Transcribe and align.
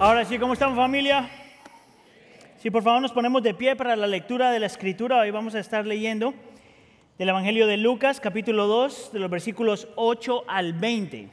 Ahora 0.00 0.24
sí, 0.24 0.40
¿cómo 0.40 0.54
estamos 0.54 0.76
familia? 0.76 1.30
Si 2.58 2.68
por 2.68 2.82
favor 2.82 3.00
nos 3.00 3.12
ponemos 3.12 3.44
de 3.44 3.54
pie 3.54 3.76
para 3.76 3.94
la 3.94 4.08
lectura 4.08 4.50
de 4.50 4.58
la 4.58 4.66
escritura, 4.66 5.20
hoy 5.20 5.30
vamos 5.30 5.54
a 5.54 5.60
estar 5.60 5.86
leyendo 5.86 6.34
del 7.16 7.28
Evangelio 7.28 7.68
de 7.68 7.76
Lucas, 7.76 8.18
capítulo 8.18 8.66
2, 8.66 9.12
de 9.12 9.20
los 9.20 9.30
versículos 9.30 9.86
8 9.94 10.44
al 10.48 10.72
20. 10.72 11.28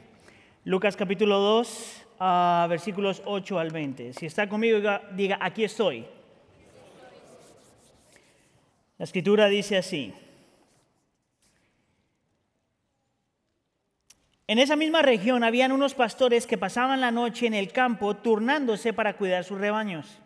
Lucas 0.64 0.96
capítulo 0.96 1.40
2, 1.40 2.06
ah, 2.20 2.66
versículos 2.70 3.20
8 3.24 3.58
al 3.58 3.70
20. 3.70 4.12
Si 4.12 4.26
está 4.26 4.48
conmigo, 4.48 4.78
diga, 5.16 5.38
aquí 5.40 5.64
estoy. 5.64 6.06
La 8.96 9.04
escritura 9.04 9.48
dice 9.48 9.76
así. 9.76 10.14
En 14.46 14.58
esa 14.58 14.76
misma 14.76 15.02
región 15.02 15.44
habían 15.44 15.72
unos 15.72 15.94
pastores 15.94 16.46
que 16.46 16.58
pasaban 16.58 17.00
la 17.00 17.10
noche 17.10 17.46
en 17.46 17.54
el 17.54 17.72
campo 17.72 18.16
turnándose 18.16 18.92
para 18.92 19.16
cuidar 19.16 19.44
sus 19.44 19.58
rebaños. 19.58 20.18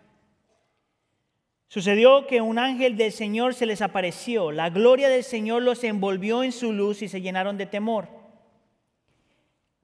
Sucedió 1.68 2.26
que 2.26 2.40
un 2.40 2.58
ángel 2.58 2.96
del 2.96 3.12
Señor 3.12 3.54
se 3.54 3.66
les 3.66 3.82
apareció, 3.82 4.52
la 4.52 4.70
gloria 4.70 5.08
del 5.08 5.24
Señor 5.24 5.62
los 5.62 5.82
envolvió 5.84 6.42
en 6.42 6.52
su 6.52 6.72
luz 6.72 7.02
y 7.02 7.08
se 7.08 7.20
llenaron 7.20 7.58
de 7.58 7.66
temor. 7.66 8.08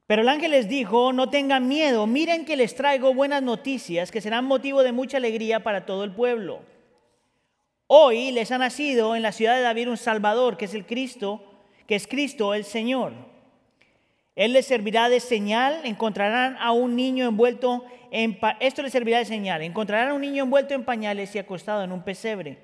Pero 0.07 0.21
el 0.21 0.29
ángel 0.29 0.51
les 0.51 0.67
dijo, 0.67 1.13
no 1.13 1.29
tengan 1.29 1.67
miedo, 1.67 2.07
miren 2.07 2.45
que 2.45 2.57
les 2.57 2.75
traigo 2.75 3.13
buenas 3.13 3.43
noticias 3.43 4.11
que 4.11 4.21
serán 4.21 4.45
motivo 4.45 4.83
de 4.83 4.91
mucha 4.91 5.17
alegría 5.17 5.61
para 5.61 5.85
todo 5.85 6.03
el 6.03 6.11
pueblo. 6.11 6.61
Hoy 7.87 8.31
les 8.31 8.51
ha 8.51 8.57
nacido 8.57 9.15
en 9.15 9.21
la 9.21 9.31
ciudad 9.31 9.55
de 9.55 9.61
David 9.61 9.89
un 9.89 9.97
Salvador, 9.97 10.57
que 10.57 10.65
es 10.65 10.73
el 10.73 10.85
Cristo, 10.85 11.43
que 11.85 11.95
es 11.95 12.07
Cristo 12.07 12.53
el 12.53 12.63
Señor. 12.63 13.32
Él 14.35 14.53
les 14.53 14.65
servirá 14.65 15.09
de 15.09 15.19
señal, 15.19 15.81
encontrarán 15.83 16.57
a 16.59 16.71
un 16.71 16.95
niño 16.95 17.27
envuelto 17.27 17.85
en 18.13 18.37
esto 18.59 18.83
les 18.83 18.91
servirá 18.91 19.17
de 19.17 19.25
señal, 19.25 19.63
encontrarán 19.63 20.09
a 20.09 20.13
un 20.13 20.21
niño 20.21 20.43
envuelto 20.43 20.75
en 20.75 20.85
pañales 20.85 21.33
y 21.33 21.39
acostado 21.39 21.83
en 21.83 21.91
un 21.91 22.03
pesebre. 22.03 22.59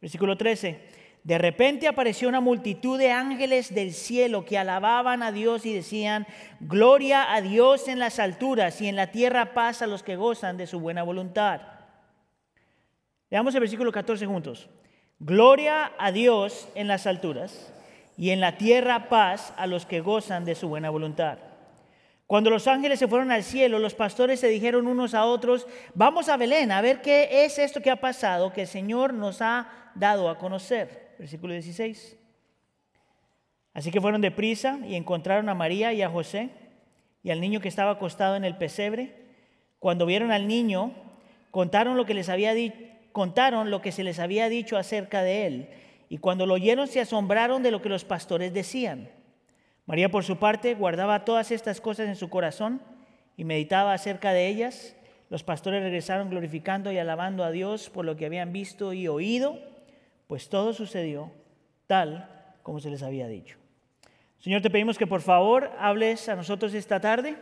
Versículo 0.00 0.36
13. 0.36 0.80
De 1.24 1.36
repente 1.36 1.88
apareció 1.88 2.28
una 2.28 2.40
multitud 2.40 2.96
de 2.96 3.10
ángeles 3.10 3.74
del 3.74 3.92
cielo 3.92 4.44
que 4.44 4.56
alababan 4.56 5.24
a 5.24 5.32
Dios 5.32 5.66
y 5.66 5.74
decían, 5.74 6.28
gloria 6.60 7.34
a 7.34 7.40
Dios 7.40 7.88
en 7.88 7.98
las 7.98 8.20
alturas 8.20 8.80
y 8.80 8.86
en 8.86 8.94
la 8.94 9.10
tierra 9.10 9.52
paz 9.52 9.82
a 9.82 9.88
los 9.88 10.04
que 10.04 10.14
gozan 10.14 10.56
de 10.56 10.68
su 10.68 10.78
buena 10.78 11.02
voluntad. 11.02 11.62
Leamos 13.28 13.52
el 13.54 13.60
versículo 13.62 13.90
14 13.90 14.26
juntos. 14.26 14.68
Gloria 15.18 15.92
a 15.98 16.12
Dios 16.12 16.68
en 16.76 16.86
las 16.86 17.08
alturas 17.08 17.72
y 18.16 18.30
en 18.30 18.40
la 18.40 18.56
tierra 18.56 19.08
paz 19.08 19.52
a 19.56 19.66
los 19.66 19.86
que 19.86 20.00
gozan 20.00 20.44
de 20.44 20.54
su 20.54 20.68
buena 20.68 20.90
voluntad. 20.90 21.38
Cuando 22.26 22.50
los 22.50 22.66
ángeles 22.66 22.98
se 22.98 23.06
fueron 23.06 23.30
al 23.30 23.44
cielo, 23.44 23.78
los 23.78 23.94
pastores 23.94 24.40
se 24.40 24.48
dijeron 24.48 24.88
unos 24.88 25.14
a 25.14 25.26
otros, 25.26 25.66
vamos 25.94 26.28
a 26.28 26.36
Belén 26.36 26.72
a 26.72 26.80
ver 26.80 27.00
qué 27.00 27.44
es 27.44 27.58
esto 27.58 27.80
que 27.80 27.90
ha 27.90 28.00
pasado, 28.00 28.52
que 28.52 28.62
el 28.62 28.66
Señor 28.66 29.14
nos 29.14 29.42
ha 29.42 29.68
dado 29.94 30.28
a 30.28 30.38
conocer. 30.38 31.14
Versículo 31.18 31.52
16. 31.52 32.16
Así 33.74 33.90
que 33.90 34.00
fueron 34.00 34.22
deprisa 34.22 34.80
y 34.88 34.96
encontraron 34.96 35.48
a 35.48 35.54
María 35.54 35.92
y 35.92 36.02
a 36.02 36.08
José 36.08 36.48
y 37.22 37.30
al 37.30 37.40
niño 37.40 37.60
que 37.60 37.68
estaba 37.68 37.92
acostado 37.92 38.34
en 38.34 38.44
el 38.44 38.56
pesebre. 38.56 39.14
Cuando 39.78 40.06
vieron 40.06 40.32
al 40.32 40.48
niño, 40.48 40.94
contaron 41.50 41.96
lo 41.96 42.06
que 42.06 42.14
les 42.14 42.28
había 42.28 42.54
contaron 43.12 43.70
lo 43.70 43.80
que 43.80 43.92
se 43.92 44.04
les 44.04 44.18
había 44.18 44.48
dicho 44.48 44.76
acerca 44.76 45.22
de 45.22 45.46
él 45.46 45.68
y 46.08 46.18
cuando 46.18 46.46
lo 46.46 46.54
oyeron 46.54 46.88
se 46.88 47.00
asombraron 47.00 47.62
de 47.62 47.70
lo 47.70 47.82
que 47.82 47.88
los 47.88 48.04
pastores 48.04 48.52
decían. 48.52 49.10
María 49.86 50.10
por 50.10 50.24
su 50.24 50.36
parte 50.38 50.74
guardaba 50.74 51.24
todas 51.24 51.50
estas 51.50 51.80
cosas 51.80 52.08
en 52.08 52.16
su 52.16 52.28
corazón 52.28 52.80
y 53.36 53.44
meditaba 53.44 53.92
acerca 53.92 54.32
de 54.32 54.48
ellas. 54.48 54.96
Los 55.30 55.42
pastores 55.42 55.82
regresaron 55.82 56.30
glorificando 56.30 56.92
y 56.92 56.98
alabando 56.98 57.44
a 57.44 57.50
Dios 57.50 57.90
por 57.90 58.04
lo 58.04 58.16
que 58.16 58.26
habían 58.26 58.52
visto 58.52 58.92
y 58.92 59.08
oído, 59.08 59.58
pues 60.26 60.48
todo 60.48 60.72
sucedió 60.72 61.30
tal 61.86 62.28
como 62.62 62.80
se 62.80 62.90
les 62.90 63.02
había 63.02 63.28
dicho. 63.28 63.58
Señor, 64.38 64.60
te 64.62 64.70
pedimos 64.70 64.98
que 64.98 65.06
por 65.06 65.20
favor 65.20 65.70
hables 65.78 66.28
a 66.28 66.36
nosotros 66.36 66.74
esta 66.74 67.00
tarde 67.00 67.36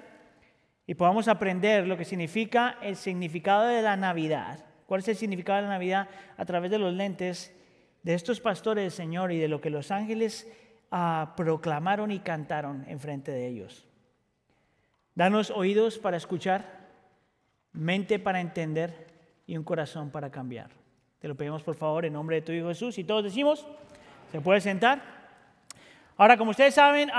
y 0.87 0.95
podamos 0.95 1.29
aprender 1.29 1.87
lo 1.87 1.97
que 1.97 2.05
significa 2.05 2.79
el 2.83 2.97
significado 2.97 3.67
de 3.67 3.83
la 3.83 3.97
Navidad. 3.97 4.65
¿Cuál 4.87 5.01
es 5.01 5.09
el 5.09 5.17
significado 5.17 5.57
de 5.57 5.63
la 5.63 5.75
Navidad 5.75 6.09
a 6.37 6.45
través 6.45 6.71
de 6.71 6.79
los 6.79 6.93
lentes 6.93 7.55
de 8.05 8.15
estos 8.15 8.39
pastores, 8.39 8.95
Señor, 8.95 9.33
y 9.33 9.39
de 9.39 9.49
lo 9.49 9.61
que 9.61 9.71
los 9.71 9.91
ángeles 9.91 10.47
ah, 10.91 11.33
proclamaron 11.37 12.11
y 12.11 12.21
cantaron 12.21 12.85
en 12.87 13.01
frente 13.01 13.33
de 13.33 13.49
ellos. 13.49 13.87
Danos 15.15 15.51
oídos 15.51 15.99
para 15.99 16.19
escuchar, 16.19 16.89
mente 17.73 18.19
para 18.19 18.41
entender 18.41 19.07
y 19.47 19.57
un 19.57 19.65
corazón 19.65 20.11
para 20.11 20.31
cambiar. 20.31 20.71
Te 21.19 21.29
lo 21.29 21.35
pedimos 21.35 21.63
por 21.63 21.77
favor 21.77 22.05
en 22.05 22.13
nombre 22.13 22.37
de 22.37 22.43
tu 22.43 22.53
Hijo 22.53 22.69
Jesús. 22.69 22.99
Y 22.99 23.05
todos 23.05 23.25
decimos, 23.25 23.67
¿se 24.31 24.41
puede 24.43 24.61
sentar? 24.61 25.03
Ahora, 26.19 26.37
como 26.37 26.51
ustedes 26.51 26.75
saben, 26.75 27.11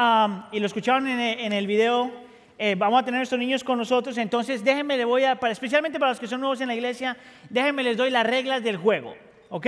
y 0.52 0.60
lo 0.60 0.66
escucharon 0.68 1.08
en, 1.08 1.52
el 1.52 1.66
video, 1.66 2.12
eh, 2.60 2.76
vamos 2.76 3.02
a 3.02 3.06
tener 3.06 3.22
a 3.22 3.24
estos 3.24 3.40
niños 3.40 3.64
con 3.64 3.80
nosotros. 3.80 4.18
Entonces, 4.20 4.64
déjenme, 4.64 4.98
le 4.98 5.06
voy 5.06 5.24
a, 5.24 5.40
para, 5.40 5.52
especialmente 5.52 6.00
para 6.00 6.12
los 6.12 6.20
que 6.20 6.28
son 6.28 6.42
nuevos 6.42 6.62
en 6.62 6.68
la 6.68 6.76
iglesia, 6.76 7.18
déjenme 7.50 7.82
les 7.82 7.98
doy 7.98 8.12
las 8.12 8.26
reglas 8.26 8.64
del 8.64 8.78
juego. 8.78 9.16
¿Ok? 9.50 9.68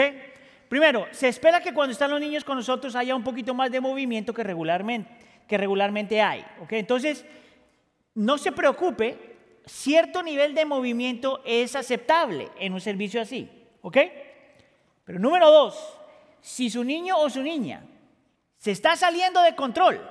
Primero, 0.69 1.07
se 1.11 1.27
espera 1.27 1.61
que 1.61 1.73
cuando 1.73 1.93
están 1.93 2.11
los 2.11 2.19
niños 2.19 2.43
con 2.43 2.57
nosotros 2.57 2.95
haya 2.95 3.15
un 3.15 3.23
poquito 3.23 3.53
más 3.53 3.71
de 3.71 3.79
movimiento 3.79 4.33
que 4.33 4.43
regularmente, 4.43 5.09
que 5.47 5.57
regularmente 5.57 6.21
hay. 6.21 6.45
Entonces, 6.69 7.25
no 8.13 8.37
se 8.37 8.51
preocupe, 8.51 9.37
cierto 9.65 10.21
nivel 10.23 10.53
de 10.53 10.65
movimiento 10.65 11.41
es 11.45 11.75
aceptable 11.75 12.49
en 12.59 12.73
un 12.73 12.81
servicio 12.81 13.21
así. 13.21 13.49
¿Ok? 13.81 13.97
Pero 15.05 15.19
número 15.19 15.49
dos, 15.49 15.97
si 16.41 16.69
su 16.69 16.83
niño 16.83 17.17
o 17.17 17.29
su 17.29 17.41
niña 17.41 17.83
se 18.57 18.71
está 18.71 18.97
saliendo 18.97 19.41
de 19.41 19.55
control, 19.55 20.01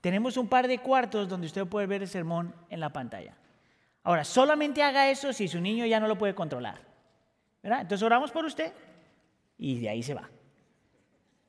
tenemos 0.00 0.36
un 0.36 0.48
par 0.48 0.68
de 0.68 0.78
cuartos 0.78 1.28
donde 1.28 1.48
usted 1.48 1.66
puede 1.66 1.86
ver 1.86 2.02
el 2.02 2.08
sermón 2.08 2.54
en 2.68 2.78
la 2.78 2.90
pantalla. 2.90 3.34
Ahora, 4.04 4.24
solamente 4.24 4.82
haga 4.82 5.10
eso 5.10 5.32
si 5.32 5.48
su 5.48 5.60
niño 5.60 5.84
ya 5.86 5.98
no 5.98 6.06
lo 6.06 6.16
puede 6.16 6.34
controlar. 6.34 6.80
¿verdad? 7.62 7.82
Entonces 7.82 8.04
oramos 8.04 8.30
por 8.30 8.44
usted 8.44 8.72
y 9.60 9.78
de 9.78 9.90
ahí 9.90 10.02
se 10.02 10.14
va. 10.14 10.28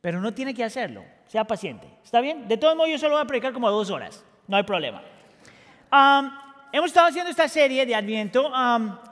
Pero 0.01 0.19
no 0.19 0.33
tiene 0.33 0.53
que 0.53 0.63
hacerlo, 0.63 1.03
sea 1.27 1.45
paciente. 1.45 1.87
¿Está 2.03 2.19
bien? 2.19 2.47
De 2.47 2.57
todos 2.57 2.75
modos, 2.75 2.91
yo 2.91 2.97
solo 2.97 3.13
voy 3.13 3.23
a 3.23 3.25
predicar 3.25 3.53
como 3.53 3.71
dos 3.71 3.89
horas, 3.89 4.23
no 4.47 4.57
hay 4.57 4.63
problema. 4.63 5.01
hemos 6.71 6.87
estado 6.87 7.07
haciendo 7.07 7.31
esta 7.31 7.47
serie 7.47 7.85
de 7.85 7.95
Adviento, 7.95 8.51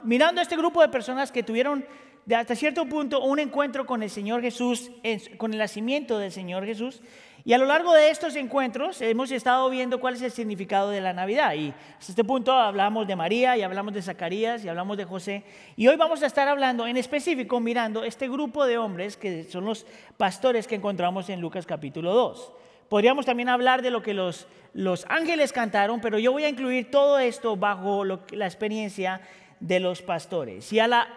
mirando 0.03 0.39
a 0.39 0.43
este 0.43 0.57
grupo 0.57 0.81
de 0.81 0.89
personas 0.89 1.31
que 1.31 1.43
tuvieron 1.43 1.85
de 2.25 2.35
hasta 2.35 2.55
cierto 2.55 2.85
punto 2.85 3.21
un 3.21 3.39
encuentro 3.39 3.85
con 3.85 4.03
el 4.03 4.09
Señor 4.09 4.41
Jesús, 4.41 4.91
con 5.37 5.53
el 5.53 5.59
nacimiento 5.59 6.19
del 6.19 6.31
Señor 6.31 6.65
Jesús. 6.65 7.01
Y 7.45 7.53
a 7.53 7.57
lo 7.57 7.65
largo 7.65 7.93
de 7.93 8.09
estos 8.09 8.35
encuentros 8.35 9.01
hemos 9.01 9.31
estado 9.31 9.69
viendo 9.69 9.99
cuál 9.99 10.15
es 10.15 10.21
el 10.21 10.31
significado 10.31 10.89
de 10.89 10.99
la 10.99 11.13
Navidad. 11.13 11.53
Y 11.53 11.73
hasta 11.97 12.11
este 12.11 12.23
punto 12.23 12.51
hablamos 12.51 13.07
de 13.07 13.15
María 13.15 13.55
y 13.55 13.61
hablamos 13.61 13.93
de 13.93 14.01
Zacarías 14.01 14.63
y 14.65 14.69
hablamos 14.69 14.97
de 14.97 15.05
José. 15.05 15.43
Y 15.77 15.87
hoy 15.87 15.95
vamos 15.95 16.21
a 16.21 16.25
estar 16.25 16.47
hablando 16.49 16.85
en 16.85 16.97
específico, 16.97 17.59
mirando 17.59 18.03
este 18.03 18.27
grupo 18.27 18.65
de 18.65 18.77
hombres 18.77 19.15
que 19.15 19.45
son 19.45 19.65
los 19.65 19.85
pastores 20.17 20.67
que 20.67 20.75
encontramos 20.75 21.29
en 21.29 21.39
Lucas 21.39 21.65
capítulo 21.65 22.13
2. 22.13 22.51
Podríamos 22.89 23.25
también 23.25 23.47
hablar 23.47 23.81
de 23.81 23.91
lo 23.91 24.01
que 24.01 24.13
los, 24.13 24.47
los 24.73 25.05
ángeles 25.07 25.53
cantaron, 25.53 26.01
pero 26.01 26.19
yo 26.19 26.33
voy 26.33 26.43
a 26.43 26.49
incluir 26.49 26.91
todo 26.91 27.19
esto 27.19 27.55
bajo 27.55 28.03
la 28.03 28.45
experiencia 28.45 29.21
de 29.61 29.79
los 29.79 30.01
pastores. 30.01 30.73
Y, 30.73 30.79
a 30.79 30.87
la, 30.87 31.07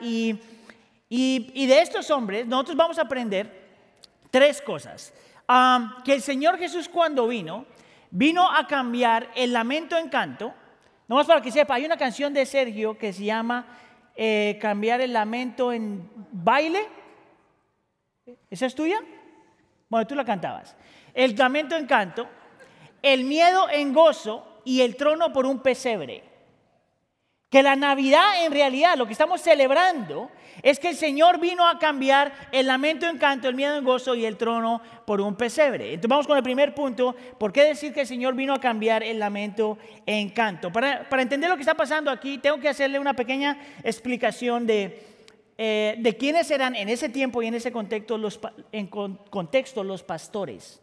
y, 0.00 0.38
y, 1.08 1.50
y 1.54 1.66
de 1.66 1.80
estos 1.80 2.10
hombres 2.10 2.46
nosotros 2.46 2.76
vamos 2.76 2.98
a 2.98 3.02
aprender 3.02 3.62
tres 4.30 4.62
cosas 4.62 5.12
que 6.04 6.14
el 6.14 6.22
Señor 6.22 6.58
Jesús 6.58 6.88
cuando 6.88 7.26
vino, 7.26 7.66
vino 8.10 8.50
a 8.50 8.66
cambiar 8.66 9.30
el 9.34 9.52
lamento 9.52 9.96
en 9.96 10.08
canto. 10.08 10.54
No 11.08 11.16
más 11.16 11.26
para 11.26 11.42
que 11.42 11.50
sepa, 11.50 11.74
hay 11.74 11.84
una 11.84 11.96
canción 11.96 12.32
de 12.32 12.46
Sergio 12.46 12.96
que 12.96 13.12
se 13.12 13.24
llama 13.24 13.66
eh, 14.14 14.58
Cambiar 14.60 15.00
el 15.00 15.12
lamento 15.12 15.72
en 15.72 16.10
baile. 16.30 16.88
¿Esa 18.50 18.66
es 18.66 18.74
tuya? 18.74 19.00
Bueno, 19.88 20.06
tú 20.06 20.14
la 20.14 20.24
cantabas. 20.24 20.76
El 21.12 21.36
lamento 21.36 21.76
en 21.76 21.86
canto, 21.86 22.26
el 23.02 23.24
miedo 23.24 23.68
en 23.70 23.92
gozo 23.92 24.60
y 24.64 24.80
el 24.80 24.96
trono 24.96 25.32
por 25.32 25.44
un 25.44 25.60
pesebre. 25.60 26.31
Que 27.52 27.62
la 27.62 27.76
Navidad 27.76 28.46
en 28.46 28.50
realidad, 28.50 28.96
lo 28.96 29.04
que 29.04 29.12
estamos 29.12 29.42
celebrando, 29.42 30.30
es 30.62 30.78
que 30.78 30.88
el 30.88 30.96
Señor 30.96 31.38
vino 31.38 31.68
a 31.68 31.78
cambiar 31.78 32.32
el 32.50 32.66
lamento 32.66 33.06
en 33.06 33.18
canto, 33.18 33.46
el 33.46 33.54
miedo 33.54 33.76
en 33.76 33.84
gozo 33.84 34.14
y 34.14 34.24
el 34.24 34.38
trono 34.38 34.80
por 35.04 35.20
un 35.20 35.34
pesebre. 35.34 35.88
Entonces 35.88 36.08
vamos 36.08 36.26
con 36.26 36.38
el 36.38 36.42
primer 36.42 36.74
punto. 36.74 37.14
¿Por 37.38 37.52
qué 37.52 37.64
decir 37.64 37.92
que 37.92 38.00
el 38.00 38.06
Señor 38.06 38.34
vino 38.34 38.54
a 38.54 38.58
cambiar 38.58 39.02
el 39.02 39.18
lamento 39.18 39.76
en 40.06 40.30
canto? 40.30 40.72
Para, 40.72 41.06
entender 41.20 41.50
lo 41.50 41.56
que 41.56 41.60
está 41.60 41.74
pasando 41.74 42.10
aquí, 42.10 42.38
tengo 42.38 42.58
que 42.58 42.70
hacerle 42.70 42.98
una 42.98 43.12
pequeña 43.12 43.58
explicación 43.84 44.66
de, 44.66 45.06
eh, 45.58 45.96
de 45.98 46.16
quiénes 46.16 46.50
eran 46.50 46.74
en 46.74 46.88
ese 46.88 47.10
tiempo 47.10 47.42
y 47.42 47.48
en 47.48 47.54
ese 47.54 47.70
contexto 47.70 48.16
los, 48.16 48.40
en 48.72 48.86
contexto 48.86 49.84
los 49.84 50.02
pastores. 50.02 50.80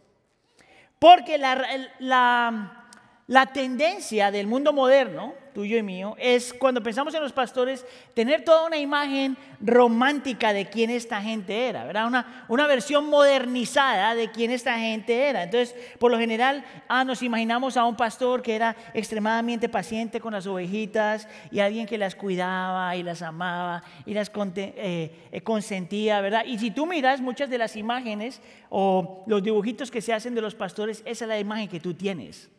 Porque 1.00 1.36
la, 1.36 1.66
la, 1.98 2.86
la 3.26 3.46
tendencia 3.46 4.30
del 4.30 4.46
mundo 4.46 4.72
moderno 4.72 5.34
tuyo 5.52 5.76
y 5.76 5.82
mío, 5.82 6.16
es 6.18 6.52
cuando 6.52 6.82
pensamos 6.82 7.14
en 7.14 7.22
los 7.22 7.32
pastores, 7.32 7.84
tener 8.14 8.44
toda 8.44 8.66
una 8.66 8.76
imagen 8.76 9.36
romántica 9.60 10.52
de 10.52 10.66
quién 10.66 10.90
esta 10.90 11.20
gente 11.20 11.68
era, 11.68 11.84
¿verdad? 11.84 12.06
Una, 12.06 12.44
una 12.48 12.66
versión 12.66 13.06
modernizada 13.06 14.14
de 14.14 14.30
quién 14.30 14.50
esta 14.50 14.78
gente 14.78 15.28
era. 15.28 15.42
Entonces, 15.42 15.74
por 15.98 16.10
lo 16.10 16.18
general, 16.18 16.64
ah, 16.88 17.04
nos 17.04 17.22
imaginamos 17.22 17.76
a 17.76 17.84
un 17.84 17.96
pastor 17.96 18.42
que 18.42 18.54
era 18.54 18.76
extremadamente 18.94 19.68
paciente 19.68 20.20
con 20.20 20.32
las 20.32 20.46
ovejitas 20.46 21.28
y 21.50 21.60
alguien 21.60 21.86
que 21.86 21.98
las 21.98 22.14
cuidaba 22.14 22.96
y 22.96 23.02
las 23.02 23.22
amaba 23.22 23.82
y 24.06 24.14
las 24.14 24.30
eh, 24.56 25.28
eh, 25.32 25.40
consentía, 25.42 26.20
¿verdad? 26.20 26.44
Y 26.46 26.58
si 26.58 26.70
tú 26.70 26.86
miras 26.86 27.20
muchas 27.20 27.50
de 27.50 27.58
las 27.58 27.76
imágenes 27.76 28.40
o 28.68 29.24
los 29.26 29.42
dibujitos 29.42 29.90
que 29.90 30.00
se 30.00 30.12
hacen 30.12 30.34
de 30.34 30.40
los 30.40 30.54
pastores, 30.54 31.02
esa 31.04 31.24
es 31.24 31.28
la 31.28 31.38
imagen 31.38 31.68
que 31.68 31.80
tú 31.80 31.94
tienes. 31.94 32.50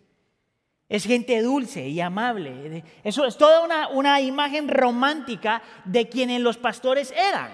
Es 0.92 1.06
gente 1.06 1.42
dulce 1.42 1.88
y 1.88 2.02
amable. 2.02 2.84
Eso 3.02 3.26
es 3.26 3.38
toda 3.38 3.62
una, 3.62 3.88
una 3.88 4.20
imagen 4.20 4.68
romántica 4.68 5.62
de 5.86 6.10
quienes 6.10 6.42
los 6.42 6.58
pastores 6.58 7.14
eran. 7.16 7.50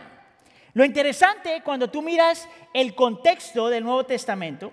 Lo 0.73 0.83
interesante 0.83 1.61
cuando 1.63 1.87
tú 1.87 2.01
miras 2.01 2.49
el 2.73 2.95
contexto 2.95 3.69
del 3.69 3.83
Nuevo 3.83 4.07
Testamento 4.07 4.71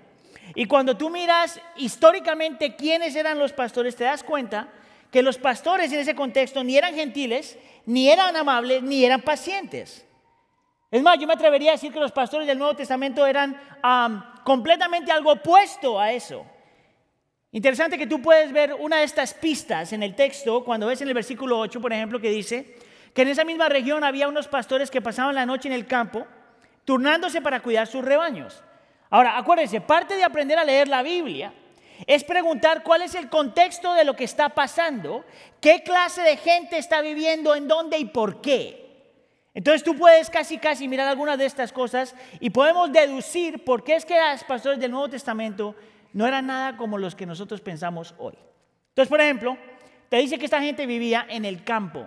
y 0.55 0.65
cuando 0.65 0.97
tú 0.97 1.11
miras 1.11 1.61
históricamente 1.77 2.75
quiénes 2.75 3.15
eran 3.17 3.39
los 3.39 3.53
pastores, 3.53 3.97
te 3.97 4.05
das 4.05 4.23
cuenta 4.23 4.69
que 5.11 5.23
los 5.23 5.37
pastores 5.37 5.93
en 5.93 6.01
ese 6.01 6.15
contexto 6.15 6.65
ni 6.65 6.79
eran 6.79 6.95
gentiles, 6.95 7.59
ni 7.85 8.09
eran 8.09 8.35
amables, 8.35 8.83
ni 8.83 9.05
eran 9.05 9.21
pacientes. 9.21 10.07
Es 10.91 11.03
más, 11.03 11.19
yo 11.19 11.27
me 11.27 11.35
atrevería 11.35 11.73
a 11.73 11.75
decir 11.75 11.93
que 11.93 12.01
los 12.01 12.13
pastores 12.13 12.47
del 12.47 12.57
Nuevo 12.57 12.77
Testamento 12.77 13.27
eran 13.27 13.61
completamente 14.43 15.13
algo 15.13 15.33
opuesto 15.33 16.01
a 16.01 16.13
eso. 16.13 16.47
Interesante 17.55 17.97
que 17.97 18.09
tú 18.09 18.21
puedes 18.21 18.53
ver 18.53 18.75
una 18.75 18.97
de 18.97 19.05
estas 19.05 19.33
pistas 19.33 19.93
en 19.93 20.03
el 20.03 20.17
texto, 20.17 20.65
cuando 20.65 20.89
ves 20.89 21.01
en 21.03 21.07
el 21.07 21.15
versículo 21.15 21.61
8, 21.61 21.81
por 21.81 21.93
ejemplo, 21.93 22.21
que 22.21 22.29
dice 22.29 22.75
que 23.15 23.23
en 23.23 23.29
esa 23.29 23.45
misma 23.45 23.69
región 23.69 24.03
había 24.03 24.27
unos 24.27 24.49
pastores 24.49 24.91
que 24.91 25.01
pasaban 25.01 25.37
la 25.37 25.47
noche 25.47 25.69
en 25.69 25.75
el 25.75 25.87
campo, 25.87 26.27
turnándose 26.85 27.41
para 27.41 27.61
cuidar 27.61 27.87
sus 27.87 28.05
rebaños. 28.05 28.61
Ahora, 29.09 29.39
acuérdense, 29.39 29.81
parte 29.81 30.17
de 30.17 30.25
aprender 30.25 30.59
a 30.59 30.65
leer 30.65 30.89
la 30.89 31.05
Biblia 31.05 31.55
es 32.09 32.25
preguntar 32.25 32.83
cuál 32.83 33.03
es 33.03 33.15
el 33.15 33.29
contexto 33.29 33.95
de 33.95 34.05
lo 34.05 34.17
que 34.17 34.25
está 34.25 34.49
pasando, 34.49 35.25
qué 35.61 35.85
clase 35.85 36.23
de 36.23 36.37
gente 36.37 36.77
está 36.77 37.03
viviendo, 37.03 37.55
en 37.55 37.69
dónde 37.69 37.99
y 37.99 38.07
por 38.07 38.41
qué. 38.41 38.83
Entonces 39.55 39.85
tú 39.85 39.97
puedes 39.97 40.29
casi 40.29 40.59
casi 40.59 40.89
mirar 40.89 41.07
algunas 41.07 41.39
de 41.39 41.47
estas 41.47 41.71
cosas 41.71 42.17
y 42.41 42.51
podemos 42.51 42.91
deducir 42.93 43.63
por 43.63 43.85
qué 43.85 43.95
es 43.95 44.05
que 44.05 44.19
los 44.19 44.43
pastores 44.43 44.81
del 44.81 44.91
Nuevo 44.91 45.09
Testamento 45.09 45.77
no 46.15 46.27
era 46.27 46.41
nada 46.41 46.79
como 46.79 46.97
los 46.97 47.15
que 47.15 47.27
nosotros 47.27 47.61
pensamos 47.61 48.15
hoy. 48.17 48.39
Entonces, 48.89 49.11
por 49.11 49.21
ejemplo, 49.21 49.59
te 50.09 50.17
dice 50.17 50.39
que 50.39 50.47
esta 50.47 50.63
gente 50.63 50.87
vivía 50.87 51.27
en 51.29 51.45
el 51.45 51.63
campo, 51.65 52.07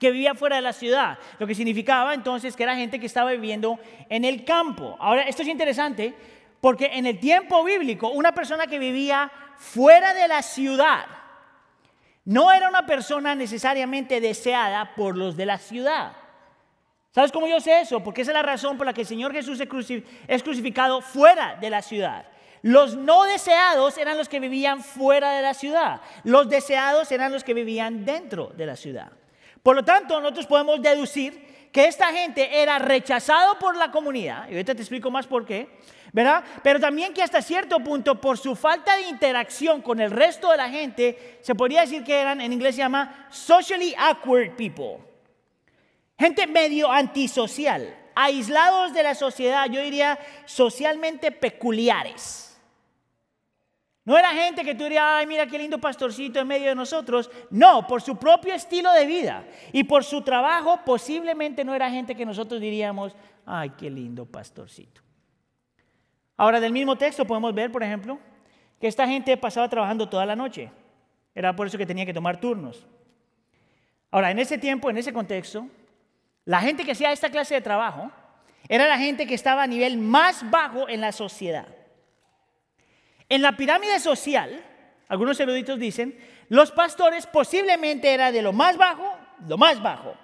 que 0.00 0.10
vivía 0.10 0.34
fuera 0.34 0.56
de 0.56 0.62
la 0.62 0.72
ciudad, 0.72 1.18
lo 1.38 1.46
que 1.46 1.54
significaba 1.54 2.14
entonces 2.14 2.56
que 2.56 2.62
era 2.64 2.74
gente 2.74 2.98
que 2.98 3.06
estaba 3.06 3.30
viviendo 3.30 3.78
en 4.08 4.24
el 4.24 4.44
campo. 4.44 4.96
Ahora, 4.98 5.22
esto 5.22 5.42
es 5.42 5.48
interesante 5.48 6.14
porque 6.60 6.86
en 6.94 7.06
el 7.06 7.20
tiempo 7.20 7.62
bíblico, 7.62 8.08
una 8.08 8.32
persona 8.32 8.66
que 8.66 8.78
vivía 8.78 9.30
fuera 9.58 10.14
de 10.14 10.26
la 10.26 10.42
ciudad 10.42 11.04
no 12.24 12.50
era 12.50 12.70
una 12.70 12.86
persona 12.86 13.34
necesariamente 13.34 14.18
deseada 14.18 14.94
por 14.94 15.14
los 15.14 15.36
de 15.36 15.44
la 15.44 15.58
ciudad. 15.58 16.16
¿Sabes 17.10 17.30
cómo 17.30 17.46
yo 17.46 17.60
sé 17.60 17.82
eso? 17.82 18.02
Porque 18.02 18.22
esa 18.22 18.30
es 18.30 18.34
la 18.34 18.42
razón 18.42 18.78
por 18.78 18.86
la 18.86 18.94
que 18.94 19.02
el 19.02 19.06
Señor 19.06 19.32
Jesús 19.32 19.60
es 19.60 20.42
crucificado 20.42 21.02
fuera 21.02 21.56
de 21.56 21.68
la 21.68 21.82
ciudad. 21.82 22.26
Los 22.64 22.96
no 22.96 23.24
deseados 23.24 23.98
eran 23.98 24.16
los 24.16 24.30
que 24.30 24.40
vivían 24.40 24.82
fuera 24.82 25.32
de 25.32 25.42
la 25.42 25.52
ciudad. 25.52 26.00
Los 26.22 26.48
deseados 26.48 27.12
eran 27.12 27.30
los 27.30 27.44
que 27.44 27.52
vivían 27.52 28.06
dentro 28.06 28.54
de 28.56 28.64
la 28.64 28.74
ciudad. 28.74 29.12
Por 29.62 29.76
lo 29.76 29.84
tanto, 29.84 30.18
nosotros 30.18 30.46
podemos 30.46 30.80
deducir 30.80 31.68
que 31.70 31.84
esta 31.84 32.06
gente 32.06 32.62
era 32.62 32.78
rechazado 32.78 33.58
por 33.58 33.76
la 33.76 33.90
comunidad, 33.90 34.48
y 34.48 34.52
ahorita 34.52 34.74
te 34.74 34.80
explico 34.80 35.10
más 35.10 35.26
por 35.26 35.44
qué, 35.44 35.68
¿verdad? 36.14 36.42
Pero 36.62 36.80
también 36.80 37.12
que 37.12 37.22
hasta 37.22 37.42
cierto 37.42 37.80
punto, 37.80 38.18
por 38.18 38.38
su 38.38 38.56
falta 38.56 38.96
de 38.96 39.08
interacción 39.08 39.82
con 39.82 40.00
el 40.00 40.10
resto 40.10 40.50
de 40.50 40.56
la 40.56 40.70
gente, 40.70 41.38
se 41.42 41.54
podría 41.54 41.82
decir 41.82 42.02
que 42.02 42.18
eran, 42.18 42.40
en 42.40 42.50
inglés 42.50 42.76
se 42.76 42.78
llama 42.78 43.26
socially 43.28 43.94
awkward 43.98 44.56
people. 44.56 45.04
Gente 46.18 46.46
medio 46.46 46.90
antisocial, 46.90 47.94
aislados 48.14 48.94
de 48.94 49.02
la 49.02 49.14
sociedad, 49.14 49.66
yo 49.66 49.82
diría 49.82 50.18
socialmente 50.46 51.30
peculiares. 51.30 52.43
No 54.04 54.18
era 54.18 54.32
gente 54.34 54.64
que 54.64 54.74
tú 54.74 54.84
dirías, 54.84 55.04
ay, 55.06 55.26
mira 55.26 55.46
qué 55.46 55.58
lindo 55.58 55.78
pastorcito 55.78 56.38
en 56.38 56.46
medio 56.46 56.68
de 56.68 56.74
nosotros. 56.74 57.30
No, 57.50 57.86
por 57.86 58.02
su 58.02 58.16
propio 58.16 58.52
estilo 58.52 58.92
de 58.92 59.06
vida 59.06 59.44
y 59.72 59.84
por 59.84 60.04
su 60.04 60.20
trabajo, 60.20 60.80
posiblemente 60.84 61.64
no 61.64 61.74
era 61.74 61.90
gente 61.90 62.14
que 62.14 62.26
nosotros 62.26 62.60
diríamos, 62.60 63.16
ay, 63.46 63.70
qué 63.70 63.88
lindo 63.88 64.26
pastorcito. 64.26 65.00
Ahora, 66.36 66.60
del 66.60 66.72
mismo 66.72 66.96
texto 66.96 67.24
podemos 67.24 67.54
ver, 67.54 67.72
por 67.72 67.82
ejemplo, 67.82 68.18
que 68.78 68.88
esta 68.88 69.06
gente 69.06 69.36
pasaba 69.38 69.68
trabajando 69.68 70.08
toda 70.08 70.26
la 70.26 70.36
noche. 70.36 70.70
Era 71.34 71.56
por 71.56 71.66
eso 71.66 71.78
que 71.78 71.86
tenía 71.86 72.04
que 72.04 72.12
tomar 72.12 72.38
turnos. 72.38 72.86
Ahora, 74.10 74.30
en 74.30 74.38
ese 74.38 74.58
tiempo, 74.58 74.90
en 74.90 74.98
ese 74.98 75.12
contexto, 75.12 75.66
la 76.44 76.60
gente 76.60 76.84
que 76.84 76.92
hacía 76.92 77.10
esta 77.10 77.30
clase 77.30 77.54
de 77.54 77.60
trabajo 77.62 78.10
era 78.68 78.86
la 78.86 78.98
gente 78.98 79.26
que 79.26 79.34
estaba 79.34 79.62
a 79.62 79.66
nivel 79.66 79.96
más 79.96 80.48
bajo 80.50 80.88
en 80.88 81.00
la 81.00 81.12
sociedad. 81.12 81.66
En 83.34 83.42
la 83.42 83.56
pirámide 83.56 83.98
social, 83.98 84.62
algunos 85.08 85.40
eruditos 85.40 85.76
dicen, 85.76 86.16
los 86.50 86.70
pastores 86.70 87.26
posiblemente 87.26 88.14
eran 88.14 88.32
de 88.32 88.42
lo 88.42 88.52
más 88.52 88.76
bajo, 88.76 89.12
lo 89.48 89.58
más 89.58 89.82
bajo. 89.82 90.14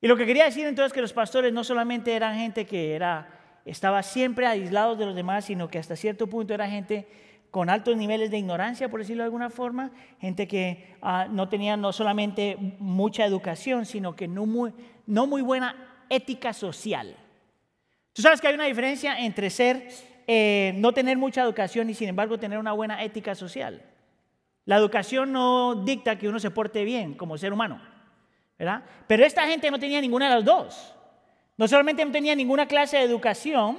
Y 0.00 0.06
lo 0.06 0.16
que 0.16 0.26
quería 0.26 0.44
decir 0.44 0.64
entonces 0.64 0.90
es 0.90 0.92
que 0.92 1.00
los 1.00 1.12
pastores 1.12 1.52
no 1.52 1.64
solamente 1.64 2.14
eran 2.14 2.36
gente 2.38 2.66
que 2.66 2.94
era, 2.94 3.60
estaba 3.64 4.00
siempre 4.04 4.46
aislados 4.46 4.96
de 4.96 5.06
los 5.06 5.16
demás, 5.16 5.46
sino 5.46 5.66
que 5.66 5.80
hasta 5.80 5.96
cierto 5.96 6.28
punto 6.28 6.54
era 6.54 6.70
gente 6.70 7.08
con 7.50 7.68
altos 7.68 7.96
niveles 7.96 8.30
de 8.30 8.38
ignorancia, 8.38 8.88
por 8.88 9.00
decirlo 9.00 9.24
de 9.24 9.26
alguna 9.26 9.50
forma, 9.50 9.90
gente 10.20 10.46
que 10.46 10.94
ah, 11.02 11.26
no 11.28 11.48
tenía 11.48 11.76
no 11.76 11.92
solamente 11.92 12.58
mucha 12.78 13.24
educación, 13.24 13.86
sino 13.86 14.14
que 14.14 14.28
no 14.28 14.46
muy, 14.46 14.72
no 15.04 15.26
muy 15.26 15.42
buena 15.42 16.04
ética 16.08 16.52
social. 16.52 17.16
Tú 18.12 18.22
sabes 18.22 18.40
que 18.40 18.46
hay 18.46 18.54
una 18.54 18.66
diferencia 18.66 19.18
entre 19.18 19.50
ser 19.50 19.88
eh, 20.26 20.72
no 20.76 20.92
tener 20.92 21.16
mucha 21.16 21.42
educación 21.42 21.88
y 21.90 21.94
sin 21.94 22.08
embargo 22.08 22.38
tener 22.38 22.58
una 22.58 22.72
buena 22.72 23.02
ética 23.02 23.34
social. 23.34 23.82
La 24.64 24.76
educación 24.76 25.32
no 25.32 25.76
dicta 25.84 26.18
que 26.18 26.28
uno 26.28 26.40
se 26.40 26.50
porte 26.50 26.84
bien 26.84 27.14
como 27.14 27.38
ser 27.38 27.52
humano, 27.52 27.80
¿verdad? 28.58 28.82
Pero 29.06 29.24
esta 29.24 29.46
gente 29.46 29.70
no 29.70 29.78
tenía 29.78 30.00
ninguna 30.00 30.28
de 30.28 30.34
las 30.34 30.44
dos. 30.44 30.94
No 31.56 31.68
solamente 31.68 32.04
no 32.04 32.10
tenía 32.10 32.34
ninguna 32.34 32.66
clase 32.66 32.96
de 32.96 33.04
educación, 33.04 33.78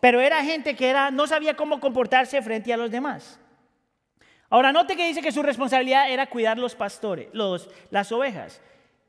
pero 0.00 0.20
era 0.20 0.44
gente 0.44 0.76
que 0.76 0.90
era, 0.90 1.10
no 1.10 1.26
sabía 1.26 1.54
cómo 1.54 1.80
comportarse 1.80 2.40
frente 2.42 2.72
a 2.72 2.76
los 2.76 2.90
demás. 2.90 3.40
Ahora, 4.48 4.72
note 4.72 4.94
que 4.94 5.08
dice 5.08 5.22
que 5.22 5.32
su 5.32 5.42
responsabilidad 5.42 6.10
era 6.10 6.26
cuidar 6.26 6.58
los 6.58 6.74
pastores, 6.74 7.28
los, 7.32 7.68
las 7.90 8.12
ovejas. 8.12 8.60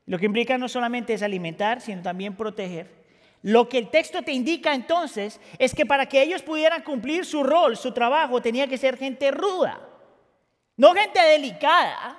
Lo 0.06 0.18
que 0.18 0.26
implica 0.26 0.58
no 0.58 0.68
solamente 0.68 1.14
es 1.14 1.22
alimentar, 1.22 1.80
sino 1.80 2.02
también 2.02 2.34
proteger. 2.34 2.97
Lo 3.42 3.68
que 3.68 3.78
el 3.78 3.90
texto 3.90 4.22
te 4.22 4.32
indica 4.32 4.74
entonces 4.74 5.40
es 5.58 5.74
que 5.74 5.86
para 5.86 6.06
que 6.06 6.22
ellos 6.22 6.42
pudieran 6.42 6.82
cumplir 6.82 7.24
su 7.24 7.44
rol, 7.44 7.76
su 7.76 7.92
trabajo, 7.92 8.42
tenía 8.42 8.66
que 8.66 8.78
ser 8.78 8.96
gente 8.96 9.30
ruda. 9.30 9.80
No 10.76 10.92
gente 10.94 11.20
delicada. 11.20 12.16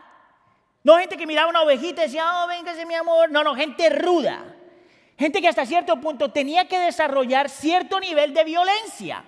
No 0.83 0.97
gente 0.97 1.17
que 1.17 1.27
miraba 1.27 1.49
una 1.49 1.61
ovejita 1.61 2.03
y 2.03 2.05
decía, 2.05 2.43
oh, 2.43 2.47
véngase 2.47 2.85
mi 2.85 2.95
amor. 2.95 3.31
No, 3.31 3.43
no, 3.43 3.55
gente 3.55 3.89
ruda. 3.89 4.55
Gente 5.17 5.41
que 5.41 5.49
hasta 5.49 5.65
cierto 5.65 5.99
punto 5.99 6.31
tenía 6.31 6.67
que 6.67 6.79
desarrollar 6.79 7.49
cierto 7.49 7.99
nivel 7.99 8.33
de 8.33 8.45
violencia. 8.45 9.23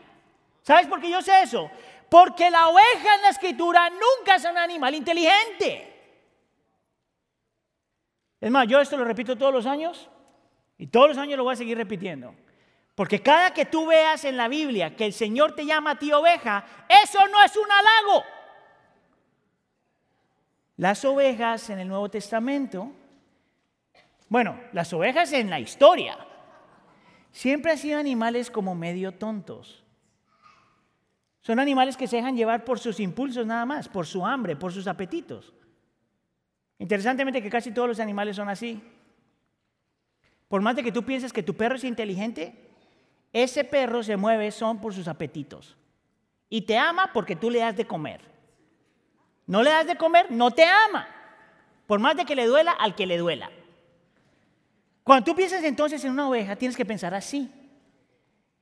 ¿Sabes 0.62 0.88
por 0.88 1.02
qué 1.02 1.10
yo 1.10 1.22
sé 1.22 1.42
eso? 1.42 1.70
Porque 2.10 2.50
la 2.50 2.70
oveja 2.70 3.16
en 3.16 3.22
la 3.24 3.30
escritura 3.30 3.90
nunca 3.90 4.36
es 4.36 4.46
un 4.46 4.58
animal 4.58 4.96
inteligente. 4.96 5.88
Es 8.40 8.50
más, 8.50 8.68
yo 8.68 8.80
esto 8.80 8.98
lo 8.98 9.04
repito 9.04 9.38
todos 9.38 9.54
los 9.54 9.66
años. 9.66 10.10
Y 10.82 10.88
todos 10.88 11.10
los 11.10 11.18
años 11.20 11.38
lo 11.38 11.44
voy 11.44 11.54
a 11.54 11.58
seguir 11.58 11.78
repitiendo. 11.78 12.34
Porque 12.96 13.22
cada 13.22 13.54
que 13.54 13.66
tú 13.66 13.86
veas 13.86 14.26
en 14.26 14.36
la 14.36 14.48
Biblia 14.48 14.96
que 14.96 15.06
el 15.06 15.14
Señor 15.14 15.54
te 15.54 15.64
llama 15.64 15.92
a 15.92 16.00
ti 16.00 16.12
oveja, 16.12 16.66
eso 17.04 17.20
no 17.28 17.44
es 17.44 17.56
un 17.56 17.68
halago. 17.72 18.26
Las 20.78 21.06
ovejas 21.06 21.70
en 21.70 21.82
el 21.82 21.88
Nuevo 21.88 22.10
Testamento, 22.10 22.92
bueno, 24.28 24.60
las 24.74 24.92
ovejas 24.92 25.32
en 25.34 25.52
la 25.52 25.60
historia, 25.60 26.18
siempre 27.32 27.74
han 27.74 27.78
sido 27.78 28.00
animales 28.00 28.50
como 28.50 28.74
medio 28.74 29.12
tontos. 29.12 29.84
Son 31.42 31.60
animales 31.60 31.96
que 31.96 32.08
se 32.08 32.16
dejan 32.16 32.36
llevar 32.36 32.66
por 32.66 32.80
sus 32.80 33.00
impulsos 33.00 33.46
nada 33.46 33.68
más, 33.68 33.88
por 33.88 34.08
su 34.08 34.26
hambre, 34.26 34.56
por 34.56 34.74
sus 34.74 34.88
apetitos. 34.88 35.54
Interesantemente 36.80 37.44
que 37.44 37.52
casi 37.52 37.72
todos 37.72 37.88
los 37.88 38.00
animales 38.00 38.36
son 38.36 38.50
así. 38.50 38.82
Por 40.52 40.62
más 40.62 40.76
de 40.76 40.84
que 40.84 40.92
tú 40.92 41.04
pienses 41.04 41.32
que 41.32 41.44
tu 41.44 41.56
perro 41.56 41.78
es 41.78 41.86
inteligente, 41.86 42.54
ese 43.32 43.64
perro 43.64 44.04
se 44.04 44.18
mueve 44.18 44.52
son 44.52 44.82
por 44.82 44.94
sus 44.94 45.08
apetitos. 45.08 45.78
Y 46.50 46.64
te 46.64 46.78
ama 46.78 47.12
porque 47.14 47.38
tú 47.38 47.50
le 47.50 47.60
das 47.60 47.78
de 47.78 47.88
comer. 47.88 48.20
no 49.48 49.64
le 49.64 49.70
das 49.70 49.88
de 49.88 49.96
comer, 49.96 50.30
no 50.30 50.52
te 50.52 50.66
ama. 50.66 51.08
Por 51.88 52.02
más 52.02 52.18
de 52.18 52.26
que 52.26 52.36
le 52.36 52.48
duela 52.48 52.74
al 52.74 52.96
que 52.96 53.06
le 53.08 53.18
duela. 53.18 53.50
Cuando 55.06 55.24
tú 55.24 55.38
piensas 55.38 55.64
entonces 55.64 56.04
en 56.04 56.12
una 56.12 56.28
oveja, 56.28 56.58
tienes 56.58 56.76
que 56.76 56.84
pensar 56.84 57.14
así. 57.14 57.50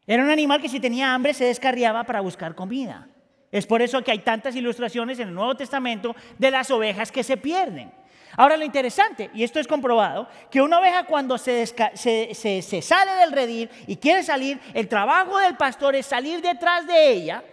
Era 0.05 0.23
un 0.23 0.29
animal 0.29 0.61
que 0.61 0.69
si 0.69 0.79
tenía 0.79 1.15
hambre 1.15 1.33
se 1.33 1.45
descarriaba 1.45 2.03
para 2.03 2.21
buscar 2.21 2.53
comida. 2.53 3.09
Es 3.51 3.65
por 3.65 3.81
eso 3.81 4.03
que 4.03 4.11
hay 4.11 4.19
tantas 4.19 4.55
ilustraciones 4.55 5.17
en 5.17 5.29
el 5.29 5.33
Nuevo 5.33 5.55
Testamento 5.55 6.15
de 6.37 6.51
las 6.51 6.69
ovejas 6.69 7.11
que 7.11 7.23
se 7.23 7.35
pierden. 7.35 7.91
Ahora 8.37 8.57
lo 8.57 8.63
interesante, 8.63 9.29
y 9.33 9.43
esto 9.43 9.59
es 9.59 9.67
comprobado, 9.67 10.27
que 10.51 10.61
una 10.61 10.79
oveja 10.79 11.05
cuando 11.05 11.37
se, 11.37 11.65
se, 11.65 12.81
sale 12.81 13.11
del 13.13 13.31
redil 13.31 13.69
y 13.87 13.97
quiere 13.97 14.23
salir, 14.23 14.59
el 14.73 14.87
trabajo 14.87 15.37
del 15.39 15.57
pastor 15.57 15.95
es 15.95 16.05
salir 16.05 16.41
detrás 16.41 16.85
de 16.85 17.11
ella 17.11 17.43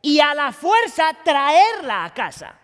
y 0.00 0.20
a 0.20 0.34
la 0.34 0.52
fuerza 0.52 1.04
traerla 1.24 2.04
a 2.04 2.14
casa. 2.14 2.58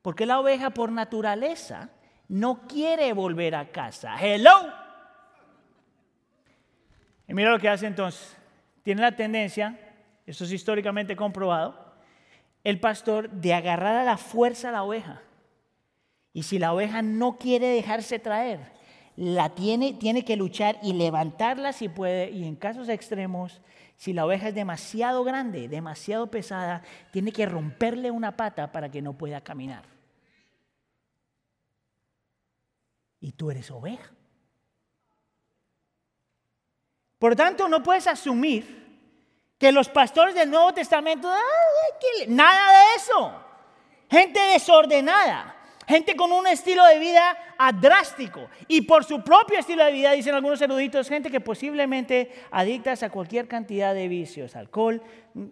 Porque 0.00 0.26
la 0.26 0.40
oveja 0.40 0.70
por 0.70 0.90
naturaleza 0.90 1.90
no 2.28 2.66
quiere 2.66 3.12
volver 3.12 3.54
a 3.54 3.66
casa. 3.70 4.16
Hello. 4.20 4.72
Y 7.28 7.34
mira 7.34 7.50
lo 7.50 7.58
que 7.58 7.68
hace 7.68 7.86
entonces. 7.86 8.36
Tiene 8.82 9.02
la 9.02 9.14
tendencia, 9.14 9.78
esto 10.26 10.44
es 10.44 10.52
históricamente 10.52 11.14
comprobado, 11.14 11.94
el 12.64 12.80
pastor 12.80 13.30
de 13.30 13.54
agarrar 13.54 13.96
a 13.96 14.04
la 14.04 14.16
fuerza 14.16 14.70
a 14.70 14.72
la 14.72 14.82
oveja. 14.82 15.20
Y 16.32 16.44
si 16.44 16.58
la 16.58 16.72
oveja 16.72 17.02
no 17.02 17.38
quiere 17.38 17.68
dejarse 17.68 18.18
traer, 18.18 18.72
la 19.16 19.54
tiene, 19.54 19.92
tiene 19.92 20.24
que 20.24 20.36
luchar 20.36 20.78
y 20.82 20.94
levantarla 20.94 21.72
si 21.72 21.88
puede. 21.88 22.30
Y 22.30 22.44
en 22.44 22.56
casos 22.56 22.88
extremos, 22.88 23.60
si 23.96 24.12
la 24.12 24.24
oveja 24.24 24.48
es 24.48 24.54
demasiado 24.54 25.24
grande, 25.24 25.68
demasiado 25.68 26.30
pesada, 26.30 26.82
tiene 27.10 27.32
que 27.32 27.46
romperle 27.46 28.10
una 28.10 28.36
pata 28.36 28.72
para 28.72 28.90
que 28.90 29.02
no 29.02 29.12
pueda 29.12 29.40
caminar. 29.42 29.92
y 33.22 33.32
tú 33.32 33.50
eres 33.50 33.70
oveja. 33.70 34.10
Por 37.18 37.36
tanto, 37.36 37.68
no 37.68 37.82
puedes 37.82 38.08
asumir 38.08 38.82
que 39.56 39.70
los 39.70 39.88
pastores 39.88 40.34
del 40.34 40.50
Nuevo 40.50 40.74
Testamento, 40.74 41.32
nada 42.26 42.72
de 42.72 42.96
eso. 42.96 43.44
Gente 44.10 44.40
desordenada, 44.40 45.56
gente 45.92 46.16
con 46.16 46.32
un 46.32 46.46
estilo 46.46 46.84
de 46.86 46.98
vida 46.98 47.36
drástico 47.80 48.48
y 48.66 48.80
por 48.80 49.04
su 49.04 49.22
propio 49.22 49.58
estilo 49.58 49.84
de 49.84 49.92
vida, 49.92 50.12
dicen 50.12 50.34
algunos 50.34 50.60
eruditos, 50.60 51.08
gente 51.08 51.30
que 51.30 51.40
posiblemente 51.40 52.30
adictas 52.50 53.02
a 53.02 53.10
cualquier 53.10 53.46
cantidad 53.46 53.94
de 53.94 54.08
vicios, 54.08 54.56
alcohol, 54.56 55.02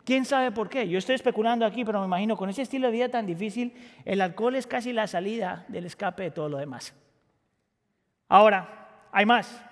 quién 0.04 0.24
sabe 0.24 0.50
por 0.50 0.68
qué. 0.68 0.88
Yo 0.88 0.98
estoy 0.98 1.14
especulando 1.14 1.64
aquí, 1.64 1.84
pero 1.84 2.00
me 2.00 2.06
imagino 2.06 2.36
con 2.36 2.48
ese 2.48 2.62
estilo 2.62 2.86
de 2.88 2.92
vida 2.92 3.08
tan 3.10 3.26
difícil, 3.26 3.72
el 4.04 4.20
alcohol 4.20 4.56
es 4.56 4.66
casi 4.66 4.92
la 4.92 5.06
salida 5.06 5.64
del 5.68 5.86
escape 5.86 6.24
de 6.24 6.30
todo 6.30 6.48
lo 6.48 6.58
demás. 6.58 6.94
Ahora, 8.28 8.88
hay 9.12 9.26
más. 9.26 9.62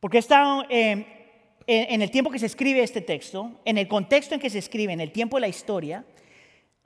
Porque 0.00 0.18
está 0.18 0.66
eh, 0.68 1.54
en 1.66 2.02
el 2.02 2.10
tiempo 2.10 2.30
que 2.30 2.38
se 2.38 2.46
escribe 2.46 2.82
este 2.82 3.00
texto, 3.00 3.60
en 3.64 3.78
el 3.78 3.88
contexto 3.88 4.34
en 4.34 4.40
que 4.40 4.50
se 4.50 4.58
escribe, 4.58 4.92
en 4.92 5.00
el 5.00 5.12
tiempo 5.12 5.38
de 5.38 5.40
la 5.40 5.48
historia, 5.48 6.04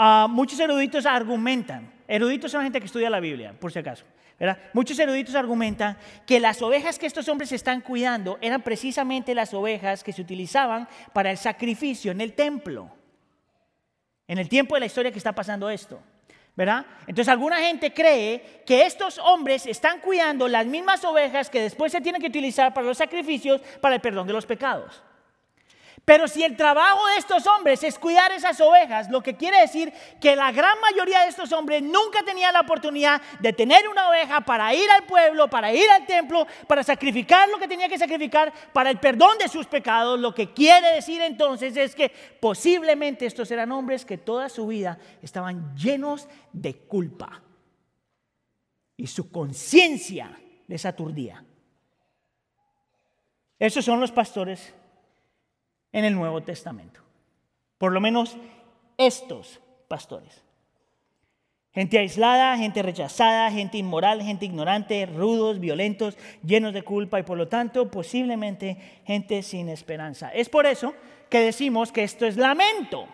ah, 0.04 0.26
muchos 0.28 0.58
eruditos 0.58 1.06
argumentan, 1.06 1.92
eruditos 2.08 2.50
son 2.50 2.62
gente 2.62 2.80
que 2.80 2.86
estudia 2.86 3.08
la 3.08 3.20
Biblia, 3.20 3.54
por 3.58 3.70
si 3.70 3.78
acaso, 3.78 4.04
¿verdad? 4.38 4.58
Muchos 4.72 4.98
eruditos 4.98 5.34
argumentan 5.34 5.96
que 6.26 6.40
las 6.40 6.60
ovejas 6.60 6.98
que 6.98 7.06
estos 7.06 7.28
hombres 7.28 7.52
están 7.52 7.80
cuidando 7.80 8.38
eran 8.40 8.62
precisamente 8.62 9.34
las 9.34 9.54
ovejas 9.54 10.02
que 10.02 10.12
se 10.12 10.22
utilizaban 10.22 10.88
para 11.12 11.30
el 11.30 11.38
sacrificio 11.38 12.10
en 12.10 12.20
el 12.20 12.32
templo, 12.32 12.90
en 14.26 14.38
el 14.38 14.48
tiempo 14.48 14.74
de 14.74 14.80
la 14.80 14.86
historia 14.86 15.12
que 15.12 15.18
está 15.18 15.32
pasando 15.32 15.70
esto. 15.70 16.02
¿verdad? 16.54 16.84
Entonces 17.06 17.28
alguna 17.28 17.58
gente 17.60 17.94
cree 17.94 18.62
que 18.66 18.84
estos 18.84 19.18
hombres 19.18 19.66
están 19.66 20.00
cuidando 20.00 20.48
las 20.48 20.66
mismas 20.66 21.02
ovejas 21.04 21.48
que 21.48 21.62
después 21.62 21.92
se 21.92 22.00
tienen 22.00 22.20
que 22.20 22.28
utilizar 22.28 22.74
para 22.74 22.86
los 22.86 22.98
sacrificios 22.98 23.62
para 23.80 23.94
el 23.94 24.00
perdón 24.00 24.26
de 24.26 24.34
los 24.34 24.44
pecados. 24.44 25.02
Pero 26.04 26.26
si 26.26 26.42
el 26.42 26.56
trabajo 26.56 27.06
de 27.08 27.16
estos 27.18 27.46
hombres 27.46 27.84
es 27.84 27.96
cuidar 27.96 28.32
esas 28.32 28.60
ovejas, 28.60 29.08
lo 29.08 29.22
que 29.22 29.36
quiere 29.36 29.60
decir 29.60 29.92
que 30.20 30.34
la 30.34 30.50
gran 30.50 30.80
mayoría 30.80 31.20
de 31.20 31.28
estos 31.28 31.52
hombres 31.52 31.80
nunca 31.80 32.24
tenían 32.24 32.52
la 32.52 32.60
oportunidad 32.60 33.22
de 33.38 33.52
tener 33.52 33.88
una 33.88 34.08
oveja 34.08 34.40
para 34.40 34.74
ir 34.74 34.90
al 34.90 35.04
pueblo, 35.04 35.48
para 35.48 35.72
ir 35.72 35.88
al 35.90 36.04
templo, 36.04 36.44
para 36.66 36.82
sacrificar 36.82 37.48
lo 37.48 37.58
que 37.58 37.68
tenía 37.68 37.88
que 37.88 37.98
sacrificar 37.98 38.52
para 38.72 38.90
el 38.90 38.98
perdón 38.98 39.38
de 39.38 39.46
sus 39.46 39.66
pecados, 39.66 40.18
lo 40.18 40.34
que 40.34 40.52
quiere 40.52 40.94
decir 40.94 41.22
entonces 41.22 41.76
es 41.76 41.94
que 41.94 42.10
posiblemente 42.40 43.24
estos 43.24 43.48
eran 43.52 43.70
hombres 43.70 44.04
que 44.04 44.18
toda 44.18 44.48
su 44.48 44.66
vida 44.66 44.98
estaban 45.22 45.76
llenos 45.76 46.28
de 46.52 46.74
culpa 46.74 47.42
y 48.96 49.06
su 49.06 49.30
conciencia 49.30 50.36
les 50.66 50.84
aturdía. 50.84 51.44
Esos 53.60 53.84
son 53.84 54.00
los 54.00 54.10
pastores 54.10 54.74
en 55.92 56.04
el 56.04 56.14
Nuevo 56.14 56.42
Testamento. 56.42 57.00
Por 57.78 57.92
lo 57.92 58.00
menos 58.00 58.36
estos 58.96 59.60
pastores. 59.88 60.42
Gente 61.72 61.98
aislada, 61.98 62.56
gente 62.58 62.82
rechazada, 62.82 63.50
gente 63.50 63.78
inmoral, 63.78 64.22
gente 64.22 64.44
ignorante, 64.44 65.06
rudos, 65.06 65.58
violentos, 65.58 66.18
llenos 66.44 66.74
de 66.74 66.82
culpa 66.82 67.18
y 67.18 67.22
por 67.22 67.38
lo 67.38 67.48
tanto 67.48 67.90
posiblemente 67.90 69.00
gente 69.06 69.42
sin 69.42 69.70
esperanza. 69.70 70.28
Es 70.30 70.50
por 70.50 70.66
eso 70.66 70.94
que 71.30 71.40
decimos 71.40 71.90
que 71.90 72.04
esto 72.04 72.26
es 72.26 72.36
lamento. 72.36 73.08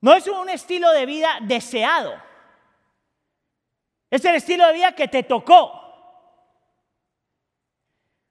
No 0.00 0.14
es 0.14 0.26
un 0.26 0.48
estilo 0.48 0.90
de 0.92 1.06
vida 1.06 1.38
deseado. 1.42 2.12
Es 4.10 4.24
el 4.24 4.34
estilo 4.34 4.66
de 4.66 4.72
vida 4.72 4.92
que 4.92 5.06
te 5.06 5.22
tocó. 5.22 5.80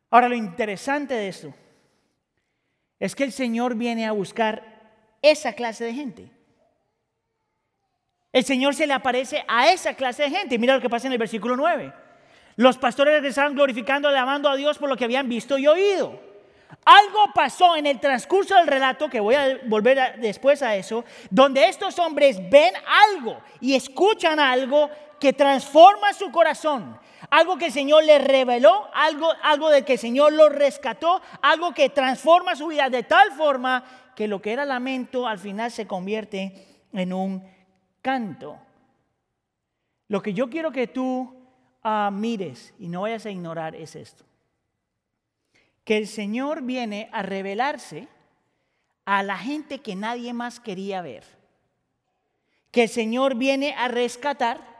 Ahora 0.09 0.27
lo 0.27 0.35
interesante 0.35 1.13
de 1.13 1.29
esto 1.29 1.53
es 3.01 3.15
que 3.15 3.23
el 3.23 3.31
Señor 3.31 3.73
viene 3.73 4.05
a 4.05 4.11
buscar 4.11 4.63
esa 5.23 5.53
clase 5.53 5.83
de 5.83 5.93
gente. 5.93 6.31
El 8.31 8.45
Señor 8.45 8.75
se 8.75 8.85
le 8.85 8.93
aparece 8.93 9.43
a 9.47 9.71
esa 9.71 9.95
clase 9.95 10.23
de 10.23 10.29
gente. 10.29 10.59
Mira 10.59 10.75
lo 10.75 10.81
que 10.81 10.89
pasa 10.89 11.07
en 11.07 11.13
el 11.13 11.19
versículo 11.19 11.57
9. 11.57 11.91
Los 12.57 12.77
pastores 12.77 13.15
regresaron 13.15 13.55
glorificando, 13.55 14.07
alabando 14.07 14.47
a 14.47 14.55
Dios 14.55 14.77
por 14.77 14.87
lo 14.87 14.95
que 14.95 15.05
habían 15.05 15.27
visto 15.27 15.57
y 15.57 15.65
oído. 15.65 16.21
Algo 16.85 17.33
pasó 17.33 17.75
en 17.75 17.87
el 17.87 17.99
transcurso 17.99 18.55
del 18.55 18.67
relato, 18.67 19.09
que 19.09 19.19
voy 19.19 19.33
a 19.33 19.59
volver 19.65 20.19
después 20.19 20.61
a 20.61 20.75
eso, 20.75 21.03
donde 21.31 21.67
estos 21.67 21.97
hombres 21.97 22.37
ven 22.51 22.73
algo 23.09 23.41
y 23.59 23.73
escuchan 23.73 24.39
algo 24.39 24.91
que 25.19 25.33
transforma 25.33 26.13
su 26.13 26.31
corazón, 26.31 26.99
algo 27.31 27.57
que 27.57 27.67
el 27.67 27.71
Señor 27.71 28.03
le 28.03 28.19
reveló, 28.19 28.89
algo, 28.93 29.31
algo 29.41 29.69
de 29.69 29.83
que 29.83 29.93
el 29.93 29.99
Señor 29.99 30.33
lo 30.33 30.49
rescató, 30.49 31.21
algo 31.41 31.73
que 31.73 31.89
transforma 31.89 32.57
su 32.57 32.67
vida 32.67 32.89
de 32.89 33.03
tal 33.03 33.31
forma 33.31 33.85
que 34.15 34.27
lo 34.27 34.41
que 34.41 34.51
era 34.51 34.65
lamento 34.65 35.25
al 35.25 35.39
final 35.39 35.71
se 35.71 35.87
convierte 35.87 36.83
en 36.91 37.13
un 37.13 37.43
canto. 38.01 38.59
Lo 40.09 40.21
que 40.21 40.33
yo 40.33 40.49
quiero 40.49 40.73
que 40.73 40.87
tú 40.87 41.33
ah, 41.83 42.09
mires 42.11 42.73
y 42.77 42.89
no 42.89 43.01
vayas 43.01 43.25
a 43.25 43.31
ignorar 43.31 43.75
es 43.75 43.95
esto. 43.95 44.25
Que 45.85 45.97
el 45.97 46.07
Señor 46.07 46.63
viene 46.63 47.09
a 47.13 47.23
revelarse 47.23 48.09
a 49.05 49.23
la 49.23 49.37
gente 49.37 49.79
que 49.79 49.95
nadie 49.95 50.33
más 50.33 50.59
quería 50.59 51.01
ver. 51.01 51.23
Que 52.71 52.83
el 52.83 52.89
Señor 52.89 53.35
viene 53.35 53.73
a 53.73 53.87
rescatar 53.87 54.70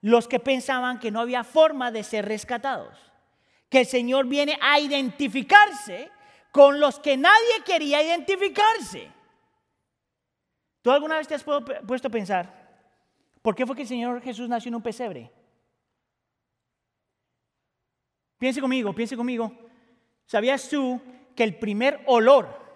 los 0.00 0.28
que 0.28 0.40
pensaban 0.40 0.98
que 0.98 1.10
no 1.10 1.20
había 1.20 1.44
forma 1.44 1.90
de 1.90 2.02
ser 2.02 2.26
rescatados. 2.26 2.96
Que 3.68 3.80
el 3.80 3.86
Señor 3.86 4.26
viene 4.26 4.58
a 4.60 4.78
identificarse 4.78 6.10
con 6.52 6.80
los 6.80 6.98
que 7.00 7.16
nadie 7.16 7.62
quería 7.64 8.02
identificarse. 8.02 9.10
¿Tú 10.82 10.90
alguna 10.90 11.16
vez 11.16 11.26
te 11.26 11.34
has 11.34 11.44
puesto 11.44 12.08
a 12.08 12.10
pensar, 12.10 12.78
¿por 13.42 13.54
qué 13.54 13.66
fue 13.66 13.74
que 13.74 13.82
el 13.82 13.88
Señor 13.88 14.22
Jesús 14.22 14.48
nació 14.48 14.68
en 14.68 14.76
un 14.76 14.82
pesebre? 14.82 15.32
Piense 18.38 18.60
conmigo, 18.60 18.94
piense 18.94 19.16
conmigo. 19.16 19.52
¿Sabías 20.26 20.68
tú 20.68 21.00
que 21.34 21.44
el 21.44 21.58
primer 21.58 22.02
olor 22.06 22.66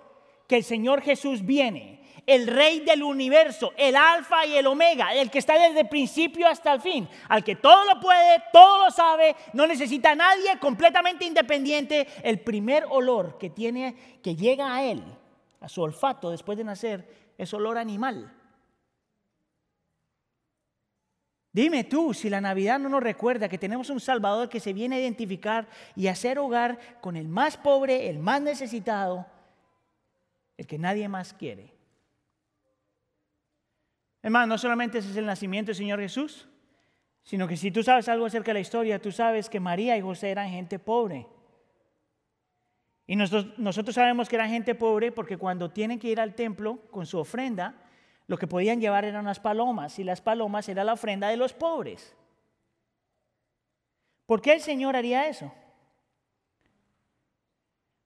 que 0.51 0.57
el 0.57 0.65
Señor 0.65 1.01
Jesús 1.01 1.47
viene 1.47 2.00
el 2.27 2.47
rey 2.47 2.81
del 2.81 3.03
universo, 3.03 3.73
el 3.77 3.97
alfa 3.97 4.47
y 4.47 4.57
el 4.57 4.67
omega, 4.67 5.15
el 5.15 5.31
que 5.31 5.39
está 5.39 5.59
desde 5.59 5.81
el 5.81 5.89
principio 5.89 6.47
hasta 6.49 6.73
el 6.73 6.81
fin, 6.81 7.09
al 7.29 7.45
que 7.45 7.57
todo 7.57 7.85
lo 7.85 8.01
puede, 8.01 8.43
todo 8.53 8.85
lo 8.85 8.91
sabe, 8.91 9.37
no 9.53 9.67
necesita 9.67 10.13
a 10.13 10.15
nadie, 10.15 10.59
completamente 10.59 11.25
independiente, 11.25 12.07
el 12.23 12.41
primer 12.41 12.85
olor 12.89 13.39
que 13.39 13.51
tiene, 13.51 14.21
que 14.23 14.37
llega 14.37 14.75
a 14.75 14.83
él, 14.83 15.03
a 15.61 15.69
su 15.69 15.83
olfato 15.83 16.31
después 16.31 16.57
de 16.59 16.65
nacer, 16.65 17.33
es 17.37 17.53
olor 17.55 17.79
animal. 17.79 18.33
Dime 21.53 21.83
tú 21.83 22.15
si 22.15 22.31
la 22.31 22.41
Navidad 22.41 22.79
no 22.79 22.89
nos 22.89 23.03
recuerda 23.03 23.49
que 23.49 23.59
tenemos 23.59 23.91
un 23.91 23.99
Salvador 23.99 24.49
que 24.49 24.61
se 24.61 24.73
viene 24.73 24.97
a 24.97 25.01
identificar 25.01 25.69
y 25.97 26.07
hacer 26.07 26.39
hogar 26.39 26.79
con 27.01 27.17
el 27.17 27.29
más 27.29 27.57
pobre, 27.57 28.09
el 28.09 28.21
más 28.21 28.41
necesitado, 28.41 29.27
el 30.57 30.67
que 30.67 30.79
nadie 30.79 31.09
más 31.09 31.33
quiere. 31.33 31.80
Más, 34.23 34.47
no 34.47 34.59
solamente 34.59 34.99
ese 34.99 35.11
es 35.11 35.17
el 35.17 35.27
nacimiento 35.27 35.71
del 35.71 35.77
Señor 35.77 36.01
Jesús, 36.01 36.49
sino 37.23 37.49
que 37.49 37.57
si 37.57 37.71
tú 37.71 37.83
sabes 37.83 38.09
algo 38.09 38.27
acerca 38.27 38.51
de 38.51 38.55
la 38.55 38.61
historia, 38.61 39.01
tú 39.01 39.13
sabes 39.13 39.49
que 39.49 39.61
María 39.61 39.97
y 39.97 40.03
José 40.03 40.31
eran 40.31 40.51
gente 40.51 40.79
pobre. 40.79 41.27
Y 43.07 43.17
nosotros, 43.17 43.59
nosotros 43.59 43.95
sabemos 43.95 44.29
que 44.29 44.37
eran 44.37 44.51
gente 44.51 44.75
pobre 44.75 45.11
porque 45.11 45.37
cuando 45.37 45.71
tienen 45.71 45.99
que 45.99 46.09
ir 46.09 46.21
al 46.21 46.35
templo 46.35 46.79
con 46.91 47.07
su 47.07 47.19
ofrenda, 47.19 47.75
lo 48.27 48.39
que 48.39 48.47
podían 48.47 48.81
llevar 48.81 49.05
eran 49.05 49.23
unas 49.23 49.41
palomas 49.41 49.99
y 49.99 50.05
las 50.05 50.21
palomas 50.21 50.69
era 50.69 50.85
la 50.85 50.93
ofrenda 50.93 51.29
de 51.29 51.37
los 51.37 51.53
pobres. 51.53 52.15
¿Por 54.27 54.41
qué 54.41 54.53
el 54.53 54.61
Señor 54.61 54.95
haría 54.95 55.27
eso? 55.27 55.53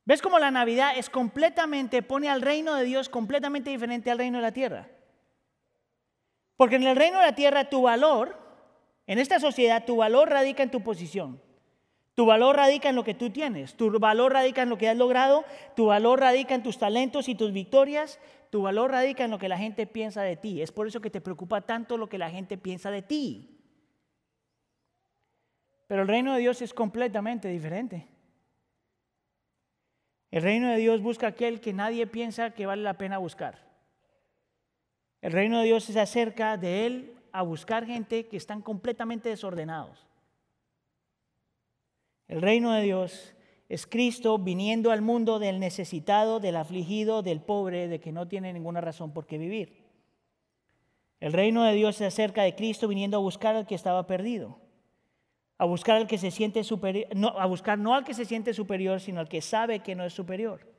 ¿Ves 0.06 0.22
cómo 0.22 0.38
la 0.38 0.50
Navidad 0.50 0.96
es 0.96 1.10
completamente, 1.10 2.02
pone 2.02 2.30
al 2.30 2.40
reino 2.40 2.74
de 2.74 2.84
Dios 2.84 3.10
completamente 3.10 3.68
diferente 3.68 4.10
al 4.10 4.18
reino 4.18 4.38
de 4.38 4.42
la 4.42 4.52
tierra? 4.52 4.88
Porque 6.56 6.76
en 6.76 6.84
el 6.84 6.96
reino 6.96 7.18
de 7.18 7.26
la 7.26 7.34
tierra 7.34 7.68
tu 7.68 7.82
valor, 7.82 8.38
en 9.06 9.18
esta 9.18 9.40
sociedad 9.40 9.84
tu 9.84 9.96
valor 9.96 10.30
radica 10.30 10.62
en 10.62 10.70
tu 10.70 10.82
posición. 10.82 11.40
Tu 12.14 12.26
valor 12.26 12.56
radica 12.56 12.88
en 12.88 12.94
lo 12.94 13.02
que 13.02 13.14
tú 13.14 13.30
tienes, 13.30 13.74
tu 13.74 13.98
valor 13.98 14.32
radica 14.32 14.62
en 14.62 14.68
lo 14.68 14.78
que 14.78 14.88
has 14.88 14.96
logrado, 14.96 15.44
tu 15.74 15.86
valor 15.86 16.20
radica 16.20 16.54
en 16.54 16.62
tus 16.62 16.78
talentos 16.78 17.28
y 17.28 17.34
tus 17.34 17.52
victorias, 17.52 18.20
tu 18.50 18.62
valor 18.62 18.92
radica 18.92 19.24
en 19.24 19.32
lo 19.32 19.38
que 19.38 19.48
la 19.48 19.58
gente 19.58 19.88
piensa 19.88 20.22
de 20.22 20.36
ti. 20.36 20.62
Es 20.62 20.70
por 20.70 20.86
eso 20.86 21.00
que 21.00 21.10
te 21.10 21.20
preocupa 21.20 21.62
tanto 21.62 21.98
lo 21.98 22.08
que 22.08 22.18
la 22.18 22.30
gente 22.30 22.56
piensa 22.56 22.92
de 22.92 23.02
ti. 23.02 23.58
Pero 25.88 26.02
el 26.02 26.08
reino 26.08 26.32
de 26.34 26.38
Dios 26.38 26.62
es 26.62 26.72
completamente 26.72 27.48
diferente. 27.48 28.06
El 30.30 30.42
reino 30.42 30.68
de 30.68 30.76
Dios 30.76 31.02
busca 31.02 31.26
aquel 31.26 31.60
que 31.60 31.72
nadie 31.72 32.06
piensa 32.06 32.50
que 32.50 32.66
vale 32.66 32.82
la 32.82 32.96
pena 32.96 33.18
buscar. 33.18 33.63
El 35.24 35.32
reino 35.32 35.58
de 35.60 35.64
Dios 35.64 35.84
se 35.84 35.98
acerca 35.98 36.58
de 36.58 36.84
él 36.84 37.14
a 37.32 37.40
buscar 37.40 37.86
gente 37.86 38.26
que 38.26 38.36
están 38.36 38.60
completamente 38.60 39.30
desordenados. 39.30 40.06
El 42.28 42.42
reino 42.42 42.72
de 42.72 42.82
Dios 42.82 43.34
es 43.70 43.86
Cristo 43.86 44.36
viniendo 44.36 44.90
al 44.90 45.00
mundo 45.00 45.38
del 45.38 45.60
necesitado, 45.60 46.40
del 46.40 46.56
afligido, 46.56 47.22
del 47.22 47.40
pobre, 47.40 47.88
de 47.88 48.00
que 48.00 48.12
no 48.12 48.28
tiene 48.28 48.52
ninguna 48.52 48.82
razón 48.82 49.14
por 49.14 49.24
qué 49.24 49.38
vivir. 49.38 49.86
El 51.20 51.32
reino 51.32 51.64
de 51.64 51.72
Dios 51.72 51.96
se 51.96 52.04
acerca 52.04 52.42
de 52.42 52.54
Cristo 52.54 52.86
viniendo 52.86 53.16
a 53.16 53.20
buscar 53.20 53.56
al 53.56 53.66
que 53.66 53.76
estaba 53.76 54.06
perdido, 54.06 54.58
a 55.56 55.64
buscar 55.64 55.96
al 55.96 56.06
que 56.06 56.18
se 56.18 56.30
siente 56.30 56.62
superior, 56.64 57.08
no, 57.16 57.28
a 57.28 57.46
buscar 57.46 57.78
no 57.78 57.94
al 57.94 58.04
que 58.04 58.12
se 58.12 58.26
siente 58.26 58.52
superior, 58.52 59.00
sino 59.00 59.20
al 59.20 59.30
que 59.30 59.40
sabe 59.40 59.78
que 59.78 59.94
no 59.94 60.04
es 60.04 60.12
superior. 60.12 60.73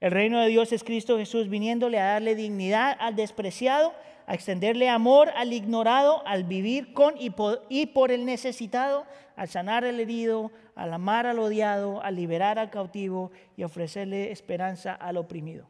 El 0.00 0.10
reino 0.10 0.40
de 0.40 0.48
Dios 0.48 0.72
es 0.72 0.84
Cristo 0.84 1.16
Jesús 1.16 1.48
viniéndole 1.48 1.98
a 1.98 2.12
darle 2.12 2.34
dignidad 2.34 2.96
al 3.00 3.16
despreciado, 3.16 3.94
a 4.26 4.34
extenderle 4.34 4.88
amor 4.88 5.30
al 5.30 5.52
ignorado, 5.52 6.26
al 6.26 6.44
vivir 6.44 6.92
con 6.92 7.14
y 7.18 7.30
por, 7.30 8.10
el 8.10 8.26
necesitado, 8.26 9.06
al 9.36 9.48
sanar 9.48 9.84
al 9.84 9.98
herido, 9.98 10.50
al 10.74 10.92
amar 10.92 11.26
al 11.26 11.38
odiado, 11.38 12.02
al 12.02 12.16
liberar 12.16 12.58
al 12.58 12.70
cautivo 12.70 13.30
y 13.56 13.62
ofrecerle 13.62 14.32
esperanza 14.32 14.94
al 14.94 15.16
oprimido. 15.16 15.66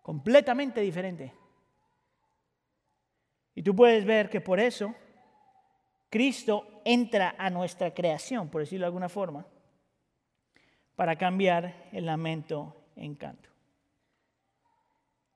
Completamente 0.00 0.80
diferente. 0.80 1.34
Y 3.54 3.62
tú 3.62 3.76
puedes 3.76 4.06
ver 4.06 4.30
que 4.30 4.40
por 4.40 4.60
eso 4.60 4.94
Cristo 6.08 6.80
entra 6.84 7.34
a 7.36 7.50
nuestra 7.50 7.92
creación, 7.92 8.48
por 8.48 8.62
decirlo 8.62 8.84
de 8.84 8.88
alguna 8.88 9.10
forma, 9.10 9.46
para 10.96 11.16
cambiar 11.16 11.88
el 11.92 12.06
lamento 12.06 12.79
en 13.00 13.14
canto. 13.14 13.48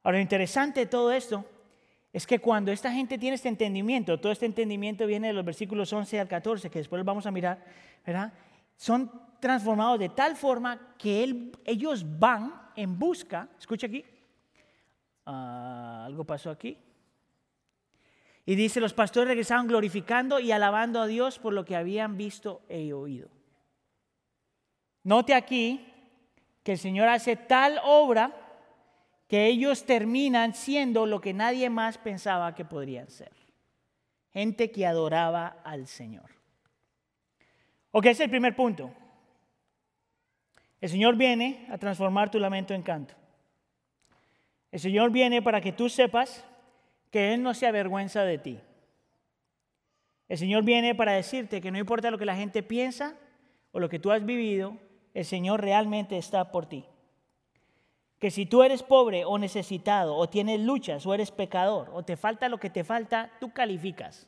Ahora, 0.02 0.18
lo 0.18 0.23
interesante 0.23 0.80
de 0.80 0.87
todo 0.87 1.11
esto 1.11 1.44
es 2.12 2.26
que 2.26 2.38
cuando 2.38 2.71
esta 2.71 2.92
gente 2.92 3.18
tiene 3.18 3.35
este 3.35 3.49
entendimiento, 3.49 4.21
todo 4.21 4.30
este 4.30 4.47
entendimiento 4.47 5.06
viene 5.06 5.28
de 5.28 5.33
los 5.33 5.44
versículos 5.44 5.92
11 5.92 6.21
al 6.21 6.28
14, 6.28 6.71
que 6.71 6.78
después 6.78 7.04
vamos 7.04 7.26
a 7.26 7.30
mirar, 7.30 7.65
¿verdad? 8.06 8.32
Son 8.76 9.10
transformados 9.41 9.99
de 9.99 10.10
tal 10.10 10.36
forma 10.36 10.95
que 10.97 11.50
ellos 11.65 12.04
van 12.19 12.71
en 12.76 12.99
busca, 12.99 13.49
escucha 13.58 13.86
aquí, 13.86 14.04
ah, 15.26 16.04
algo 16.06 16.25
pasó 16.25 16.50
aquí, 16.50 16.78
y 18.47 18.54
dice, 18.56 18.78
los 18.78 18.93
pastores 18.93 19.28
regresaron 19.28 19.67
glorificando 19.67 20.38
y 20.38 20.52
alabando 20.52 21.00
a 21.00 21.06
Dios 21.06 21.38
por 21.38 21.54
lo 21.54 21.65
que 21.65 21.76
habían 21.76 22.19
visto 22.19 22.60
e 22.69 22.93
oído. 22.93 23.30
Note 25.02 25.34
aquí 25.34 25.94
que 26.64 26.72
el 26.72 26.78
Señor 26.78 27.08
hace 27.08 27.36
tal 27.36 27.78
obra 27.84 28.32
que 29.28 29.46
ellos 29.46 29.84
terminan 29.84 30.54
siendo 30.54 31.06
lo 31.06 31.20
que 31.20 31.32
nadie 31.32 31.70
más 31.70 31.98
pensaba 31.98 32.54
que 32.54 32.64
podrían 32.64 33.08
ser. 33.08 33.32
Gente 34.32 34.72
que 34.72 34.86
adoraba 34.86 35.58
al 35.62 35.86
Señor. 35.86 36.30
Ok, 37.92 38.06
ese 38.06 38.12
es 38.12 38.20
el 38.20 38.30
primer 38.30 38.56
punto. 38.56 38.90
El 40.80 40.88
Señor 40.88 41.16
viene 41.16 41.66
a 41.70 41.78
transformar 41.78 42.30
tu 42.30 42.38
lamento 42.38 42.74
en 42.74 42.82
canto. 42.82 43.14
El 44.72 44.80
Señor 44.80 45.10
viene 45.10 45.40
para 45.40 45.60
que 45.60 45.72
tú 45.72 45.88
sepas 45.88 46.44
que 47.10 47.32
Él 47.32 47.42
no 47.42 47.54
se 47.54 47.66
avergüenza 47.66 48.24
de 48.24 48.38
ti. 48.38 48.58
El 50.28 50.38
Señor 50.38 50.64
viene 50.64 50.94
para 50.94 51.12
decirte 51.12 51.60
que 51.60 51.70
no 51.70 51.78
importa 51.78 52.10
lo 52.10 52.18
que 52.18 52.24
la 52.24 52.34
gente 52.34 52.62
piensa 52.62 53.14
o 53.70 53.78
lo 53.78 53.88
que 53.88 53.98
tú 53.98 54.10
has 54.10 54.24
vivido, 54.24 54.76
el 55.14 55.24
Señor 55.24 55.62
realmente 55.62 56.18
está 56.18 56.50
por 56.50 56.66
ti 56.66 56.84
que 58.24 58.30
si 58.30 58.46
tú 58.46 58.62
eres 58.62 58.82
pobre 58.82 59.26
o 59.26 59.36
necesitado, 59.36 60.16
o 60.16 60.30
tienes 60.30 60.58
luchas, 60.58 61.04
o 61.04 61.12
eres 61.12 61.30
pecador, 61.30 61.90
o 61.92 62.04
te 62.04 62.16
falta 62.16 62.48
lo 62.48 62.56
que 62.56 62.70
te 62.70 62.82
falta, 62.82 63.30
tú 63.38 63.52
calificas. 63.52 64.26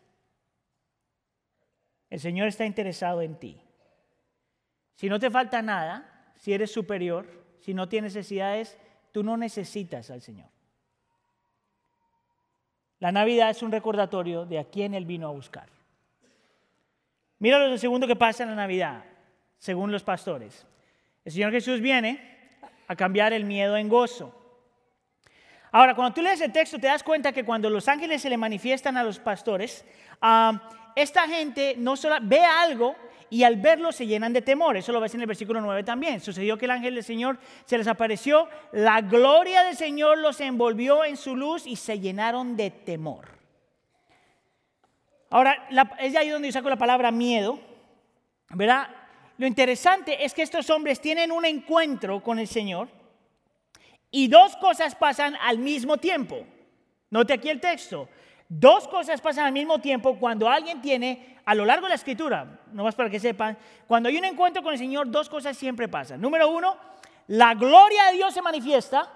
El 2.10 2.20
Señor 2.20 2.48
está 2.48 2.66
interesado 2.66 3.22
en 3.22 3.36
ti. 3.36 3.58
Si 4.96 5.08
no 5.08 5.18
te 5.18 5.30
falta 5.30 5.62
nada, 5.62 6.30
si 6.36 6.52
eres 6.52 6.70
superior, 6.70 7.26
si 7.60 7.72
no 7.72 7.88
tienes 7.88 8.14
necesidades, 8.14 8.78
tú 9.12 9.22
no 9.22 9.38
necesitas 9.38 10.10
al 10.10 10.20
Señor. 10.20 10.50
La 12.98 13.12
Navidad 13.12 13.48
es 13.48 13.62
un 13.62 13.72
recordatorio 13.72 14.44
de 14.44 14.58
a 14.58 14.64
quién 14.64 14.92
Él 14.92 15.06
vino 15.06 15.26
a 15.26 15.32
buscar. 15.32 15.70
Mira 17.38 17.66
lo 17.66 17.78
segundo 17.78 18.06
que 18.06 18.14
pasa 18.14 18.42
en 18.42 18.50
la 18.50 18.56
Navidad, 18.56 19.06
según 19.56 19.90
los 19.90 20.02
pastores. 20.02 20.66
El 21.26 21.32
Señor 21.32 21.50
Jesús 21.50 21.80
viene 21.80 22.20
a 22.86 22.94
cambiar 22.94 23.32
el 23.32 23.44
miedo 23.44 23.76
en 23.76 23.88
gozo. 23.88 24.32
Ahora, 25.72 25.96
cuando 25.96 26.14
tú 26.14 26.22
lees 26.22 26.40
el 26.40 26.52
texto, 26.52 26.78
te 26.78 26.86
das 26.86 27.02
cuenta 27.02 27.32
que 27.32 27.44
cuando 27.44 27.68
los 27.68 27.88
ángeles 27.88 28.22
se 28.22 28.30
le 28.30 28.36
manifiestan 28.36 28.96
a 28.96 29.02
los 29.02 29.18
pastores, 29.18 29.84
esta 30.94 31.26
gente 31.26 31.74
no 31.78 31.96
solo 31.96 32.14
ve 32.22 32.38
algo 32.38 32.94
y 33.28 33.42
al 33.42 33.56
verlo 33.56 33.90
se 33.90 34.06
llenan 34.06 34.32
de 34.32 34.40
temor. 34.40 34.76
Eso 34.76 34.92
lo 34.92 35.00
ves 35.00 35.16
en 35.16 35.20
el 35.20 35.26
versículo 35.26 35.60
9 35.60 35.82
también. 35.82 36.20
Sucedió 36.20 36.56
que 36.56 36.66
el 36.66 36.70
ángel 36.70 36.94
del 36.94 37.02
Señor 37.02 37.40
se 37.64 37.76
les 37.76 37.88
apareció, 37.88 38.48
la 38.70 39.00
gloria 39.00 39.64
del 39.64 39.74
Señor 39.74 40.18
los 40.18 40.40
envolvió 40.40 41.04
en 41.04 41.16
su 41.16 41.34
luz 41.34 41.66
y 41.66 41.74
se 41.74 41.98
llenaron 41.98 42.56
de 42.56 42.70
temor. 42.70 43.30
Ahora, 45.28 45.66
es 45.98 46.12
de 46.12 46.18
ahí 46.18 46.28
donde 46.28 46.46
yo 46.46 46.52
saco 46.52 46.70
la 46.70 46.76
palabra 46.76 47.10
miedo, 47.10 47.58
¿verdad? 48.50 48.86
Lo 49.38 49.46
interesante 49.46 50.24
es 50.24 50.32
que 50.32 50.42
estos 50.42 50.70
hombres 50.70 51.00
tienen 51.00 51.30
un 51.30 51.44
encuentro 51.44 52.22
con 52.22 52.38
el 52.38 52.48
Señor 52.48 52.88
y 54.10 54.28
dos 54.28 54.56
cosas 54.56 54.94
pasan 54.94 55.36
al 55.42 55.58
mismo 55.58 55.98
tiempo. 55.98 56.44
Note 57.10 57.34
aquí 57.34 57.48
el 57.48 57.60
texto. 57.60 58.08
Dos 58.48 58.86
cosas 58.88 59.20
pasan 59.20 59.46
al 59.46 59.52
mismo 59.52 59.80
tiempo 59.80 60.16
cuando 60.18 60.48
alguien 60.48 60.80
tiene, 60.80 61.38
a 61.44 61.54
lo 61.54 61.64
largo 61.64 61.86
de 61.86 61.90
la 61.90 61.96
escritura, 61.96 62.60
no 62.72 62.84
más 62.84 62.94
para 62.94 63.10
que 63.10 63.18
sepan, 63.18 63.58
cuando 63.88 64.08
hay 64.08 64.16
un 64.16 64.24
encuentro 64.24 64.62
con 64.62 64.72
el 64.72 64.78
Señor, 64.78 65.10
dos 65.10 65.28
cosas 65.28 65.56
siempre 65.56 65.88
pasan. 65.88 66.20
Número 66.20 66.48
uno, 66.48 66.76
la 67.26 67.54
gloria 67.54 68.06
de 68.06 68.12
Dios 68.12 68.32
se 68.32 68.42
manifiesta 68.42 69.12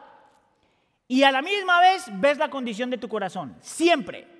y 1.06 1.22
a 1.22 1.30
la 1.30 1.42
misma 1.42 1.80
vez 1.80 2.04
ves 2.14 2.38
la 2.38 2.50
condición 2.50 2.90
de 2.90 2.98
tu 2.98 3.09
corazón. 3.09 3.56
Siempre. 3.61 4.39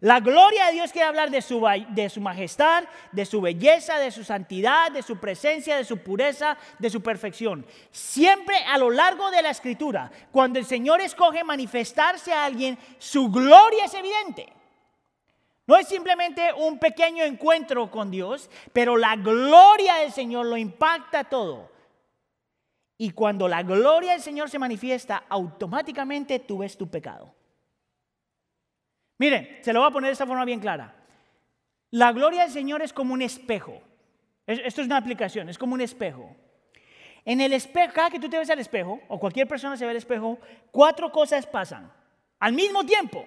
La 0.00 0.20
gloria 0.20 0.66
de 0.66 0.74
Dios 0.74 0.92
quiere 0.92 1.08
hablar 1.08 1.30
de 1.30 1.42
su, 1.42 2.20
majestad, 2.20 2.84
de 3.10 3.26
su 3.26 3.40
belleza, 3.40 3.98
de 3.98 4.12
su 4.12 4.22
santidad, 4.22 4.92
de 4.92 5.02
su 5.02 5.18
presencia, 5.18 5.76
de 5.76 5.84
su 5.84 5.98
pureza, 5.98 6.56
de 6.78 6.88
su 6.88 7.02
perfección. 7.02 7.66
Siempre 7.90 8.56
a 8.58 8.78
lo 8.78 8.90
largo 8.90 9.28
de 9.32 9.42
la 9.42 9.50
escritura, 9.50 10.12
cuando 10.30 10.60
el 10.60 10.66
Señor 10.66 11.00
escoge 11.00 11.42
manifestarse 11.42 12.32
a 12.32 12.44
alguien, 12.44 12.78
su 12.98 13.28
gloria 13.28 13.86
es 13.86 13.94
evidente. 13.94 14.52
No 15.66 15.76
es 15.76 15.88
simplemente 15.88 16.52
un 16.56 16.78
pequeño 16.78 17.24
encuentro 17.24 17.90
con 17.90 18.10
Dios, 18.10 18.48
pero 18.72 18.96
la 18.96 19.16
gloria 19.16 19.96
del 19.96 20.12
Señor 20.12 20.46
lo 20.46 20.56
impacta 20.56 21.24
todo. 21.24 21.70
Y 22.96 23.10
cuando 23.10 23.48
la 23.48 23.64
gloria 23.64 24.12
del 24.12 24.22
Señor 24.22 24.48
se 24.48 24.60
manifiesta, 24.60 25.24
automáticamente 25.28 26.38
tú 26.38 26.58
ves 26.58 26.78
tu 26.78 26.88
pecado. 26.88 27.34
Miren, 29.18 29.58
se 29.62 29.72
lo 29.72 29.80
voy 29.80 29.88
a 29.88 29.92
poner 29.92 30.08
de 30.08 30.12
esta 30.12 30.26
forma 30.26 30.44
bien 30.44 30.60
clara. 30.60 30.94
La 31.90 32.12
gloria 32.12 32.42
del 32.42 32.52
Señor 32.52 32.82
es 32.82 32.92
como 32.92 33.14
un 33.14 33.22
espejo. 33.22 33.82
Esto 34.46 34.80
es 34.80 34.86
una 34.86 34.96
aplicación, 34.96 35.48
es 35.48 35.58
como 35.58 35.74
un 35.74 35.80
espejo. 35.80 36.34
En 37.24 37.40
el 37.40 37.52
espejo, 37.52 37.92
cada 37.92 38.10
que 38.10 38.20
tú 38.20 38.28
te 38.30 38.38
ves 38.38 38.48
al 38.48 38.58
espejo, 38.58 39.00
o 39.08 39.18
cualquier 39.18 39.46
persona 39.46 39.76
se 39.76 39.84
ve 39.84 39.90
al 39.90 39.96
espejo, 39.96 40.38
cuatro 40.70 41.12
cosas 41.12 41.46
pasan 41.46 41.92
al 42.38 42.52
mismo 42.52 42.84
tiempo. 42.84 43.26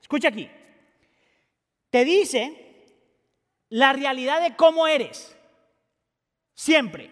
Escucha 0.00 0.28
aquí. 0.28 0.48
Te 1.90 2.04
dice 2.04 2.86
la 3.68 3.92
realidad 3.92 4.40
de 4.40 4.54
cómo 4.54 4.86
eres. 4.86 5.36
Siempre. 6.54 7.10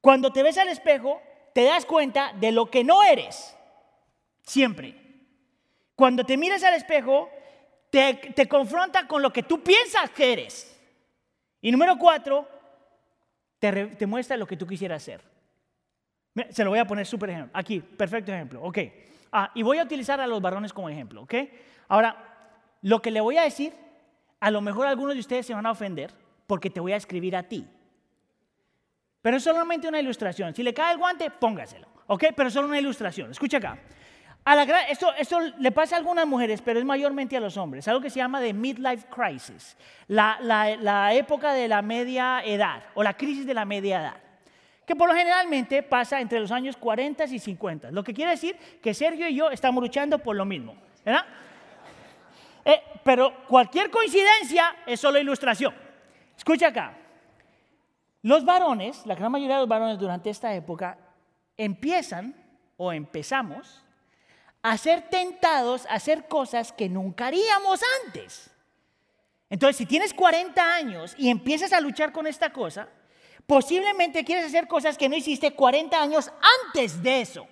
Cuando 0.00 0.32
te 0.32 0.42
ves 0.42 0.58
al 0.58 0.68
espejo, 0.68 1.22
te 1.54 1.64
das 1.64 1.86
cuenta 1.86 2.32
de 2.34 2.52
lo 2.52 2.70
que 2.70 2.84
no 2.84 3.02
eres. 3.02 3.56
Siempre. 4.42 5.07
Cuando 5.98 6.22
te 6.22 6.36
miras 6.36 6.62
al 6.62 6.74
espejo, 6.74 7.28
te, 7.90 8.14
te 8.14 8.46
confronta 8.46 9.08
con 9.08 9.20
lo 9.20 9.32
que 9.32 9.42
tú 9.42 9.64
piensas 9.64 10.08
que 10.10 10.32
eres. 10.32 10.80
Y 11.60 11.72
número 11.72 11.98
cuatro, 11.98 12.48
te, 13.58 13.86
te 13.86 14.06
muestra 14.06 14.36
lo 14.36 14.46
que 14.46 14.56
tú 14.56 14.64
quisieras 14.64 15.02
ser. 15.02 15.20
Se 16.50 16.62
lo 16.62 16.70
voy 16.70 16.78
a 16.78 16.86
poner 16.86 17.04
súper 17.04 17.30
ejemplo. 17.30 17.50
Aquí, 17.52 17.80
perfecto 17.80 18.32
ejemplo. 18.32 18.62
Ok. 18.62 18.78
Ah, 19.32 19.50
y 19.56 19.64
voy 19.64 19.78
a 19.78 19.82
utilizar 19.82 20.20
a 20.20 20.28
los 20.28 20.40
varones 20.40 20.72
como 20.72 20.88
ejemplo. 20.88 21.22
Ok. 21.22 21.34
Ahora, 21.88 22.16
lo 22.82 23.02
que 23.02 23.10
le 23.10 23.20
voy 23.20 23.36
a 23.36 23.42
decir, 23.42 23.72
a 24.38 24.52
lo 24.52 24.60
mejor 24.60 24.86
algunos 24.86 25.14
de 25.14 25.20
ustedes 25.20 25.46
se 25.46 25.54
van 25.54 25.66
a 25.66 25.72
ofender 25.72 26.14
porque 26.46 26.70
te 26.70 26.78
voy 26.78 26.92
a 26.92 26.96
escribir 26.96 27.34
a 27.34 27.42
ti. 27.42 27.66
Pero 29.20 29.38
es 29.38 29.42
solamente 29.42 29.88
una 29.88 29.98
ilustración. 29.98 30.54
Si 30.54 30.62
le 30.62 30.72
cae 30.72 30.92
el 30.92 30.98
guante, 30.98 31.28
póngaselo. 31.28 31.88
¿Ok? 32.06 32.26
Pero 32.36 32.50
solo 32.50 32.68
una 32.68 32.78
ilustración. 32.78 33.32
Escucha 33.32 33.56
acá. 33.56 33.80
A 34.44 34.54
la, 34.56 34.62
esto, 34.82 35.12
esto, 35.14 35.40
le 35.40 35.72
pasa 35.72 35.96
a 35.96 35.98
algunas 35.98 36.26
mujeres, 36.26 36.62
pero 36.62 36.78
es 36.78 36.84
mayormente 36.84 37.36
a 37.36 37.40
los 37.40 37.56
hombres. 37.56 37.86
Algo 37.86 38.00
que 38.00 38.08
se 38.08 38.18
llama 38.18 38.40
de 38.40 38.54
midlife 38.54 39.06
crisis. 39.08 39.76
La, 40.06 40.38
la, 40.40 40.76
la 40.76 41.12
época 41.12 41.52
de 41.52 41.68
la 41.68 41.82
media 41.82 42.42
edad 42.44 42.82
o 42.94 43.02
la 43.02 43.14
crisis 43.14 43.46
de 43.46 43.54
la 43.54 43.64
media 43.64 44.00
edad 44.00 44.28
que 44.88 44.96
por 44.96 45.06
lo 45.06 45.14
generalmente 45.14 45.82
pasa 45.82 46.18
entre 46.18 46.40
los 46.40 46.50
años 46.50 46.74
40 46.78 47.24
y 47.24 47.38
50. 47.38 47.90
Lo 47.90 48.02
que 48.02 48.14
quiere 48.14 48.30
decir 48.30 48.56
que 48.82 48.94
Sergio 48.94 49.28
y 49.28 49.34
yo 49.34 49.50
estamos 49.50 49.82
luchando 49.82 50.18
por 50.18 50.34
lo 50.34 50.46
mismo. 50.46 50.74
¿verdad? 51.04 51.26
Eh, 52.64 52.82
pero 53.04 53.44
cualquier 53.46 53.90
coincidencia 53.90 54.76
es 54.86 54.98
solo 54.98 55.18
ilustración. 55.18 55.74
Escucha 56.34 56.68
acá. 56.68 56.94
Los 58.22 58.46
varones, 58.46 59.04
la 59.04 59.14
gran 59.14 59.30
mayoría 59.30 59.56
de 59.56 59.62
los 59.62 59.68
varones 59.68 59.98
durante 59.98 60.30
esta 60.30 60.54
época, 60.54 60.96
empiezan 61.58 62.34
o 62.78 62.90
empezamos 62.90 63.84
a 64.70 64.76
ser 64.76 65.08
tentados 65.08 65.86
a 65.86 65.94
hacer 65.94 66.28
cosas 66.28 66.72
que 66.72 66.88
nunca 66.88 67.26
haríamos 67.26 67.80
antes. 68.04 68.50
Entonces, 69.50 69.76
si 69.76 69.86
tienes 69.86 70.12
40 70.12 70.74
años 70.74 71.14
y 71.16 71.30
empiezas 71.30 71.72
a 71.72 71.80
luchar 71.80 72.12
con 72.12 72.26
esta 72.26 72.52
cosa, 72.52 72.88
posiblemente 73.46 74.24
quieres 74.24 74.44
hacer 74.44 74.68
cosas 74.68 74.98
que 74.98 75.08
no 75.08 75.16
hiciste 75.16 75.52
40 75.52 76.00
años 76.00 76.30
antes 76.66 77.02
de 77.02 77.22
eso. 77.22 77.46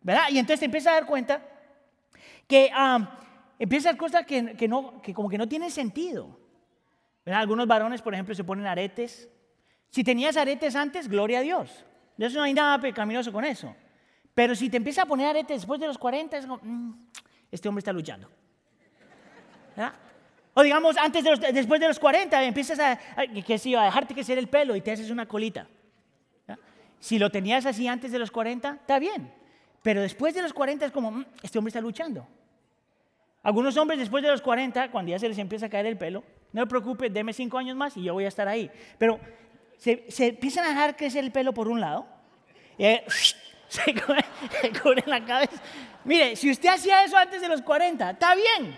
¿Verdad? 0.00 0.26
Y 0.30 0.38
entonces 0.38 0.60
te 0.60 0.66
empiezas 0.66 0.92
a 0.92 0.94
dar 0.94 1.06
cuenta 1.06 1.42
que 2.46 2.70
empiezas 3.58 3.86
a 3.86 3.88
hacer 3.90 3.98
cosas 3.98 4.26
que, 4.26 4.68
no, 4.68 5.02
que 5.02 5.12
como 5.12 5.28
que 5.28 5.38
no 5.38 5.48
tienen 5.48 5.70
sentido. 5.70 6.38
¿Verdad? 7.24 7.40
Algunos 7.40 7.66
varones, 7.66 8.00
por 8.00 8.14
ejemplo, 8.14 8.34
se 8.34 8.44
ponen 8.44 8.66
aretes. 8.66 9.28
Si 9.90 10.04
tenías 10.04 10.36
aretes 10.36 10.76
antes, 10.76 11.08
gloria 11.08 11.40
a 11.40 11.42
Dios. 11.42 11.84
De 12.16 12.26
eso 12.26 12.38
no 12.38 12.44
hay 12.44 12.54
nada 12.54 12.78
pecaminoso 12.80 13.32
con 13.32 13.44
eso. 13.44 13.74
Pero 14.34 14.54
si 14.54 14.68
te 14.68 14.76
empiezas 14.76 15.04
a 15.04 15.08
poner 15.08 15.28
aretes 15.28 15.58
después 15.60 15.80
de 15.80 15.86
los 15.86 15.96
40, 15.96 16.38
es 16.38 16.46
como, 16.46 16.60
mm, 16.62 17.06
este 17.50 17.68
hombre 17.68 17.80
está 17.80 17.92
luchando. 17.92 18.28
¿Verdad? 19.76 19.94
O 20.54 20.62
digamos, 20.62 20.96
antes 20.96 21.24
de 21.24 21.52
después 21.52 21.80
de 21.80 21.88
los 21.88 21.98
40, 21.98 22.44
empiezas 22.44 22.78
a, 22.78 22.92
a, 22.92 23.26
que, 23.26 23.76
a 23.76 23.84
dejarte 23.84 24.14
crecer 24.14 24.38
el 24.38 24.48
pelo 24.48 24.76
y 24.76 24.80
te 24.80 24.92
haces 24.92 25.10
una 25.10 25.26
colita. 25.26 25.66
Si 27.00 27.18
lo 27.18 27.30
tenías 27.30 27.66
así 27.66 27.86
antes 27.86 28.12
de 28.12 28.18
los 28.18 28.30
40, 28.30 28.78
está 28.80 28.98
bien. 28.98 29.30
Pero 29.82 30.00
después 30.00 30.32
de 30.34 30.40
los 30.40 30.54
40 30.54 30.86
es 30.86 30.92
como, 30.92 31.10
mm, 31.10 31.26
este 31.42 31.58
hombre 31.58 31.68
está 31.68 31.80
luchando. 31.80 32.26
Algunos 33.42 33.76
hombres 33.76 33.98
después 33.98 34.22
de 34.22 34.30
los 34.30 34.40
40, 34.40 34.90
cuando 34.90 35.10
ya 35.10 35.18
se 35.18 35.28
les 35.28 35.38
empieza 35.38 35.66
a 35.66 35.68
caer 35.68 35.86
el 35.86 35.98
pelo, 35.98 36.24
no 36.52 36.62
se 36.62 36.66
preocupe, 36.66 37.10
deme 37.10 37.32
cinco 37.32 37.58
años 37.58 37.76
más 37.76 37.96
y 37.96 38.02
yo 38.02 38.14
voy 38.14 38.24
a 38.24 38.28
estar 38.28 38.48
ahí. 38.48 38.70
Pero 38.96 39.20
se, 39.76 40.06
empiezan 40.18 40.64
a 40.64 40.68
dejar 40.68 40.96
crecer 40.96 41.22
el 41.24 41.30
pelo 41.30 41.52
por 41.52 41.68
un 41.68 41.80
lado, 41.80 42.06
y 42.78 42.84
se, 44.62 44.80
cubre, 44.80 45.02
la 45.06 45.24
cabeza. 45.24 45.60
Mire, 46.04 46.36
si 46.36 46.50
usted 46.50 46.68
hacía 46.68 47.04
eso 47.04 47.16
antes 47.16 47.40
de 47.40 47.48
los 47.48 47.62
40, 47.62 48.10
está 48.10 48.34
bien. 48.34 48.76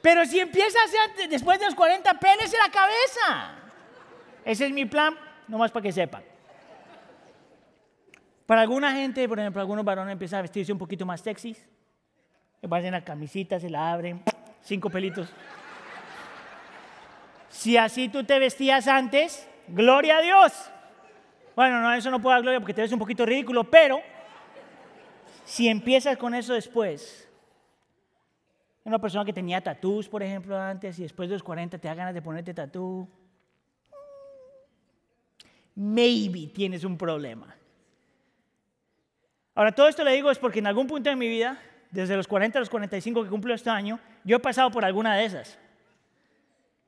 Pero 0.00 0.24
si 0.24 0.38
empieza 0.38 0.78
a 0.80 0.84
hacer 0.84 1.28
después 1.28 1.58
de 1.58 1.66
los 1.66 1.74
40, 1.74 2.14
pélese 2.14 2.56
la 2.56 2.70
cabeza. 2.70 3.54
Ese 4.44 4.66
es 4.66 4.72
mi 4.72 4.84
plan, 4.84 5.14
nomás 5.48 5.70
para 5.70 5.82
que 5.82 5.92
sepan. 5.92 6.22
Para 8.46 8.62
alguna 8.62 8.92
gente, 8.92 9.28
por 9.28 9.38
ejemplo, 9.38 9.60
algunos 9.60 9.84
varones 9.84 10.12
empiezan 10.12 10.38
a 10.38 10.42
vestirse 10.42 10.72
un 10.72 10.78
poquito 10.78 11.04
más 11.04 11.20
sexy. 11.20 11.56
Se 12.60 12.68
ponen 12.68 12.92
la 12.92 13.04
camisita, 13.04 13.58
se 13.58 13.70
la 13.70 13.92
abren, 13.92 14.22
cinco 14.62 14.90
pelitos. 14.90 15.28
Si 17.48 17.76
así 17.76 18.08
tú 18.08 18.24
te 18.24 18.38
vestías 18.38 18.86
antes, 18.86 19.48
gloria 19.68 20.18
a 20.18 20.20
Dios. 20.22 20.70
Bueno, 21.54 21.80
no, 21.80 21.92
eso 21.92 22.10
no 22.10 22.20
puede 22.20 22.36
dar 22.36 22.42
gloria 22.42 22.60
porque 22.60 22.74
te 22.74 22.82
ves 22.82 22.92
un 22.92 22.98
poquito 22.98 23.26
ridículo, 23.26 23.64
pero 23.64 24.00
si 25.44 25.68
empiezas 25.68 26.16
con 26.16 26.34
eso 26.34 26.54
después, 26.54 27.28
una 28.84 28.98
persona 28.98 29.24
que 29.24 29.32
tenía 29.32 29.60
tatús, 29.60 30.08
por 30.08 30.22
ejemplo, 30.22 30.58
antes 30.58 30.98
y 30.98 31.02
después 31.02 31.28
de 31.28 31.34
los 31.34 31.42
40 31.42 31.78
te 31.78 31.88
da 31.88 31.94
ganas 31.94 32.14
de 32.14 32.22
ponerte 32.22 32.54
tatú. 32.54 33.08
Maybe 35.74 36.46
tienes 36.48 36.84
un 36.84 36.96
problema. 36.96 37.54
Ahora, 39.54 39.72
todo 39.72 39.88
esto 39.88 40.04
le 40.04 40.12
digo 40.12 40.30
es 40.30 40.38
porque 40.38 40.60
en 40.60 40.66
algún 40.66 40.86
punto 40.86 41.10
de 41.10 41.16
mi 41.16 41.28
vida, 41.28 41.60
desde 41.90 42.16
los 42.16 42.26
40 42.26 42.58
a 42.58 42.60
los 42.60 42.70
45 42.70 43.24
que 43.24 43.28
cumplo 43.28 43.52
este 43.52 43.70
año, 43.70 43.98
yo 44.24 44.36
he 44.36 44.40
pasado 44.40 44.70
por 44.70 44.84
alguna 44.84 45.16
de 45.16 45.24
esas. 45.24 45.58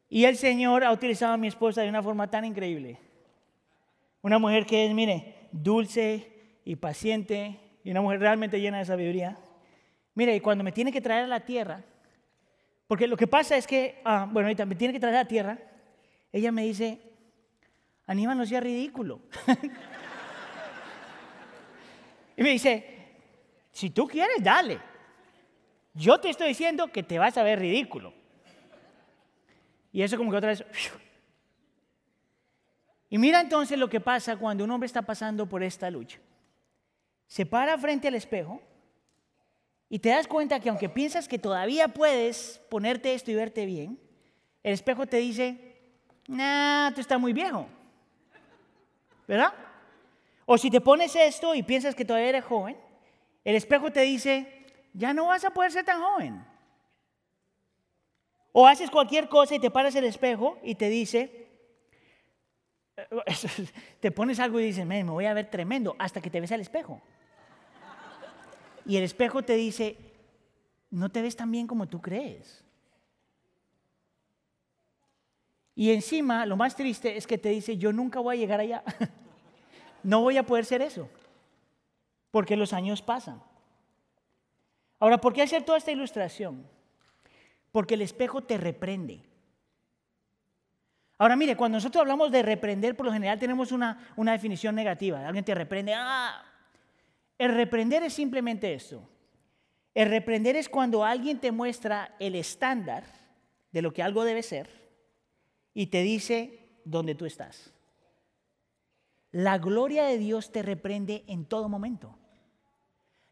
Y 0.08 0.24
el 0.24 0.36
Señor 0.36 0.84
ha 0.84 0.92
utilizado 0.92 1.34
a 1.34 1.36
mi 1.36 1.48
esposa 1.48 1.82
de 1.82 1.88
una 1.88 2.02
forma 2.02 2.30
tan 2.30 2.44
increíble. 2.44 2.98
Una 4.22 4.38
mujer 4.38 4.64
que 4.64 4.86
es, 4.86 4.94
mire, 4.94 5.48
dulce 5.52 6.60
y 6.64 6.76
paciente 6.76 7.58
y 7.84 7.90
una 7.90 8.00
mujer 8.00 8.20
realmente 8.20 8.60
llena 8.60 8.78
de 8.78 8.84
sabiduría. 8.84 9.38
Mire, 10.14 10.34
y 10.34 10.40
cuando 10.40 10.64
me 10.64 10.72
tiene 10.72 10.92
que 10.92 11.00
traer 11.00 11.24
a 11.24 11.28
la 11.28 11.40
tierra, 11.40 11.84
porque 12.86 13.06
lo 13.06 13.16
que 13.16 13.26
pasa 13.26 13.56
es 13.56 13.66
que, 13.66 14.00
ah, 14.04 14.28
bueno, 14.30 14.46
ahorita 14.46 14.66
me 14.66 14.74
tiene 14.74 14.94
que 14.94 15.00
traer 15.00 15.16
a 15.16 15.22
la 15.22 15.28
tierra, 15.28 15.58
ella 16.32 16.52
me 16.52 16.62
dice, 16.62 17.00
Aníbal, 18.06 18.36
no 18.36 18.44
sea 18.44 18.60
ridículo. 18.60 19.20
y 22.36 22.42
me 22.42 22.50
dice, 22.50 22.84
si 23.70 23.90
tú 23.90 24.06
quieres, 24.06 24.42
dale. 24.42 24.78
Yo 25.94 26.18
te 26.18 26.30
estoy 26.30 26.48
diciendo 26.48 26.88
que 26.88 27.02
te 27.02 27.18
vas 27.18 27.36
a 27.38 27.42
ver 27.42 27.60
ridículo. 27.60 28.12
Y 29.92 30.02
eso 30.02 30.16
como 30.16 30.30
que 30.30 30.36
otra 30.36 30.50
vez... 30.50 30.64
Y 33.12 33.18
mira 33.18 33.42
entonces 33.42 33.78
lo 33.78 33.90
que 33.90 34.00
pasa 34.00 34.38
cuando 34.38 34.64
un 34.64 34.70
hombre 34.70 34.86
está 34.86 35.02
pasando 35.02 35.46
por 35.46 35.62
esta 35.62 35.90
lucha. 35.90 36.18
Se 37.26 37.44
para 37.44 37.76
frente 37.76 38.08
al 38.08 38.14
espejo 38.14 38.58
y 39.90 39.98
te 39.98 40.08
das 40.08 40.26
cuenta 40.26 40.58
que 40.60 40.70
aunque 40.70 40.88
piensas 40.88 41.28
que 41.28 41.38
todavía 41.38 41.88
puedes 41.88 42.62
ponerte 42.70 43.12
esto 43.12 43.30
y 43.30 43.34
verte 43.34 43.66
bien, 43.66 44.00
el 44.62 44.72
espejo 44.72 45.04
te 45.04 45.18
dice, 45.18 45.76
nah, 46.26 46.90
tú 46.92 47.02
estás 47.02 47.20
muy 47.20 47.34
viejo. 47.34 47.66
¿Verdad? 49.28 49.52
O 50.46 50.56
si 50.56 50.70
te 50.70 50.80
pones 50.80 51.14
esto 51.14 51.54
y 51.54 51.62
piensas 51.62 51.94
que 51.94 52.06
todavía 52.06 52.30
eres 52.30 52.46
joven, 52.46 52.78
el 53.44 53.56
espejo 53.56 53.92
te 53.92 54.00
dice, 54.00 54.64
ya 54.94 55.12
no 55.12 55.26
vas 55.26 55.44
a 55.44 55.50
poder 55.50 55.70
ser 55.70 55.84
tan 55.84 56.00
joven. 56.00 56.42
O 58.52 58.66
haces 58.66 58.90
cualquier 58.90 59.28
cosa 59.28 59.54
y 59.54 59.58
te 59.58 59.70
paras 59.70 59.94
el 59.96 60.04
espejo 60.04 60.58
y 60.62 60.76
te 60.76 60.88
dice, 60.88 61.41
te 64.00 64.10
pones 64.10 64.38
algo 64.40 64.60
y 64.60 64.64
dices, 64.64 64.86
me 64.86 65.02
voy 65.04 65.26
a 65.26 65.34
ver 65.34 65.50
tremendo 65.50 65.96
hasta 65.98 66.20
que 66.20 66.30
te 66.30 66.40
ves 66.40 66.52
al 66.52 66.60
espejo. 66.60 67.00
Y 68.84 68.96
el 68.96 69.04
espejo 69.04 69.42
te 69.42 69.54
dice, 69.54 69.96
no 70.90 71.10
te 71.10 71.22
ves 71.22 71.36
tan 71.36 71.50
bien 71.50 71.66
como 71.66 71.88
tú 71.88 72.00
crees. 72.00 72.64
Y 75.74 75.90
encima, 75.92 76.44
lo 76.44 76.56
más 76.56 76.76
triste 76.76 77.16
es 77.16 77.26
que 77.26 77.38
te 77.38 77.48
dice, 77.48 77.78
yo 77.78 77.92
nunca 77.92 78.20
voy 78.20 78.36
a 78.36 78.38
llegar 78.38 78.60
allá. 78.60 78.82
no 80.02 80.20
voy 80.20 80.36
a 80.36 80.44
poder 80.44 80.64
ser 80.64 80.82
eso. 80.82 81.08
Porque 82.30 82.56
los 82.56 82.72
años 82.72 83.00
pasan. 83.00 83.42
Ahora, 84.98 85.18
¿por 85.18 85.32
qué 85.32 85.42
hacer 85.42 85.64
toda 85.64 85.78
esta 85.78 85.92
ilustración? 85.92 86.66
Porque 87.70 87.94
el 87.94 88.02
espejo 88.02 88.42
te 88.42 88.58
reprende. 88.58 89.22
Ahora, 91.22 91.36
mire, 91.36 91.56
cuando 91.56 91.76
nosotros 91.76 92.00
hablamos 92.00 92.32
de 92.32 92.42
reprender, 92.42 92.96
por 92.96 93.06
lo 93.06 93.12
general 93.12 93.38
tenemos 93.38 93.70
una, 93.70 94.12
una 94.16 94.32
definición 94.32 94.74
negativa. 94.74 95.24
Alguien 95.24 95.44
te 95.44 95.54
reprende, 95.54 95.94
ah, 95.94 96.42
el 97.38 97.54
reprender 97.54 98.02
es 98.02 98.12
simplemente 98.12 98.74
esto. 98.74 99.08
El 99.94 100.10
reprender 100.10 100.56
es 100.56 100.68
cuando 100.68 101.04
alguien 101.04 101.38
te 101.38 101.52
muestra 101.52 102.16
el 102.18 102.34
estándar 102.34 103.04
de 103.70 103.82
lo 103.82 103.92
que 103.92 104.02
algo 104.02 104.24
debe 104.24 104.42
ser 104.42 104.68
y 105.72 105.86
te 105.86 106.02
dice 106.02 106.80
dónde 106.84 107.14
tú 107.14 107.24
estás. 107.24 107.72
La 109.30 109.58
gloria 109.58 110.02
de 110.06 110.18
Dios 110.18 110.50
te 110.50 110.62
reprende 110.62 111.22
en 111.28 111.44
todo 111.44 111.68
momento. 111.68 112.18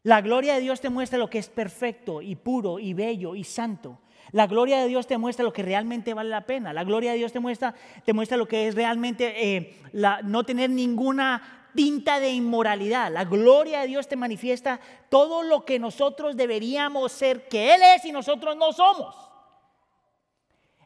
La 0.03 0.21
gloria 0.21 0.53
de 0.53 0.61
Dios 0.61 0.79
te 0.79 0.89
muestra 0.89 1.19
lo 1.19 1.29
que 1.29 1.39
es 1.39 1.49
perfecto 1.49 2.21
y 2.21 2.37
puro 2.37 2.79
y 2.79 2.93
bello 2.93 3.35
y 3.35 3.43
santo. 3.43 3.99
La 4.31 4.47
gloria 4.47 4.79
de 4.79 4.87
Dios 4.87 5.07
te 5.07 5.17
muestra 5.17 5.43
lo 5.43 5.53
que 5.53 5.63
realmente 5.63 6.13
vale 6.13 6.29
la 6.29 6.45
pena. 6.45 6.73
La 6.73 6.83
gloria 6.83 7.11
de 7.11 7.17
Dios 7.17 7.31
te 7.31 7.39
muestra, 7.39 7.73
te 8.05 8.13
muestra 8.13 8.37
lo 8.37 8.47
que 8.47 8.67
es 8.67 8.75
realmente 8.75 9.55
eh, 9.55 9.77
no 10.23 10.43
tener 10.43 10.69
ninguna 10.69 11.69
tinta 11.75 12.19
de 12.19 12.29
inmoralidad. 12.29 13.11
La 13.11 13.25
gloria 13.25 13.81
de 13.81 13.87
Dios 13.87 14.07
te 14.07 14.15
manifiesta 14.15 14.79
todo 15.09 15.43
lo 15.43 15.65
que 15.65 15.79
nosotros 15.79 16.35
deberíamos 16.35 17.11
ser, 17.11 17.47
que 17.47 17.73
Él 17.73 17.81
es 17.95 18.05
y 18.05 18.11
nosotros 18.11 18.55
no 18.55 18.71
somos. 18.73 19.15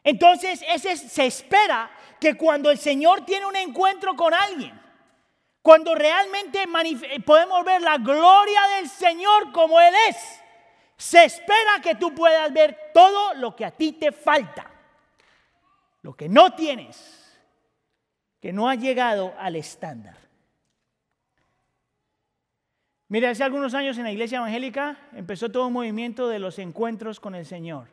Entonces, 0.02 0.64
ese, 0.68 0.96
se 0.96 1.26
espera 1.26 1.90
que 2.20 2.34
cuando 2.34 2.70
el 2.70 2.78
Señor 2.78 3.24
tiene 3.24 3.46
un 3.46 3.56
encuentro 3.56 4.14
con 4.14 4.32
alguien, 4.32 4.80
cuando 5.62 5.96
realmente 5.96 6.64
podemos 7.24 7.64
ver 7.64 7.82
la 7.82 7.98
gloria 7.98 8.60
del 8.76 8.88
Señor 8.88 9.50
como 9.50 9.80
Él 9.80 9.92
es, 10.08 10.16
se 10.96 11.24
espera 11.24 11.80
que 11.82 11.94
tú 11.94 12.14
puedas 12.14 12.52
ver 12.52 12.90
todo 12.94 13.34
lo 13.34 13.54
que 13.54 13.64
a 13.64 13.70
ti 13.70 13.92
te 13.92 14.12
falta, 14.12 14.70
lo 16.02 16.14
que 16.14 16.28
no 16.28 16.54
tienes, 16.54 17.38
que 18.40 18.52
no 18.52 18.68
ha 18.68 18.74
llegado 18.74 19.34
al 19.38 19.56
estándar. 19.56 20.16
Mire, 23.08 23.28
hace 23.28 23.44
algunos 23.44 23.74
años 23.74 23.98
en 23.98 24.04
la 24.04 24.12
iglesia 24.12 24.38
evangélica 24.38 24.98
empezó 25.12 25.50
todo 25.50 25.68
un 25.68 25.72
movimiento 25.72 26.28
de 26.28 26.38
los 26.38 26.58
encuentros 26.58 27.20
con 27.20 27.34
el 27.34 27.46
Señor. 27.46 27.88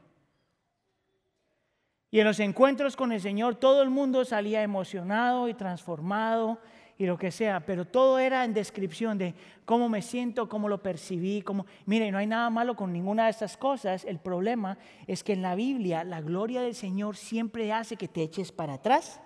Y 2.10 2.20
en 2.20 2.26
los 2.26 2.40
encuentros 2.40 2.96
con 2.96 3.12
el 3.12 3.22
Señor 3.22 3.56
todo 3.56 3.82
el 3.84 3.90
mundo 3.90 4.26
salía 4.26 4.64
emocionado 4.64 5.50
y 5.50 5.54
transformado 5.54 6.60
y 7.04 7.08
lo 7.08 7.18
que 7.18 7.32
sea, 7.32 7.66
pero 7.66 7.86
todo 7.86 8.18
era 8.18 8.46
en 8.46 8.54
descripción 8.54 9.18
de 9.18 9.34
cómo 9.66 9.90
me 9.90 10.02
siento, 10.02 10.48
cómo 10.48 10.70
lo 10.70 10.82
percibí, 10.82 11.42
cómo... 11.42 11.66
Mire, 11.86 12.10
no 12.12 12.18
hay 12.18 12.28
nada 12.28 12.50
malo 12.50 12.76
con 12.76 12.94
ninguna 12.94 13.26
de 13.26 13.32
estas 13.32 13.58
cosas. 13.58 14.06
El 14.06 14.20
problema 14.20 14.78
es 15.06 15.22
que 15.22 15.34
en 15.34 15.42
la 15.42 15.56
Biblia 15.56 16.06
la 16.06 16.22
gloria 16.22 16.62
del 16.62 16.76
Señor 16.76 17.18
siempre 17.18 17.74
hace 17.74 17.98
que 17.98 18.08
te 18.08 18.24
eches 18.24 18.54
para 18.54 18.76
atrás, 18.76 19.20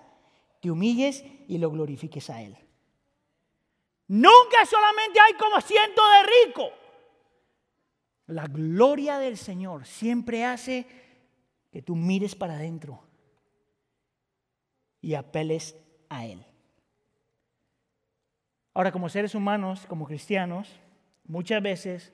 te 0.60 0.72
humilles 0.72 1.24
y 1.46 1.58
lo 1.58 1.70
glorifiques 1.70 2.28
a 2.30 2.42
Él. 2.42 2.56
Nunca 4.08 4.66
solamente 4.68 5.20
hay 5.20 5.34
como 5.34 5.60
siento 5.60 6.02
de 6.02 6.46
rico. 6.46 6.70
La 8.26 8.46
gloria 8.46 9.18
del 9.18 9.36
Señor 9.36 9.86
siempre 9.86 10.44
hace 10.44 10.84
que 11.70 11.80
tú 11.80 11.94
mires 11.94 12.34
para 12.34 12.54
adentro 12.54 13.04
y 15.00 15.14
apeles 15.14 15.76
a 16.08 16.26
Él. 16.26 16.47
Ahora, 18.78 18.92
como 18.92 19.08
seres 19.08 19.34
humanos, 19.34 19.86
como 19.88 20.06
cristianos, 20.06 20.68
muchas 21.26 21.60
veces 21.60 22.12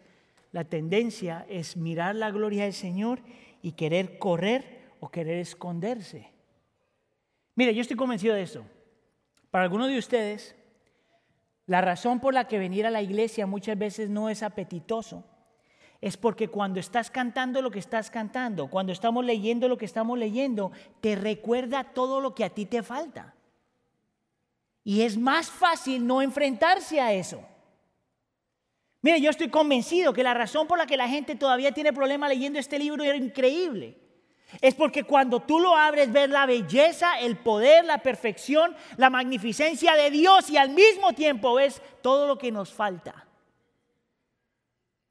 la 0.50 0.64
tendencia 0.64 1.44
es 1.50 1.76
mirar 1.76 2.14
la 2.14 2.30
gloria 2.30 2.64
del 2.64 2.72
Señor 2.72 3.20
y 3.60 3.72
querer 3.72 4.18
correr 4.18 4.80
o 4.98 5.10
querer 5.10 5.36
esconderse. 5.36 6.32
Mire, 7.54 7.74
yo 7.74 7.82
estoy 7.82 7.98
convencido 7.98 8.34
de 8.34 8.40
eso. 8.40 8.64
Para 9.50 9.64
algunos 9.64 9.88
de 9.88 9.98
ustedes, 9.98 10.56
la 11.66 11.82
razón 11.82 12.18
por 12.18 12.32
la 12.32 12.48
que 12.48 12.58
venir 12.58 12.86
a 12.86 12.90
la 12.90 13.02
iglesia 13.02 13.46
muchas 13.46 13.76
veces 13.76 14.08
no 14.08 14.30
es 14.30 14.42
apetitoso 14.42 15.22
es 16.00 16.16
porque 16.16 16.48
cuando 16.48 16.80
estás 16.80 17.10
cantando 17.10 17.60
lo 17.60 17.70
que 17.70 17.78
estás 17.78 18.10
cantando, 18.10 18.70
cuando 18.70 18.90
estamos 18.90 19.22
leyendo 19.22 19.68
lo 19.68 19.76
que 19.76 19.84
estamos 19.84 20.18
leyendo, 20.18 20.72
te 21.02 21.14
recuerda 21.14 21.92
todo 21.92 22.22
lo 22.22 22.34
que 22.34 22.44
a 22.44 22.48
ti 22.48 22.64
te 22.64 22.82
falta. 22.82 23.33
Y 24.84 25.00
es 25.00 25.16
más 25.16 25.50
fácil 25.50 26.06
no 26.06 26.20
enfrentarse 26.20 27.00
a 27.00 27.12
eso. 27.12 27.42
Mire, 29.00 29.20
yo 29.20 29.30
estoy 29.30 29.48
convencido 29.48 30.12
que 30.12 30.22
la 30.22 30.34
razón 30.34 30.66
por 30.66 30.78
la 30.78 30.86
que 30.86 30.96
la 30.96 31.08
gente 31.08 31.36
todavía 31.36 31.72
tiene 31.72 31.92
problema 31.92 32.28
leyendo 32.28 32.58
este 32.58 32.78
libro 32.78 33.02
es 33.02 33.20
increíble. 33.20 33.98
Es 34.60 34.74
porque 34.74 35.04
cuando 35.04 35.40
tú 35.40 35.58
lo 35.58 35.76
abres 35.76 36.12
ves 36.12 36.28
la 36.30 36.46
belleza, 36.46 37.18
el 37.18 37.36
poder, 37.36 37.84
la 37.84 37.98
perfección, 37.98 38.76
la 38.96 39.10
magnificencia 39.10 39.94
de 39.94 40.10
Dios 40.10 40.48
y 40.50 40.56
al 40.56 40.70
mismo 40.70 41.12
tiempo 41.12 41.54
ves 41.54 41.82
todo 42.02 42.26
lo 42.26 42.38
que 42.38 42.52
nos 42.52 42.72
falta. 42.72 43.23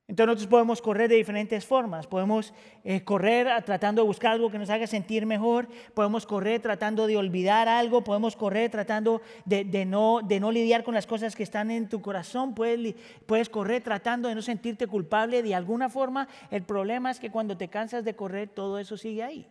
Entonces 0.05 0.27
nosotros 0.27 0.49
podemos 0.49 0.81
correr 0.81 1.09
de 1.09 1.15
diferentes 1.15 1.65
formas. 1.65 2.07
Podemos 2.07 2.53
eh, 2.83 3.03
correr 3.05 3.47
tratando 3.63 4.01
de 4.01 4.07
buscar 4.07 4.33
algo 4.33 4.51
que 4.51 4.59
nos 4.59 4.69
haga 4.69 4.85
sentir 4.85 5.25
mejor. 5.25 5.69
Podemos 5.93 6.25
correr 6.25 6.61
tratando 6.61 7.07
de 7.07 7.15
olvidar 7.15 7.69
algo. 7.69 8.03
Podemos 8.03 8.35
correr 8.35 8.69
tratando 8.69 9.21
de, 9.45 9.85
no, 9.85 10.21
lidiar 10.51 10.83
con 10.83 10.93
las 10.93 11.07
cosas 11.07 11.37
que 11.37 11.43
están 11.43 11.71
en 11.71 11.87
tu 11.87 12.01
corazón. 12.01 12.53
Puedes, 12.53 12.95
puedes 13.25 13.47
correr 13.47 13.81
tratando 13.81 14.27
de 14.27 14.35
no 14.35 14.41
sentirte 14.41 14.87
culpable 14.87 15.41
de 15.41 15.55
alguna 15.55 15.87
forma. 15.87 16.27
El 16.51 16.63
problema 16.63 17.09
es 17.09 17.19
que 17.19 17.31
cuando 17.31 17.55
te 17.55 17.69
cansas 17.69 18.03
de 18.03 18.13
correr, 18.13 18.49
todo 18.49 18.79
eso 18.79 18.97
sigue 18.97 19.23
ahí. 19.23 19.47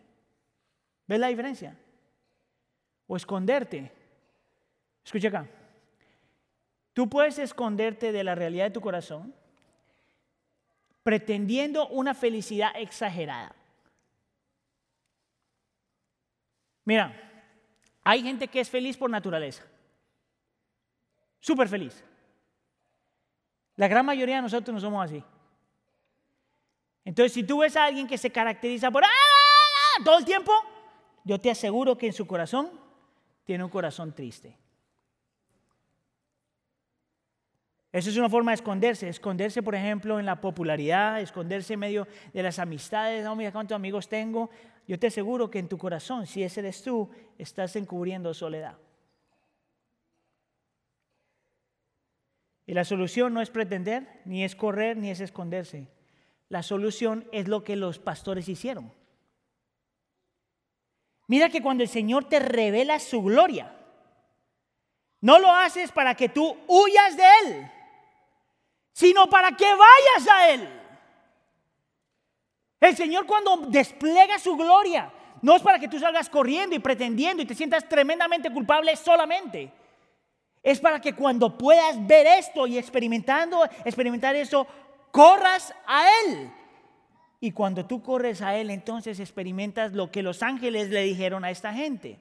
¿Ves 1.07 1.19
la 1.19 1.27
diferencia? 1.29 1.75
O 3.07 3.17
esconderte. 3.17 3.91
Escucha 5.03 5.29
acá. 5.29 5.47
Tú 6.93 7.09
puedes 7.09 7.39
esconderte 7.39 8.11
de 8.11 8.23
la 8.23 8.35
realidad 8.35 8.65
de 8.65 8.71
tu 8.71 8.81
corazón 8.81 9.33
pretendiendo 11.03 11.87
una 11.89 12.13
felicidad 12.13 12.71
exagerada. 12.75 13.53
Mira, 16.85 17.13
hay 18.03 18.23
gente 18.23 18.47
que 18.47 18.59
es 18.59 18.69
feliz 18.69 18.97
por 18.97 19.09
naturaleza, 19.09 19.63
súper 21.39 21.67
feliz. 21.67 22.03
La 23.75 23.87
gran 23.87 24.05
mayoría 24.05 24.37
de 24.37 24.41
nosotros 24.43 24.73
no 24.73 24.79
somos 24.79 25.05
así. 25.05 25.23
Entonces, 27.05 27.33
si 27.33 27.43
tú 27.43 27.59
ves 27.59 27.75
a 27.75 27.85
alguien 27.85 28.07
que 28.07 28.17
se 28.17 28.31
caracteriza 28.31 28.91
por 28.91 29.03
¡Ah! 29.03 30.03
todo 30.05 30.17
el 30.19 30.25
tiempo, 30.25 30.51
yo 31.23 31.39
te 31.39 31.51
aseguro 31.51 31.97
que 31.97 32.07
en 32.07 32.13
su 32.13 32.27
corazón 32.27 32.69
tiene 33.45 33.63
un 33.63 33.69
corazón 33.69 34.13
triste. 34.13 34.57
Eso 37.93 38.09
es 38.09 38.17
una 38.17 38.27
forma 38.27 38.49
de 38.51 38.55
esconderse. 38.55 39.07
Esconderse, 39.07 39.61
por 39.61 39.75
ejemplo, 39.75 40.19
en 40.19 40.25
la 40.25 40.41
popularidad, 40.41 41.21
esconderse 41.21 41.75
en 41.75 41.79
medio 41.79 42.07
de 42.33 42.41
las 42.41 42.57
amistades. 42.57 43.23
No, 43.23 43.35
mira 43.35 43.51
cuántos 43.51 43.75
amigos 43.75 44.09
tengo. 44.09 44.49
Yo 44.87 44.97
te 44.97 45.07
aseguro 45.07 45.51
que 45.51 45.59
en 45.59 45.69
tu 45.69 45.77
corazón, 45.77 46.25
si 46.25 46.41
ese 46.41 46.61
eres 46.61 46.81
tú, 46.81 47.07
estás 47.37 47.75
encubriendo 47.75 48.33
soledad. 48.33 48.75
Y 52.65 52.73
la 52.73 52.83
solución 52.83 53.31
no 53.31 53.41
es 53.41 53.51
pretender, 53.51 54.21
ni 54.25 54.43
es 54.43 54.55
correr, 54.55 54.97
ni 54.97 55.11
es 55.11 55.19
esconderse. 55.19 55.87
La 56.49 56.63
solución 56.63 57.27
es 57.31 57.47
lo 57.47 57.63
que 57.63 57.75
los 57.75 57.99
pastores 57.99 58.49
hicieron. 58.49 58.91
Mira 61.27 61.49
que 61.49 61.61
cuando 61.61 61.83
el 61.83 61.89
Señor 61.89 62.27
te 62.27 62.39
revela 62.39 62.99
su 62.99 63.21
gloria, 63.21 63.71
no 65.21 65.37
lo 65.37 65.51
haces 65.51 65.91
para 65.91 66.15
que 66.15 66.29
tú 66.29 66.57
huyas 66.67 67.15
de 67.15 67.23
Él 67.43 67.71
sino 68.93 69.27
para 69.29 69.51
que 69.51 69.65
vayas 69.65 70.29
a 70.31 70.49
Él. 70.51 70.69
El 72.79 72.95
Señor 72.95 73.25
cuando 73.25 73.57
despliega 73.67 74.39
su 74.39 74.55
gloria, 74.55 75.11
no 75.41 75.55
es 75.55 75.61
para 75.61 75.79
que 75.79 75.87
tú 75.87 75.99
salgas 75.99 76.29
corriendo 76.29 76.75
y 76.75 76.79
pretendiendo 76.79 77.43
y 77.43 77.45
te 77.45 77.55
sientas 77.55 77.87
tremendamente 77.89 78.51
culpable 78.51 78.95
solamente. 78.95 79.71
Es 80.61 80.79
para 80.79 81.01
que 81.01 81.13
cuando 81.13 81.57
puedas 81.57 82.05
ver 82.07 82.27
esto 82.27 82.67
y 82.67 82.77
experimentando, 82.77 83.65
experimentar 83.83 84.35
eso, 84.35 84.65
corras 85.11 85.73
a 85.85 86.05
Él. 86.25 86.51
Y 87.41 87.51
cuando 87.51 87.85
tú 87.85 88.01
corres 88.01 88.41
a 88.41 88.55
Él, 88.55 88.69
entonces 88.69 89.19
experimentas 89.19 89.91
lo 89.91 90.11
que 90.11 90.23
los 90.23 90.41
ángeles 90.43 90.89
le 90.89 91.03
dijeron 91.03 91.43
a 91.43 91.51
esta 91.51 91.73
gente. 91.73 92.19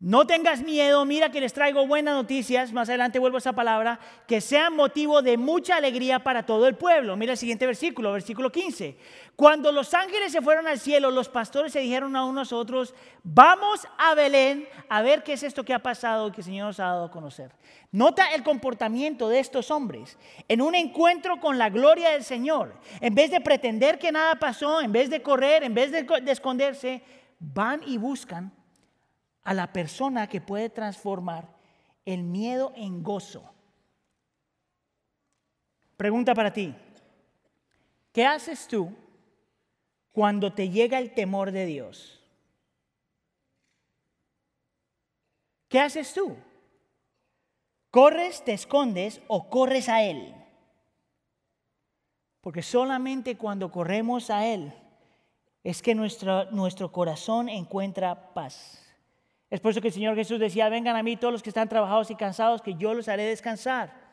No 0.00 0.28
tengas 0.28 0.62
miedo, 0.62 1.04
mira 1.04 1.32
que 1.32 1.40
les 1.40 1.52
traigo 1.52 1.84
buenas 1.84 2.14
noticias, 2.14 2.72
más 2.72 2.88
adelante 2.88 3.18
vuelvo 3.18 3.36
a 3.36 3.40
esa 3.40 3.54
palabra, 3.54 3.98
que 4.28 4.40
sean 4.40 4.76
motivo 4.76 5.22
de 5.22 5.36
mucha 5.36 5.74
alegría 5.74 6.20
para 6.20 6.46
todo 6.46 6.68
el 6.68 6.76
pueblo. 6.76 7.16
Mira 7.16 7.32
el 7.32 7.38
siguiente 7.38 7.66
versículo, 7.66 8.12
versículo 8.12 8.52
15. 8.52 8.96
Cuando 9.34 9.72
los 9.72 9.92
ángeles 9.94 10.30
se 10.30 10.40
fueron 10.40 10.68
al 10.68 10.78
cielo, 10.78 11.10
los 11.10 11.28
pastores 11.28 11.72
se 11.72 11.80
dijeron 11.80 12.14
a 12.14 12.24
unos 12.26 12.52
otros, 12.52 12.94
vamos 13.24 13.88
a 13.98 14.14
Belén 14.14 14.68
a 14.88 15.02
ver 15.02 15.24
qué 15.24 15.32
es 15.32 15.42
esto 15.42 15.64
que 15.64 15.74
ha 15.74 15.80
pasado 15.80 16.28
y 16.28 16.30
que 16.30 16.42
el 16.42 16.44
Señor 16.44 16.68
nos 16.68 16.78
ha 16.78 16.84
dado 16.84 17.06
a 17.06 17.10
conocer. 17.10 17.50
Nota 17.90 18.32
el 18.36 18.44
comportamiento 18.44 19.28
de 19.28 19.40
estos 19.40 19.72
hombres 19.72 20.16
en 20.46 20.62
un 20.62 20.76
encuentro 20.76 21.40
con 21.40 21.58
la 21.58 21.70
gloria 21.70 22.10
del 22.10 22.22
Señor. 22.22 22.76
En 23.00 23.16
vez 23.16 23.32
de 23.32 23.40
pretender 23.40 23.98
que 23.98 24.12
nada 24.12 24.36
pasó, 24.36 24.80
en 24.80 24.92
vez 24.92 25.10
de 25.10 25.22
correr, 25.22 25.64
en 25.64 25.74
vez 25.74 25.90
de 25.90 26.06
esconderse, 26.30 27.02
van 27.40 27.80
y 27.84 27.98
buscan 27.98 28.52
a 29.44 29.54
la 29.54 29.72
persona 29.72 30.28
que 30.28 30.40
puede 30.40 30.70
transformar 30.70 31.48
el 32.04 32.22
miedo 32.22 32.72
en 32.76 33.02
gozo. 33.02 33.52
Pregunta 35.96 36.34
para 36.34 36.52
ti, 36.52 36.74
¿qué 38.12 38.24
haces 38.24 38.68
tú 38.68 38.94
cuando 40.12 40.52
te 40.52 40.70
llega 40.70 40.98
el 40.98 41.12
temor 41.12 41.50
de 41.52 41.66
Dios? 41.66 42.18
¿Qué 45.68 45.80
haces 45.80 46.14
tú? 46.14 46.36
¿Corres, 47.90 48.44
te 48.44 48.52
escondes 48.52 49.20
o 49.28 49.50
corres 49.50 49.88
a 49.88 50.02
Él? 50.02 50.34
Porque 52.40 52.62
solamente 52.62 53.36
cuando 53.36 53.70
corremos 53.70 54.30
a 54.30 54.46
Él 54.46 54.72
es 55.64 55.82
que 55.82 55.94
nuestro, 55.94 56.50
nuestro 56.50 56.90
corazón 56.92 57.48
encuentra 57.48 58.32
paz. 58.32 58.87
Es 59.50 59.60
por 59.60 59.70
eso 59.70 59.80
que 59.80 59.88
el 59.88 59.94
Señor 59.94 60.14
Jesús 60.14 60.38
decía, 60.38 60.68
vengan 60.68 60.96
a 60.96 61.02
mí 61.02 61.16
todos 61.16 61.32
los 61.32 61.42
que 61.42 61.50
están 61.50 61.68
trabajados 61.68 62.10
y 62.10 62.14
cansados, 62.14 62.62
que 62.62 62.74
yo 62.74 62.92
los 62.94 63.08
haré 63.08 63.24
descansar. 63.24 64.08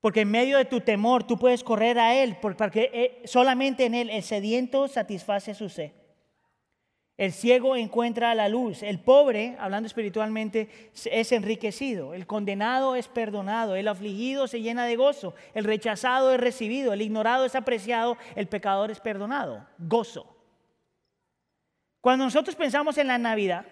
Porque 0.00 0.20
en 0.20 0.30
medio 0.30 0.58
de 0.58 0.66
tu 0.66 0.80
temor 0.80 1.26
tú 1.26 1.38
puedes 1.38 1.64
correr 1.64 1.98
a 1.98 2.14
Él, 2.14 2.36
porque 2.40 2.90
eh, 2.92 3.22
solamente 3.26 3.86
en 3.86 3.94
Él 3.94 4.10
el 4.10 4.22
sediento 4.22 4.86
satisface 4.88 5.54
su 5.54 5.68
sed. 5.68 5.92
El 7.16 7.32
ciego 7.32 7.76
encuentra 7.76 8.34
la 8.34 8.48
luz. 8.48 8.82
El 8.82 9.00
pobre, 9.00 9.56
hablando 9.58 9.86
espiritualmente, 9.86 10.68
es 11.06 11.32
enriquecido. 11.32 12.12
El 12.12 12.26
condenado 12.26 12.94
es 12.94 13.08
perdonado. 13.08 13.74
El 13.74 13.88
afligido 13.88 14.46
se 14.46 14.60
llena 14.60 14.84
de 14.84 14.96
gozo. 14.96 15.34
El 15.54 15.64
rechazado 15.64 16.34
es 16.34 16.38
recibido. 16.38 16.92
El 16.92 17.00
ignorado 17.00 17.46
es 17.46 17.54
apreciado. 17.54 18.18
El 18.34 18.48
pecador 18.48 18.90
es 18.90 19.00
perdonado. 19.00 19.66
Gozo. 19.78 20.36
Cuando 22.02 22.26
nosotros 22.26 22.54
pensamos 22.54 22.98
en 22.98 23.06
la 23.06 23.16
Navidad, 23.16 23.64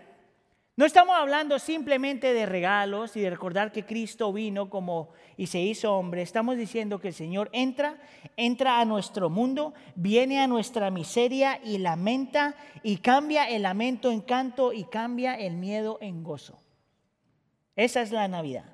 no 0.76 0.84
estamos 0.84 1.14
hablando 1.14 1.60
simplemente 1.60 2.34
de 2.34 2.46
regalos 2.46 3.16
y 3.16 3.20
de 3.20 3.30
recordar 3.30 3.70
que 3.70 3.86
Cristo 3.86 4.32
vino 4.32 4.68
como 4.68 5.10
y 5.36 5.46
se 5.46 5.60
hizo 5.60 5.94
hombre. 5.94 6.22
Estamos 6.22 6.56
diciendo 6.56 7.00
que 7.00 7.08
el 7.08 7.14
Señor 7.14 7.48
entra, 7.52 7.96
entra 8.36 8.80
a 8.80 8.84
nuestro 8.84 9.30
mundo, 9.30 9.72
viene 9.94 10.40
a 10.40 10.48
nuestra 10.48 10.90
miseria 10.90 11.60
y 11.62 11.78
lamenta 11.78 12.56
y 12.82 12.96
cambia 12.96 13.48
el 13.48 13.62
lamento 13.62 14.10
en 14.10 14.20
canto 14.20 14.72
y 14.72 14.82
cambia 14.84 15.34
el 15.34 15.54
miedo 15.54 15.98
en 16.00 16.24
gozo. 16.24 16.58
Esa 17.76 18.02
es 18.02 18.10
la 18.10 18.26
Navidad. 18.26 18.64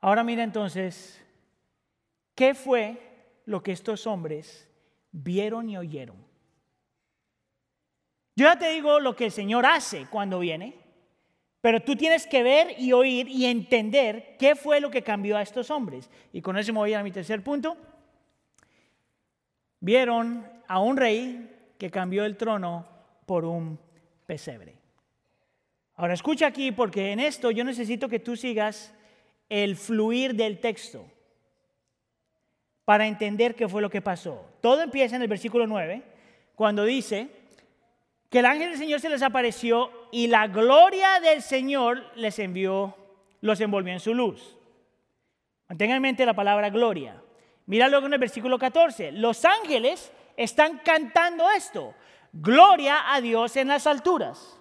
Ahora 0.00 0.24
mira 0.24 0.42
entonces, 0.42 1.22
¿qué 2.34 2.54
fue 2.54 3.40
lo 3.46 3.62
que 3.62 3.70
estos 3.70 4.06
hombres 4.08 4.68
vieron 5.12 5.70
y 5.70 5.76
oyeron? 5.76 6.33
Yo 8.36 8.46
ya 8.46 8.58
te 8.58 8.70
digo 8.70 9.00
lo 9.00 9.14
que 9.14 9.26
el 9.26 9.30
Señor 9.30 9.64
hace 9.64 10.06
cuando 10.10 10.40
viene, 10.40 10.74
pero 11.60 11.80
tú 11.80 11.96
tienes 11.96 12.26
que 12.26 12.42
ver 12.42 12.74
y 12.78 12.92
oír 12.92 13.28
y 13.28 13.46
entender 13.46 14.36
qué 14.38 14.54
fue 14.56 14.80
lo 14.80 14.90
que 14.90 15.02
cambió 15.02 15.36
a 15.36 15.42
estos 15.42 15.70
hombres. 15.70 16.10
Y 16.32 16.42
con 16.42 16.58
eso 16.58 16.72
me 16.72 16.80
voy 16.80 16.94
a 16.94 17.02
mi 17.02 17.10
tercer 17.10 17.42
punto. 17.42 17.76
Vieron 19.80 20.46
a 20.66 20.80
un 20.80 20.96
rey 20.96 21.50
que 21.78 21.90
cambió 21.90 22.24
el 22.24 22.36
trono 22.36 22.86
por 23.26 23.44
un 23.44 23.78
pesebre. 24.26 24.74
Ahora 25.96 26.14
escucha 26.14 26.46
aquí 26.46 26.72
porque 26.72 27.12
en 27.12 27.20
esto 27.20 27.50
yo 27.50 27.64
necesito 27.64 28.08
que 28.08 28.18
tú 28.18 28.36
sigas 28.36 28.92
el 29.48 29.76
fluir 29.76 30.34
del 30.34 30.58
texto 30.58 31.06
para 32.84 33.06
entender 33.06 33.54
qué 33.54 33.68
fue 33.68 33.80
lo 33.80 33.90
que 33.90 34.02
pasó. 34.02 34.44
Todo 34.60 34.82
empieza 34.82 35.16
en 35.16 35.22
el 35.22 35.28
versículo 35.28 35.66
9, 35.66 36.02
cuando 36.54 36.84
dice, 36.84 37.28
que 38.34 38.40
el 38.40 38.46
ángel 38.46 38.70
del 38.70 38.78
Señor 38.80 38.98
se 38.98 39.08
les 39.08 39.22
apareció 39.22 40.08
y 40.10 40.26
la 40.26 40.48
gloria 40.48 41.20
del 41.20 41.40
Señor 41.40 42.04
les 42.16 42.40
envió, 42.40 42.96
los 43.40 43.60
envolvió 43.60 43.92
en 43.92 44.00
su 44.00 44.12
luz. 44.12 44.56
Mantengan 45.68 45.98
en 45.98 46.02
mente 46.02 46.26
la 46.26 46.34
palabra 46.34 46.68
gloria. 46.68 47.22
Mira 47.66 47.86
luego 47.86 48.06
en 48.06 48.14
el 48.14 48.18
versículo 48.18 48.58
14. 48.58 49.12
Los 49.12 49.44
ángeles 49.44 50.10
están 50.36 50.80
cantando 50.84 51.48
esto. 51.48 51.94
Gloria 52.32 53.14
a 53.14 53.20
Dios 53.20 53.56
en 53.56 53.68
las 53.68 53.86
alturas. 53.86 54.58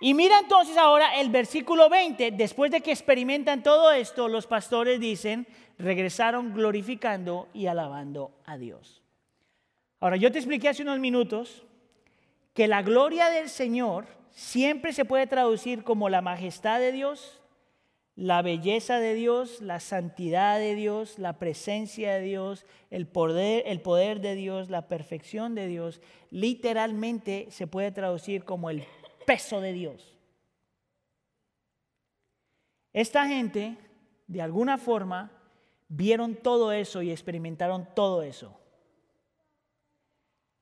Y 0.00 0.12
mira 0.12 0.40
entonces 0.40 0.76
ahora 0.76 1.20
el 1.20 1.30
versículo 1.30 1.88
20. 1.88 2.32
Después 2.32 2.72
de 2.72 2.80
que 2.80 2.90
experimentan 2.90 3.62
todo 3.62 3.92
esto, 3.92 4.26
los 4.26 4.48
pastores 4.48 4.98
dicen, 4.98 5.46
regresaron 5.78 6.52
glorificando 6.52 7.46
y 7.54 7.68
alabando 7.68 8.32
a 8.44 8.56
Dios. 8.56 9.04
Ahora, 10.00 10.16
yo 10.16 10.32
te 10.32 10.38
expliqué 10.38 10.68
hace 10.68 10.82
unos 10.82 10.98
minutos 10.98 11.64
que 12.54 12.68
la 12.68 12.82
gloria 12.82 13.28
del 13.30 13.48
Señor 13.48 14.06
siempre 14.30 14.92
se 14.92 15.04
puede 15.04 15.26
traducir 15.26 15.84
como 15.84 16.08
la 16.08 16.22
majestad 16.22 16.78
de 16.78 16.92
Dios, 16.92 17.40
la 18.16 18.42
belleza 18.42 19.00
de 19.00 19.14
Dios, 19.14 19.60
la 19.60 19.80
santidad 19.80 20.60
de 20.60 20.76
Dios, 20.76 21.18
la 21.18 21.38
presencia 21.38 22.14
de 22.14 22.20
Dios, 22.20 22.64
el 22.90 23.08
poder, 23.08 23.64
el 23.66 23.80
poder 23.80 24.20
de 24.20 24.36
Dios, 24.36 24.70
la 24.70 24.86
perfección 24.86 25.56
de 25.56 25.66
Dios. 25.66 26.00
Literalmente 26.30 27.48
se 27.50 27.66
puede 27.66 27.90
traducir 27.90 28.44
como 28.44 28.70
el 28.70 28.84
peso 29.26 29.60
de 29.60 29.72
Dios. 29.72 30.16
Esta 32.92 33.26
gente, 33.26 33.76
de 34.28 34.42
alguna 34.42 34.78
forma, 34.78 35.32
vieron 35.88 36.36
todo 36.36 36.70
eso 36.70 37.02
y 37.02 37.10
experimentaron 37.10 37.88
todo 37.96 38.22
eso. 38.22 38.56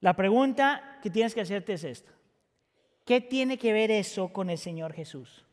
La 0.02 0.14
pregunta 0.14 0.98
que 1.00 1.10
tienes 1.10 1.32
que 1.32 1.40
hacerte 1.40 1.74
es 1.74 1.84
esta. 1.84 2.12
¿Qué 3.06 3.20
tiene 3.20 3.56
que 3.56 3.72
ver 3.72 3.92
eso 3.92 4.32
con 4.32 4.50
el 4.50 4.58
Señor 4.58 4.92
Jesús? 4.92 5.44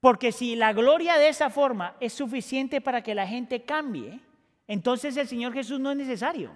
Porque 0.00 0.32
si 0.32 0.56
la 0.56 0.72
gloria 0.72 1.18
de 1.18 1.28
esa 1.28 1.50
forma 1.50 1.94
es 2.00 2.14
suficiente 2.14 2.80
para 2.80 3.02
que 3.02 3.14
la 3.14 3.26
gente 3.26 3.64
cambie, 3.64 4.18
entonces 4.66 5.14
el 5.18 5.28
Señor 5.28 5.52
Jesús 5.52 5.78
no 5.78 5.90
es 5.90 5.98
necesario. 5.98 6.52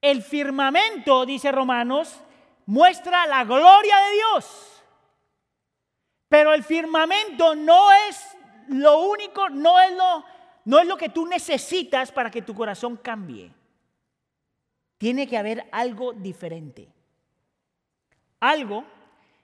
El 0.00 0.22
firmamento, 0.22 1.24
dice 1.26 1.52
Romanos, 1.52 2.20
muestra 2.66 3.24
la 3.28 3.44
gloria 3.44 3.96
de 3.98 4.12
Dios. 4.14 4.82
Pero 6.28 6.54
el 6.54 6.64
firmamento 6.64 7.54
no 7.54 7.92
es 8.08 8.36
lo 8.66 8.98
único, 9.02 9.48
no 9.48 9.78
es 9.78 9.92
lo 9.92 10.24
no 10.70 10.78
es 10.78 10.86
lo 10.86 10.96
que 10.96 11.08
tú 11.08 11.26
necesitas 11.26 12.12
para 12.12 12.30
que 12.30 12.42
tu 12.42 12.54
corazón 12.54 12.96
cambie. 12.96 13.50
Tiene 14.98 15.26
que 15.26 15.36
haber 15.36 15.66
algo 15.72 16.12
diferente. 16.12 16.86
Algo 18.38 18.84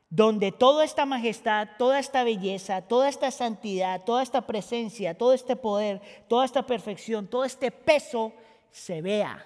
donde 0.08 0.52
toda 0.52 0.84
esta 0.84 1.04
majestad, 1.04 1.70
toda 1.78 1.98
esta 1.98 2.22
belleza, 2.22 2.82
toda 2.82 3.08
esta 3.08 3.32
santidad, 3.32 4.04
toda 4.04 4.22
esta 4.22 4.46
presencia, 4.46 5.18
todo 5.18 5.32
este 5.32 5.56
poder, 5.56 6.00
toda 6.28 6.44
esta 6.44 6.64
perfección, 6.64 7.26
todo 7.26 7.44
este 7.44 7.72
peso 7.72 8.32
se 8.70 9.02
vea, 9.02 9.44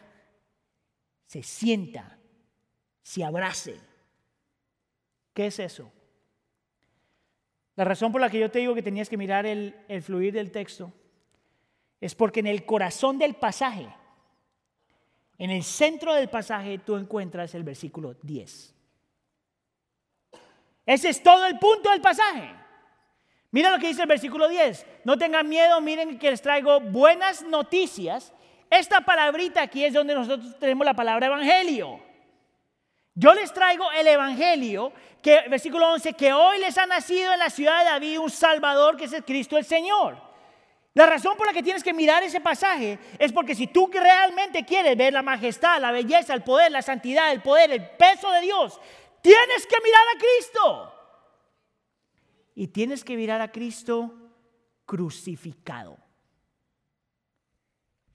se 1.25 1.43
sienta, 1.43 2.19
se 3.01 3.25
abrace. 3.25 3.81
¿Qué 5.33 5.47
es 5.47 5.59
eso? 5.59 5.91
La 7.75 7.85
razón 7.85 8.13
por 8.13 8.21
la 8.21 8.29
que 8.29 8.39
yo 8.39 8.51
te 8.51 8.59
digo 8.59 8.75
que 8.75 8.83
tenías 8.83 9.09
que 9.09 9.17
mirar 9.17 9.47
el, 9.47 9.75
el 9.89 10.03
fluir 10.03 10.35
del 10.35 10.51
texto 10.51 10.93
es 12.01 12.15
porque 12.15 12.41
en 12.41 12.47
el 12.47 12.65
corazón 12.65 13.19
del 13.19 13.35
pasaje, 13.35 13.89
en 15.39 15.51
el 15.51 15.63
centro 15.63 16.15
del 16.15 16.29
pasaje, 16.29 16.79
tú 16.79 16.97
encuentras 16.97 17.55
el 17.55 17.63
versículo 17.63 18.15
10. 18.23 18.75
Ese 20.87 21.09
es 21.09 21.23
todo 21.23 21.47
el 21.47 21.59
punto 21.59 21.91
del 21.91 22.01
pasaje. 22.01 22.55
Mira 23.51 23.71
lo 23.71 23.79
que 23.79 23.89
dice 23.89 24.03
el 24.03 24.09
versículo 24.09 24.49
10. 24.49 24.87
No 25.05 25.19
tengan 25.19 25.49
miedo, 25.49 25.81
miren 25.81 26.19
que 26.19 26.31
les 26.31 26.43
traigo 26.43 26.81
buenas 26.81 27.43
noticias. 27.43 28.33
Esta 28.69 29.01
palabrita 29.01 29.63
aquí 29.63 29.85
es 29.85 29.93
donde 29.93 30.15
nosotros 30.15 30.59
tenemos 30.59 30.85
la 30.85 30.95
palabra 30.95 31.27
evangelio. 31.27 32.01
Yo 33.15 33.35
les 33.35 33.53
traigo 33.53 33.91
el 33.93 34.07
evangelio, 34.07 34.93
que 35.21 35.49
versículo 35.49 35.93
11, 35.93 36.13
que 36.15 36.33
hoy 36.33 36.59
les 36.59 36.79
ha 36.79 36.87
nacido 36.87 37.33
en 37.33 37.39
la 37.41 37.51
ciudad 37.51 37.81
de 37.81 37.91
David 37.91 38.21
un 38.21 38.31
Salvador 38.31 38.97
que 38.97 39.05
es 39.05 39.13
el 39.13 39.25
Cristo 39.25 39.59
el 39.59 39.65
Señor. 39.65 40.30
La 40.95 41.07
razón 41.07 41.37
por 41.37 41.47
la 41.47 41.53
que 41.53 41.63
tienes 41.63 41.85
que 41.85 41.93
mirar 41.93 42.23
ese 42.23 42.41
pasaje 42.41 42.99
es 43.19 43.33
porque 43.33 43.55
si 43.55 43.69
tú 43.69 43.89
realmente 43.93 44.65
quieres 44.65 44.97
ver 44.97 45.13
la 45.13 45.23
majestad, 45.23 45.81
la 45.81 45.93
belleza, 45.93 46.35
el 46.35 46.43
poder, 46.43 46.73
la 46.73 46.83
santidad, 46.83 47.31
el 47.31 47.43
poder, 47.43 47.71
el 47.71 47.91
peso 47.91 48.31
de 48.33 48.41
Dios, 48.41 48.81
tienes 49.23 49.67
que 49.67 49.77
mirar 49.83 50.03
a 50.15 50.19
Cristo. 50.19 50.95
Y 52.57 52.67
tienes 52.69 53.05
que 53.05 53.17
mirar 53.17 53.41
a 53.41 53.53
Cristo 53.53 54.13
crucificado. 54.85 55.97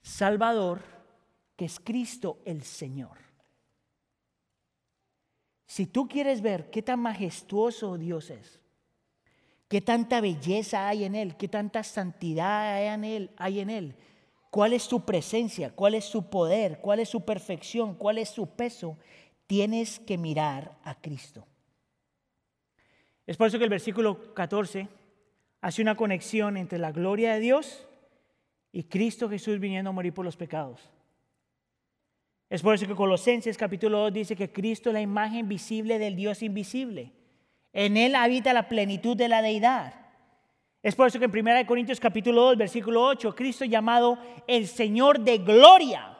Salvador, 0.02 0.82
que 1.56 1.64
es 1.64 1.80
Cristo 1.80 2.42
el 2.44 2.62
Señor. 2.62 3.18
Si 5.66 5.86
tú 5.86 6.06
quieres 6.06 6.42
ver 6.42 6.70
qué 6.70 6.82
tan 6.82 7.00
majestuoso 7.00 7.96
Dios 7.96 8.30
es, 8.30 8.60
¿Qué 9.68 9.80
tanta 9.80 10.20
belleza 10.20 10.88
hay 10.88 11.04
en 11.04 11.14
Él? 11.14 11.36
¿Qué 11.36 11.48
tanta 11.48 11.82
santidad 11.82 12.74
hay 12.74 12.88
en 12.88 13.04
Él? 13.04 13.30
Hay 13.36 13.60
en 13.60 13.70
él? 13.70 13.96
¿Cuál 14.50 14.72
es 14.72 14.84
su 14.84 15.04
presencia? 15.04 15.70
¿Cuál 15.70 15.94
es 15.94 16.04
su 16.04 16.30
poder? 16.30 16.78
¿Cuál 16.80 17.00
es 17.00 17.08
su 17.08 17.24
perfección? 17.24 17.94
¿Cuál 17.94 18.18
es 18.18 18.30
su 18.30 18.54
peso? 18.54 18.96
Tienes 19.46 19.98
que 20.00 20.16
mirar 20.16 20.78
a 20.82 20.94
Cristo. 20.94 21.46
Es 23.26 23.36
por 23.36 23.48
eso 23.48 23.58
que 23.58 23.64
el 23.64 23.70
versículo 23.70 24.32
14 24.34 24.88
hace 25.60 25.82
una 25.82 25.96
conexión 25.96 26.56
entre 26.56 26.78
la 26.78 26.92
gloria 26.92 27.34
de 27.34 27.40
Dios 27.40 27.86
y 28.72 28.84
Cristo 28.84 29.28
Jesús 29.28 29.58
viniendo 29.58 29.90
a 29.90 29.92
morir 29.92 30.14
por 30.14 30.24
los 30.24 30.36
pecados. 30.36 30.88
Es 32.48 32.62
por 32.62 32.74
eso 32.74 32.86
que 32.86 32.94
Colosenses 32.94 33.58
capítulo 33.58 33.98
2 33.98 34.12
dice 34.12 34.36
que 34.36 34.52
Cristo 34.52 34.90
es 34.90 34.94
la 34.94 35.00
imagen 35.00 35.48
visible 35.48 35.98
del 35.98 36.14
Dios 36.14 36.42
invisible. 36.42 37.12
En 37.76 37.98
Él 37.98 38.14
habita 38.14 38.54
la 38.54 38.68
plenitud 38.68 39.14
de 39.14 39.28
la 39.28 39.42
deidad. 39.42 39.92
Es 40.82 40.94
por 40.94 41.08
eso 41.08 41.18
que 41.18 41.26
en 41.26 41.30
1 41.30 41.66
Corintios 41.66 42.00
capítulo 42.00 42.40
2, 42.44 42.56
versículo 42.56 43.04
8, 43.04 43.34
Cristo 43.34 43.66
llamado 43.66 44.18
el 44.46 44.66
Señor 44.66 45.20
de 45.20 45.36
gloria. 45.36 46.16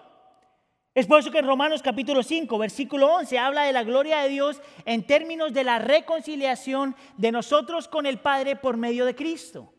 Es 0.94 1.06
por 1.06 1.18
eso 1.18 1.30
que 1.30 1.38
en 1.38 1.46
Romanos 1.46 1.80
capítulo 1.80 2.22
5, 2.22 2.58
versículo 2.58 3.10
11, 3.10 3.38
habla 3.38 3.62
de 3.62 3.72
la 3.72 3.84
gloria 3.84 4.18
de 4.18 4.28
Dios 4.28 4.60
en 4.84 5.06
términos 5.06 5.54
de 5.54 5.64
la 5.64 5.78
reconciliación 5.78 6.94
de 7.16 7.32
nosotros 7.32 7.88
con 7.88 8.04
el 8.04 8.18
Padre 8.18 8.56
por 8.56 8.76
medio 8.76 9.06
de 9.06 9.14
Cristo. 9.14 9.72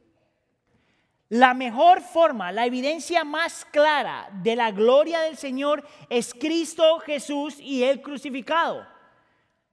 La 1.29 1.53
mejor 1.53 2.01
forma, 2.01 2.51
la 2.51 2.65
evidencia 2.65 3.23
más 3.23 3.65
clara 3.65 4.29
de 4.41 4.55
la 4.55 4.71
gloria 4.71 5.19
del 5.19 5.37
Señor 5.37 5.87
es 6.09 6.33
Cristo 6.33 6.97
Jesús 7.01 7.59
y 7.59 7.83
el 7.83 8.01
crucificado. 8.01 8.96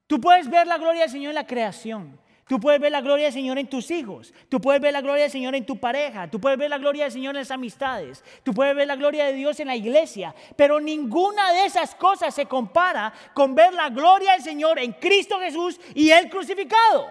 Tú 0.07 0.21
puedes 0.21 0.49
ver 0.49 0.67
la 0.67 0.79
gloria 0.79 1.03
del 1.03 1.11
Señor 1.11 1.31
en 1.31 1.37
la 1.37 1.47
creación. 1.47 2.21
Tú 2.47 2.61
puedes 2.61 2.79
ver 2.79 2.93
la 2.93 3.01
gloria 3.01 3.25
del 3.25 3.33
Señor 3.33 3.59
en 3.59 3.69
tus 3.69 3.91
hijos. 3.91 4.35
Tú 4.51 4.61
puedes 4.61 4.81
ver 4.81 4.93
la 4.93 5.01
gloria 5.01 5.23
del 5.23 5.33
Señor 5.33 5.55
en 5.55 5.65
tu 5.65 5.79
pareja. 5.79 6.29
Tú 6.31 6.39
puedes 6.39 6.59
ver 6.59 6.69
la 6.69 6.77
gloria 6.77 7.05
del 7.05 7.13
Señor 7.13 7.35
en 7.35 7.41
las 7.41 7.51
amistades. 7.51 8.23
Tú 8.43 8.53
puedes 8.53 8.77
ver 8.77 8.87
la 8.87 8.97
gloria 8.97 9.25
de 9.25 9.33
Dios 9.33 9.59
en 9.61 9.69
la 9.69 9.77
iglesia. 9.77 10.35
Pero 10.55 10.79
ninguna 10.79 11.53
de 11.55 11.65
esas 11.65 11.95
cosas 11.95 12.35
se 12.35 12.45
compara 12.45 13.15
con 13.33 13.55
ver 13.55 13.73
la 13.73 13.89
gloria 13.89 14.33
del 14.33 14.43
Señor 14.43 14.79
en 14.79 14.93
Cristo 14.93 15.39
Jesús 15.41 15.81
y 15.95 16.11
el 16.11 16.29
crucificado. 16.29 17.09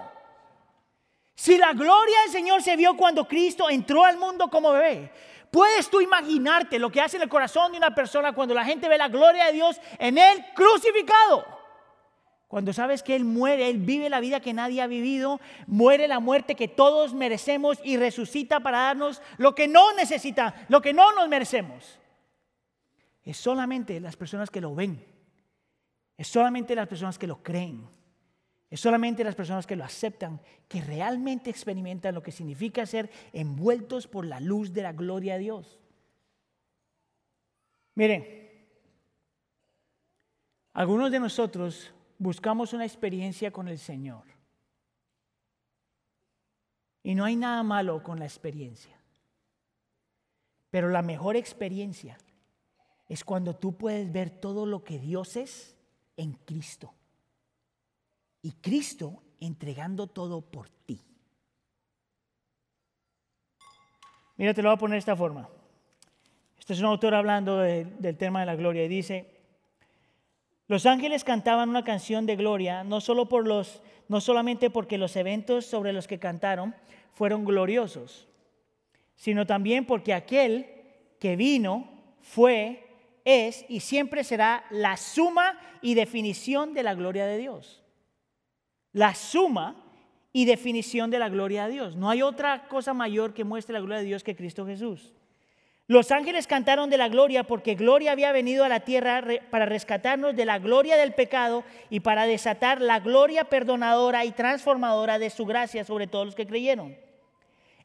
Si 1.36 1.58
la 1.58 1.74
gloria 1.74 2.22
del 2.22 2.32
Señor 2.32 2.62
se 2.62 2.76
vio 2.76 2.96
cuando 2.96 3.28
Cristo 3.28 3.72
entró 3.72 4.06
al 4.06 4.18
mundo 4.18 4.50
como 4.52 4.72
bebé, 4.72 5.12
¿puedes 5.50 5.90
tú 5.90 6.00
imaginarte 6.00 6.78
lo 6.78 6.92
que 6.92 7.02
hace 7.02 7.18
en 7.18 7.24
el 7.24 7.30
corazón 7.30 7.72
de 7.72 7.80
una 7.80 7.96
persona 7.96 8.34
cuando 8.34 8.54
la 8.54 8.64
gente 8.64 8.88
ve 8.88 9.00
la 9.00 9.08
gloria 9.08 9.48
de 9.48 9.54
Dios 9.54 9.82
en 9.98 10.20
él 10.20 10.46
crucificado? 10.54 11.63
Cuando 12.54 12.72
sabes 12.72 13.02
que 13.02 13.16
Él 13.16 13.26
muere, 13.26 13.68
Él 13.68 13.80
vive 13.80 14.12
la 14.12 14.20
vida 14.20 14.40
que 14.40 14.54
nadie 14.54 14.80
ha 14.84 14.86
vivido, 14.86 15.42
muere 15.66 16.08
la 16.08 16.20
muerte 16.20 16.54
que 16.54 16.68
todos 16.68 17.16
merecemos 17.16 17.80
y 17.84 17.98
resucita 17.98 18.60
para 18.60 18.78
darnos 18.78 19.24
lo 19.40 19.56
que 19.56 19.68
no 19.68 19.92
necesita, 19.96 20.54
lo 20.70 20.80
que 20.80 20.94
no 20.94 21.16
nos 21.16 21.28
merecemos. 21.28 21.98
Es 23.24 23.38
solamente 23.38 24.00
las 24.00 24.16
personas 24.16 24.52
que 24.52 24.62
lo 24.62 24.76
ven, 24.76 25.04
es 26.16 26.28
solamente 26.28 26.76
las 26.76 26.88
personas 26.88 27.18
que 27.18 27.26
lo 27.26 27.42
creen, 27.42 27.88
es 28.70 28.80
solamente 28.80 29.24
las 29.24 29.34
personas 29.34 29.66
que 29.66 29.76
lo 29.76 29.84
aceptan 29.84 30.40
que 30.68 30.80
realmente 30.80 31.50
experimentan 31.50 32.14
lo 32.14 32.22
que 32.22 32.32
significa 32.32 32.86
ser 32.86 33.10
envueltos 33.32 34.06
por 34.06 34.28
la 34.28 34.40
luz 34.40 34.72
de 34.74 34.84
la 34.84 34.94
gloria 34.94 35.34
de 35.34 35.40
Dios. 35.40 35.80
Miren, 37.96 38.28
algunos 40.74 41.10
de 41.10 41.20
nosotros 41.20 41.92
buscamos 42.24 42.74
una 42.74 42.86
experiencia 42.86 43.52
con 43.52 43.68
el 43.68 43.78
Señor. 43.78 44.24
Y 47.04 47.16
no 47.16 47.26
hay 47.26 47.36
nada 47.36 47.62
malo 47.64 48.02
con 48.02 48.18
la 48.18 48.26
experiencia. 48.26 48.98
Pero 50.72 50.90
la 50.90 51.02
mejor 51.02 51.36
experiencia 51.36 52.18
es 53.10 53.24
cuando 53.24 53.56
tú 53.56 53.78
puedes 53.78 54.12
ver 54.12 54.30
todo 54.30 54.66
lo 54.66 54.84
que 54.84 54.98
Dios 54.98 55.36
es 55.36 55.76
en 56.16 56.34
Cristo. 56.34 56.94
Y 58.42 58.54
Cristo 58.54 59.22
entregando 59.40 60.08
todo 60.08 60.42
por 60.42 60.70
ti. 60.70 61.00
Mira, 64.38 64.54
te 64.54 64.62
lo 64.62 64.70
voy 64.70 64.76
a 64.76 64.80
poner 64.80 64.96
de 64.96 65.00
esta 65.00 65.16
forma. 65.16 65.48
Este 66.58 66.74
es 66.74 66.80
un 66.80 66.86
autor 66.86 67.14
hablando 67.14 67.58
del 67.60 68.18
tema 68.18 68.40
de 68.40 68.46
la 68.46 68.56
gloria 68.56 68.86
y 68.86 68.88
dice, 68.88 69.33
los 70.68 70.86
ángeles 70.86 71.24
cantaban 71.24 71.70
una 71.70 71.84
canción 71.84 72.26
de 72.26 72.36
gloria, 72.36 72.84
no, 72.84 73.02
solo 73.02 73.28
por 73.28 73.48
los, 73.48 73.82
no 74.08 74.22
solamente 74.22 74.70
porque 74.70 74.98
los 74.98 75.16
eventos 75.16 75.66
sobre 75.66 75.94
los 75.94 76.08
que 76.08 76.20
cantaron 76.20 76.74
fueron 77.14 77.46
gloriosos, 77.46 78.28
sino 79.16 79.46
también 79.46 79.86
porque 79.86 80.14
aquel 80.14 80.68
que 81.20 81.36
vino 81.36 81.90
fue, 82.22 82.88
es 83.26 83.66
y 83.70 83.82
siempre 83.82 84.24
será 84.24 84.66
la 84.70 84.98
suma 84.98 85.60
y 85.82 85.94
definición 85.94 86.74
de 86.74 86.84
la 86.84 86.94
gloria 86.94 87.26
de 87.26 87.38
Dios. 87.38 87.84
La 88.92 89.16
suma 89.16 89.84
y 90.32 90.46
definición 90.46 91.12
de 91.12 91.20
la 91.20 91.30
gloria 91.30 91.66
de 91.66 91.74
Dios. 91.74 91.96
No 91.96 92.10
hay 92.10 92.22
otra 92.22 92.68
cosa 92.68 92.94
mayor 92.94 93.34
que 93.34 93.44
muestre 93.44 93.74
la 93.74 93.80
gloria 93.80 94.00
de 94.00 94.06
Dios 94.06 94.24
que 94.24 94.36
Cristo 94.36 94.66
Jesús. 94.66 95.14
Los 95.88 96.12
ángeles 96.12 96.48
cantaron 96.48 96.90
de 96.90 96.98
la 96.98 97.10
gloria 97.10 97.44
porque 97.44 97.76
gloria 97.76 98.14
había 98.14 98.32
venido 98.32 98.64
a 98.64 98.70
la 98.70 98.82
tierra 98.82 99.22
para 99.50 99.66
rescatarnos 99.66 100.34
de 100.34 100.46
la 100.46 100.60
gloria 100.60 100.96
del 100.96 101.14
pecado 101.14 101.66
y 101.90 102.00
para 102.00 102.26
desatar 102.26 102.80
la 102.80 103.02
gloria 103.02 103.44
perdonadora 103.44 104.24
y 104.24 104.32
transformadora 104.32 105.20
de 105.20 105.30
su 105.30 105.46
gracia 105.46 105.84
sobre 105.84 106.08
todos 106.08 106.26
los 106.26 106.36
que 106.36 106.48
creyeron. 106.48 106.98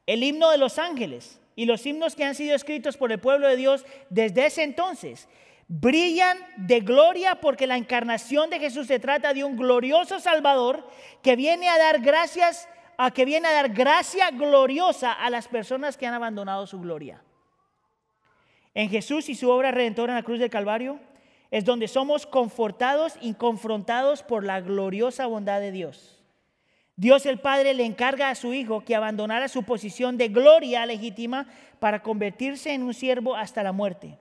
El 0.06 0.22
himno 0.22 0.50
de 0.50 0.58
los 0.58 0.78
ángeles 0.78 1.40
y 1.56 1.66
los 1.66 1.84
himnos 1.84 2.14
que 2.14 2.24
han 2.24 2.36
sido 2.36 2.54
escritos 2.54 2.96
por 2.96 3.10
el 3.10 3.18
pueblo 3.18 3.48
de 3.48 3.56
Dios 3.56 3.84
desde 4.10 4.46
ese 4.46 4.62
entonces 4.62 5.28
brillan 5.66 6.38
de 6.56 6.80
gloria 6.80 7.40
porque 7.40 7.66
la 7.66 7.76
encarnación 7.76 8.48
de 8.48 8.60
Jesús 8.60 8.86
se 8.86 9.00
trata 9.00 9.34
de 9.34 9.42
un 9.42 9.56
glorioso 9.56 10.20
Salvador 10.20 10.88
que 11.20 11.34
viene 11.34 11.68
a 11.68 11.76
dar 11.78 12.00
gracias, 12.00 12.68
a 12.96 13.10
que 13.10 13.24
viene 13.24 13.48
a 13.48 13.52
dar 13.52 13.70
gracia 13.70 14.30
gloriosa 14.30 15.12
a 15.12 15.28
las 15.30 15.48
personas 15.48 15.96
que 15.96 16.06
han 16.06 16.14
abandonado 16.14 16.64
su 16.66 16.80
gloria. 16.80 17.22
En 18.74 18.90
Jesús 18.90 19.28
y 19.28 19.34
su 19.34 19.50
obra 19.50 19.70
redentora 19.70 20.12
en 20.12 20.16
la 20.16 20.22
cruz 20.22 20.38
del 20.38 20.50
Calvario 20.50 20.98
es 21.50 21.64
donde 21.64 21.88
somos 21.88 22.26
confortados 22.26 23.14
y 23.20 23.34
confrontados 23.34 24.22
por 24.22 24.44
la 24.44 24.60
gloriosa 24.60 25.26
bondad 25.26 25.60
de 25.60 25.72
Dios. 25.72 26.22
Dios 26.96 27.26
el 27.26 27.38
Padre 27.38 27.74
le 27.74 27.84
encarga 27.84 28.28
a 28.28 28.34
su 28.34 28.52
Hijo 28.52 28.84
que 28.84 28.96
abandonara 28.96 29.48
su 29.48 29.62
posición 29.62 30.18
de 30.18 30.28
gloria 30.28 30.84
legítima 30.84 31.46
para 31.78 32.02
convertirse 32.02 32.74
en 32.74 32.82
un 32.82 32.92
siervo 32.92 33.36
hasta 33.36 33.62
la 33.62 33.72
muerte, 33.72 34.18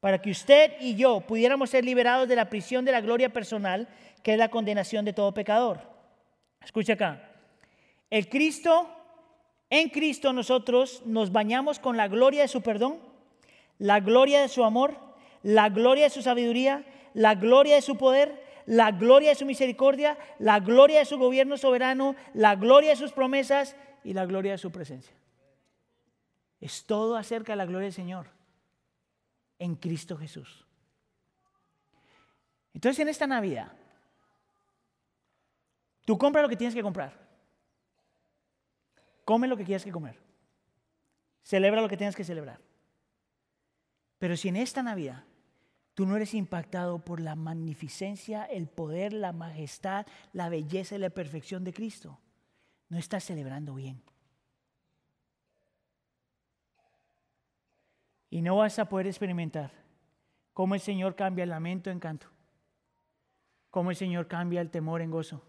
para 0.00 0.20
que 0.20 0.30
usted 0.30 0.72
y 0.80 0.94
yo 0.96 1.20
pudiéramos 1.20 1.70
ser 1.70 1.84
liberados 1.84 2.26
de 2.26 2.36
la 2.36 2.48
prisión 2.48 2.84
de 2.84 2.92
la 2.92 3.02
gloria 3.02 3.32
personal, 3.32 3.86
que 4.22 4.32
es 4.32 4.38
la 4.38 4.48
condenación 4.48 5.04
de 5.04 5.12
todo 5.12 5.34
pecador. 5.34 5.80
Escucha 6.64 6.94
acá. 6.94 7.22
El 8.08 8.28
Cristo, 8.28 8.88
en 9.68 9.90
Cristo 9.90 10.32
nosotros 10.32 11.02
nos 11.04 11.32
bañamos 11.32 11.78
con 11.78 11.96
la 11.96 12.08
gloria 12.08 12.42
de 12.42 12.48
su 12.48 12.62
perdón 12.62 12.98
la 13.78 14.00
gloria 14.00 14.40
de 14.40 14.48
su 14.48 14.64
amor, 14.64 14.96
la 15.42 15.68
gloria 15.68 16.04
de 16.04 16.10
su 16.10 16.22
sabiduría, 16.22 16.84
la 17.14 17.34
gloria 17.34 17.76
de 17.76 17.82
su 17.82 17.96
poder, 17.96 18.44
la 18.66 18.90
gloria 18.90 19.30
de 19.30 19.34
su 19.36 19.46
misericordia, 19.46 20.18
la 20.38 20.60
gloria 20.60 20.98
de 20.98 21.04
su 21.04 21.18
gobierno 21.18 21.56
soberano, 21.56 22.16
la 22.34 22.56
gloria 22.56 22.90
de 22.90 22.96
sus 22.96 23.12
promesas 23.12 23.76
y 24.02 24.12
la 24.12 24.26
gloria 24.26 24.52
de 24.52 24.58
su 24.58 24.70
presencia. 24.72 25.14
Es 26.60 26.84
todo 26.84 27.16
acerca 27.16 27.52
de 27.52 27.56
la 27.56 27.66
gloria 27.66 27.86
del 27.86 27.92
Señor 27.92 28.26
en 29.58 29.76
Cristo 29.76 30.16
Jesús. 30.16 30.66
Entonces 32.74 33.00
en 33.00 33.08
esta 33.08 33.26
Navidad, 33.26 33.72
tú 36.04 36.18
compras 36.18 36.42
lo 36.42 36.48
que 36.48 36.56
tienes 36.56 36.74
que 36.74 36.82
comprar. 36.82 37.26
Come 39.24 39.48
lo 39.48 39.56
que 39.56 39.64
quieras 39.64 39.84
que 39.84 39.92
comer. 39.92 40.18
Celebra 41.42 41.80
lo 41.80 41.88
que 41.88 41.96
tienes 41.96 42.14
que 42.14 42.24
celebrar. 42.24 42.60
Pero 44.18 44.36
si 44.36 44.48
en 44.48 44.56
esta 44.56 44.82
Navidad 44.82 45.24
tú 45.94 46.06
no 46.06 46.16
eres 46.16 46.34
impactado 46.34 46.98
por 46.98 47.20
la 47.20 47.34
magnificencia, 47.34 48.44
el 48.44 48.68
poder, 48.68 49.12
la 49.12 49.32
majestad, 49.32 50.06
la 50.32 50.48
belleza 50.48 50.94
y 50.94 50.98
la 50.98 51.10
perfección 51.10 51.64
de 51.64 51.72
Cristo, 51.72 52.18
no 52.88 52.98
estás 52.98 53.24
celebrando 53.24 53.74
bien. 53.74 54.02
Y 58.30 58.42
no 58.42 58.56
vas 58.56 58.78
a 58.78 58.88
poder 58.88 59.06
experimentar 59.06 59.72
cómo 60.52 60.74
el 60.74 60.80
Señor 60.80 61.16
cambia 61.16 61.44
el 61.44 61.50
lamento 61.50 61.90
en 61.90 62.00
canto, 62.00 62.28
cómo 63.70 63.90
el 63.90 63.96
Señor 63.96 64.26
cambia 64.26 64.60
el 64.60 64.70
temor 64.70 65.00
en 65.00 65.10
gozo 65.10 65.42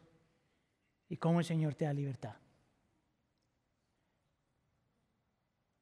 y 1.10 1.18
cómo 1.18 1.40
el 1.40 1.46
Señor 1.46 1.76
te 1.76 1.86
da 1.86 1.94
libertad. 1.94 2.36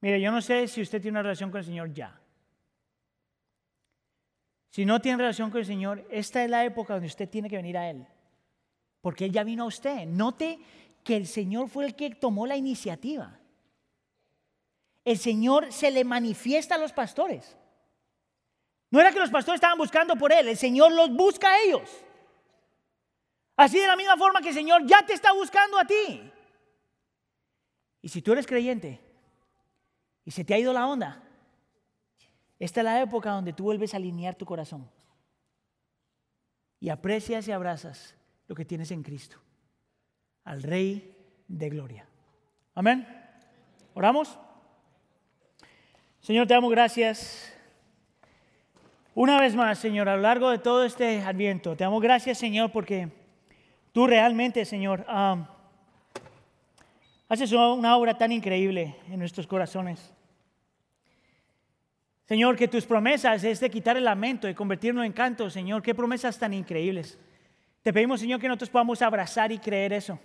Mire, 0.01 0.21
yo 0.21 0.31
no 0.31 0.41
sé 0.41 0.67
si 0.67 0.81
usted 0.81 1.01
tiene 1.01 1.15
una 1.15 1.23
relación 1.23 1.49
con 1.49 1.59
el 1.59 1.65
Señor 1.65 1.93
ya. 1.93 2.19
Si 4.75 4.85
no 4.85 4.99
tiene 4.99 5.19
relación 5.19 5.51
con 5.51 5.61
el 5.61 5.65
Señor, 5.65 6.05
esta 6.09 6.43
es 6.43 6.49
la 6.49 6.65
época 6.65 6.95
donde 6.95 7.07
usted 7.07 7.29
tiene 7.29 7.49
que 7.49 7.55
venir 7.55 7.77
a 7.77 7.89
Él. 7.89 8.05
Porque 8.99 9.23
Él 9.23 9.31
ya 9.31 9.45
vino 9.45 9.63
a 9.63 9.67
usted. 9.67 10.05
Note 10.05 10.59
que 11.01 11.15
el 11.15 11.27
Señor 11.27 11.69
fue 11.69 11.85
el 11.85 11.95
que 11.95 12.09
tomó 12.09 12.45
la 12.45 12.57
iniciativa. 12.57 13.39
El 15.05 15.17
Señor 15.17 15.71
se 15.71 15.91
le 15.91 16.03
manifiesta 16.03 16.75
a 16.75 16.77
los 16.77 16.91
pastores. 16.91 17.55
No 18.91 18.99
era 18.99 19.13
que 19.13 19.19
los 19.19 19.29
pastores 19.29 19.59
estaban 19.59 19.77
buscando 19.77 20.17
por 20.17 20.33
Él, 20.33 20.49
el 20.49 20.57
Señor 20.57 20.91
los 20.91 21.09
busca 21.09 21.53
a 21.53 21.61
ellos. 21.61 21.89
Así 23.55 23.79
de 23.79 23.87
la 23.87 23.95
misma 23.95 24.17
forma 24.17 24.41
que 24.41 24.49
el 24.49 24.55
Señor 24.55 24.85
ya 24.85 25.05
te 25.05 25.13
está 25.13 25.31
buscando 25.31 25.79
a 25.79 25.85
ti. 25.85 26.33
Y 28.01 28.09
si 28.09 28.21
tú 28.21 28.33
eres 28.33 28.45
creyente 28.45 28.99
y 30.25 30.31
se 30.31 30.43
te 30.43 30.53
ha 30.53 30.59
ido 30.59 30.73
la 30.73 30.85
onda, 30.85 31.24
esta 32.59 32.81
es 32.81 32.85
la 32.85 33.01
época 33.01 33.31
donde 33.31 33.53
tú 33.53 33.63
vuelves 33.63 33.93
a 33.93 33.97
alinear 33.97 34.35
tu 34.35 34.45
corazón 34.45 34.89
y 36.79 36.89
aprecias 36.89 37.47
y 37.47 37.51
abrazas 37.51 38.15
lo 38.47 38.55
que 38.55 38.65
tienes 38.65 38.91
en 38.91 39.03
Cristo, 39.03 39.37
al 40.43 40.63
Rey 40.63 41.15
de 41.47 41.69
Gloria. 41.69 42.07
Amén. 42.73 43.07
¿Oramos? 43.93 44.37
Señor, 46.19 46.47
te 46.47 46.53
damos 46.53 46.71
gracias. 46.71 47.53
Una 49.13 49.39
vez 49.39 49.55
más, 49.55 49.79
Señor, 49.79 50.09
a 50.09 50.15
lo 50.15 50.21
largo 50.21 50.49
de 50.49 50.57
todo 50.59 50.83
este 50.83 51.21
adviento, 51.21 51.75
te 51.75 51.83
damos 51.83 52.01
gracias, 52.01 52.37
Señor, 52.37 52.71
porque 52.71 53.09
tú 53.91 54.07
realmente, 54.07 54.65
Señor, 54.65 55.05
um, 55.09 55.45
haces 57.29 57.51
una 57.53 57.95
obra 57.95 58.17
tan 58.17 58.31
increíble 58.31 58.95
en 59.09 59.19
nuestros 59.19 59.47
corazones. 59.47 60.13
Señor, 62.27 62.55
que 62.55 62.67
tus 62.67 62.85
promesas 62.85 63.43
es 63.43 63.59
de 63.59 63.69
quitar 63.69 63.97
el 63.97 64.05
lamento 64.05 64.49
y 64.49 64.55
convertirlo 64.55 65.03
en 65.03 65.13
canto, 65.13 65.49
Señor. 65.49 65.83
Qué 65.83 65.93
promesas 65.93 66.39
tan 66.39 66.53
increíbles. 66.53 67.19
Te 67.83 67.93
pedimos, 67.93 68.19
Señor, 68.19 68.39
que 68.39 68.47
nosotros 68.47 68.71
podamos 68.71 69.01
abrazar 69.03 69.51
y 69.51 69.59
creer 69.59 69.93
eso. 69.93 70.19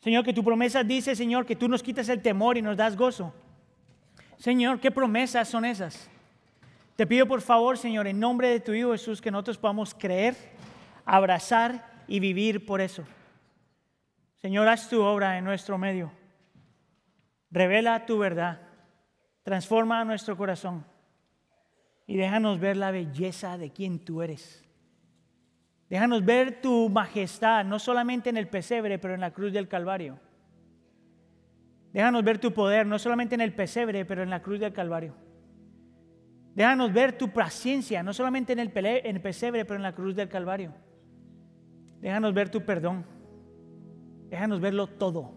Señor, 0.00 0.24
que 0.24 0.32
tu 0.32 0.42
promesa 0.42 0.82
dice, 0.82 1.14
Señor, 1.14 1.46
que 1.46 1.54
tú 1.54 1.68
nos 1.68 1.82
quitas 1.82 2.08
el 2.08 2.22
temor 2.22 2.56
y 2.56 2.62
nos 2.62 2.76
das 2.76 2.96
gozo. 2.96 3.32
Señor, 4.36 4.80
¿qué 4.80 4.90
promesas 4.90 5.48
son 5.48 5.64
esas? 5.64 6.10
Te 6.96 7.06
pido 7.06 7.26
por 7.26 7.40
favor, 7.40 7.78
Señor, 7.78 8.06
en 8.06 8.18
nombre 8.18 8.48
de 8.48 8.60
tu 8.60 8.72
Hijo 8.72 8.92
Jesús, 8.92 9.20
que 9.20 9.30
nosotros 9.30 9.58
podamos 9.58 9.94
creer, 9.94 10.34
abrazar 11.04 12.02
y 12.08 12.18
vivir 12.18 12.66
por 12.66 12.80
eso. 12.80 13.04
Señor, 14.38 14.66
haz 14.66 14.88
tu 14.88 15.02
obra 15.02 15.38
en 15.38 15.44
nuestro 15.44 15.78
medio. 15.78 16.10
Revela 17.50 18.06
tu 18.06 18.18
verdad. 18.18 18.69
Transforma 19.50 20.04
nuestro 20.04 20.36
corazón. 20.36 20.84
Y 22.06 22.16
déjanos 22.16 22.60
ver 22.60 22.76
la 22.76 22.92
belleza 22.92 23.58
de 23.58 23.72
quien 23.72 23.98
tú 23.98 24.22
eres. 24.22 24.64
Déjanos 25.88 26.24
ver 26.24 26.60
tu 26.60 26.88
majestad, 26.88 27.64
no 27.64 27.80
solamente 27.80 28.30
en 28.30 28.36
el 28.36 28.46
pesebre, 28.46 29.00
pero 29.00 29.14
en 29.14 29.20
la 29.20 29.32
cruz 29.32 29.52
del 29.52 29.66
Calvario. 29.66 30.20
Déjanos 31.92 32.22
ver 32.22 32.38
tu 32.38 32.52
poder, 32.52 32.86
no 32.86 32.96
solamente 33.00 33.34
en 33.34 33.40
el 33.40 33.52
pesebre, 33.52 34.04
pero 34.04 34.22
en 34.22 34.30
la 34.30 34.40
cruz 34.40 34.60
del 34.60 34.72
Calvario. 34.72 35.16
Déjanos 36.54 36.92
ver 36.92 37.18
tu 37.18 37.30
paciencia, 37.30 38.04
no 38.04 38.12
solamente 38.12 38.52
en 38.52 38.60
el, 38.60 38.70
en 38.72 39.16
el 39.16 39.20
pesebre, 39.20 39.64
pero 39.64 39.78
en 39.78 39.82
la 39.82 39.96
cruz 39.96 40.14
del 40.14 40.28
Calvario. 40.28 40.74
Déjanos 42.00 42.32
ver 42.34 42.50
tu 42.50 42.64
perdón. 42.64 43.04
Déjanos 44.28 44.60
verlo 44.60 44.86
todo. 44.86 45.34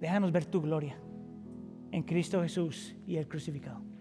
Déjanos 0.00 0.32
ver 0.32 0.46
tu 0.46 0.62
gloria 0.62 0.96
en 1.92 2.02
Cristo 2.02 2.42
Jesús 2.42 2.96
y 3.06 3.16
el 3.16 3.28
crucificado. 3.28 3.91